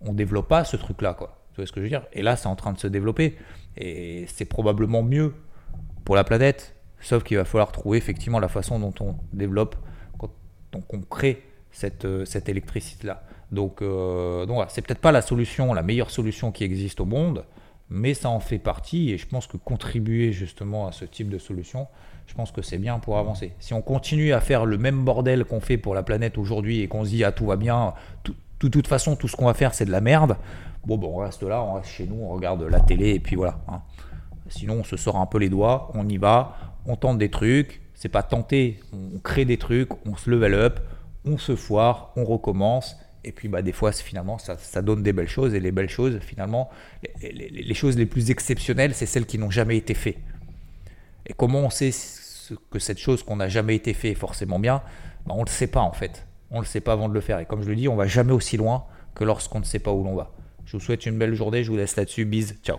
on 0.00 0.14
développe 0.14 0.48
pas 0.48 0.64
ce 0.64 0.76
truc-là, 0.76 1.14
quoi. 1.14 1.44
Tu 1.52 1.56
vois 1.56 1.66
ce 1.66 1.72
que 1.72 1.80
je 1.80 1.84
veux 1.84 1.90
dire? 1.90 2.06
Et 2.12 2.22
là, 2.22 2.36
c'est 2.36 2.46
en 2.46 2.56
train 2.56 2.72
de 2.72 2.78
se 2.78 2.86
développer 2.86 3.36
et 3.76 4.24
c'est 4.28 4.44
probablement 4.44 5.02
mieux 5.02 5.34
pour 6.04 6.14
la 6.14 6.24
planète. 6.24 6.76
Sauf 7.00 7.24
qu'il 7.24 7.36
va 7.36 7.44
falloir 7.44 7.72
trouver 7.72 7.98
effectivement 7.98 8.38
la 8.38 8.48
façon 8.48 8.78
dont 8.78 8.94
on 9.00 9.16
développe, 9.32 9.76
dont 10.72 10.84
on 10.92 11.00
crée 11.00 11.42
cette, 11.72 12.04
euh, 12.04 12.24
cette 12.24 12.48
électricité-là. 12.48 13.24
Donc, 13.52 13.82
euh, 13.82 14.46
donc 14.46 14.56
voilà, 14.56 14.70
c'est 14.70 14.82
peut-être 14.82 15.00
pas 15.00 15.12
la 15.12 15.22
solution, 15.22 15.74
la 15.74 15.82
meilleure 15.82 16.10
solution 16.10 16.52
qui 16.52 16.64
existe 16.64 17.00
au 17.00 17.04
monde, 17.04 17.44
mais 17.88 18.14
ça 18.14 18.28
en 18.28 18.40
fait 18.40 18.58
partie 18.58 19.10
et 19.10 19.18
je 19.18 19.26
pense 19.26 19.46
que 19.48 19.56
contribuer 19.56 20.32
justement 20.32 20.86
à 20.86 20.92
ce 20.92 21.04
type 21.04 21.28
de 21.28 21.38
solution, 21.38 21.88
je 22.26 22.34
pense 22.34 22.52
que 22.52 22.62
c'est 22.62 22.78
bien 22.78 23.00
pour 23.00 23.18
avancer. 23.18 23.52
Si 23.58 23.74
on 23.74 23.82
continue 23.82 24.32
à 24.32 24.40
faire 24.40 24.64
le 24.64 24.78
même 24.78 25.04
bordel 25.04 25.44
qu'on 25.44 25.60
fait 25.60 25.78
pour 25.78 25.94
la 25.96 26.04
planète 26.04 26.38
aujourd'hui 26.38 26.80
et 26.80 26.88
qu'on 26.88 27.04
se 27.04 27.10
dit 27.10 27.24
ah 27.24 27.32
tout 27.32 27.46
va 27.46 27.56
bien, 27.56 27.94
de 28.24 28.68
toute 28.68 28.86
façon 28.86 29.16
tout 29.16 29.26
ce 29.26 29.34
qu'on 29.34 29.46
va 29.46 29.54
faire 29.54 29.74
c'est 29.74 29.84
de 29.84 29.90
la 29.90 30.00
merde, 30.00 30.36
bon 30.86 30.96
bon 30.96 31.14
on 31.14 31.16
reste 31.16 31.42
là, 31.42 31.60
on 31.62 31.74
reste 31.74 31.90
chez 31.90 32.06
nous, 32.06 32.22
on 32.22 32.28
regarde 32.28 32.62
la 32.62 32.78
télé 32.78 33.10
et 33.14 33.20
puis 33.20 33.34
voilà. 33.34 33.58
Hein. 33.66 33.82
Sinon 34.48 34.74
on 34.74 34.84
se 34.84 34.96
sort 34.96 35.16
un 35.16 35.26
peu 35.26 35.38
les 35.38 35.48
doigts, 35.48 35.90
on 35.94 36.08
y 36.08 36.18
va, 36.18 36.56
on 36.86 36.94
tente 36.94 37.18
des 37.18 37.30
trucs, 37.30 37.82
c'est 37.94 38.08
pas 38.08 38.22
tenter, 38.22 38.78
on 38.92 39.18
crée 39.18 39.44
des 39.44 39.58
trucs, 39.58 39.90
on 40.06 40.16
se 40.16 40.30
level 40.30 40.54
up, 40.54 40.80
on 41.24 41.36
se 41.36 41.56
foire, 41.56 42.12
on 42.14 42.24
recommence 42.24 42.96
et 43.24 43.32
puis 43.32 43.48
bah, 43.48 43.62
des 43.62 43.72
fois, 43.72 43.92
finalement, 43.92 44.38
ça, 44.38 44.82
donne 44.82 45.02
des 45.02 45.12
belles 45.12 45.28
choses. 45.28 45.54
Et 45.54 45.60
les 45.60 45.72
belles 45.72 45.90
choses, 45.90 46.18
finalement, 46.20 46.70
les, 47.20 47.74
choses 47.74 47.96
les 47.96 48.06
plus 48.06 48.30
exceptionnelles, 48.30 48.94
c'est 48.94 49.06
celles 49.06 49.26
qui 49.26 49.38
n'ont 49.38 49.50
jamais 49.50 49.76
été 49.76 49.94
faites. 49.94 50.18
Et 51.26 51.34
comment 51.34 51.60
on 51.60 51.70
sait 51.70 51.90
que 52.70 52.78
cette 52.78 52.98
chose 52.98 53.22
qu'on 53.22 53.36
n'a 53.36 53.48
jamais 53.48 53.76
été 53.76 53.92
fait 53.94 54.10
est 54.10 54.14
forcément 54.14 54.58
bien? 54.58 54.82
Bah, 55.26 55.34
On 55.36 55.40
ne 55.40 55.46
le 55.46 55.50
sait 55.50 55.66
pas 55.66 55.82
en 55.82 55.92
fait. 55.92 56.26
On 56.50 56.56
ne 56.56 56.62
le 56.62 56.66
sait 56.66 56.80
pas 56.80 56.92
avant 56.92 57.08
de 57.08 57.14
le 57.14 57.20
faire. 57.20 57.38
Et 57.38 57.46
comme 57.46 57.62
je 57.62 57.68
le 57.68 57.76
dis, 57.76 57.88
on 57.88 57.96
va 57.96 58.06
jamais 58.06 58.32
aussi 58.32 58.56
loin 58.56 58.86
que 59.14 59.24
lorsqu'on 59.24 59.60
ne 59.60 59.64
sait 59.64 59.78
pas 59.78 59.92
où 59.92 60.02
l'on 60.02 60.14
va. 60.14 60.32
Je 60.64 60.76
vous 60.76 60.82
souhaite 60.82 61.06
une 61.06 61.18
belle 61.18 61.34
journée. 61.34 61.62
Je 61.62 61.70
vous 61.70 61.76
laisse 61.76 61.96
là-dessus. 61.96 62.24
Bise. 62.24 62.56
Ciao. 62.64 62.78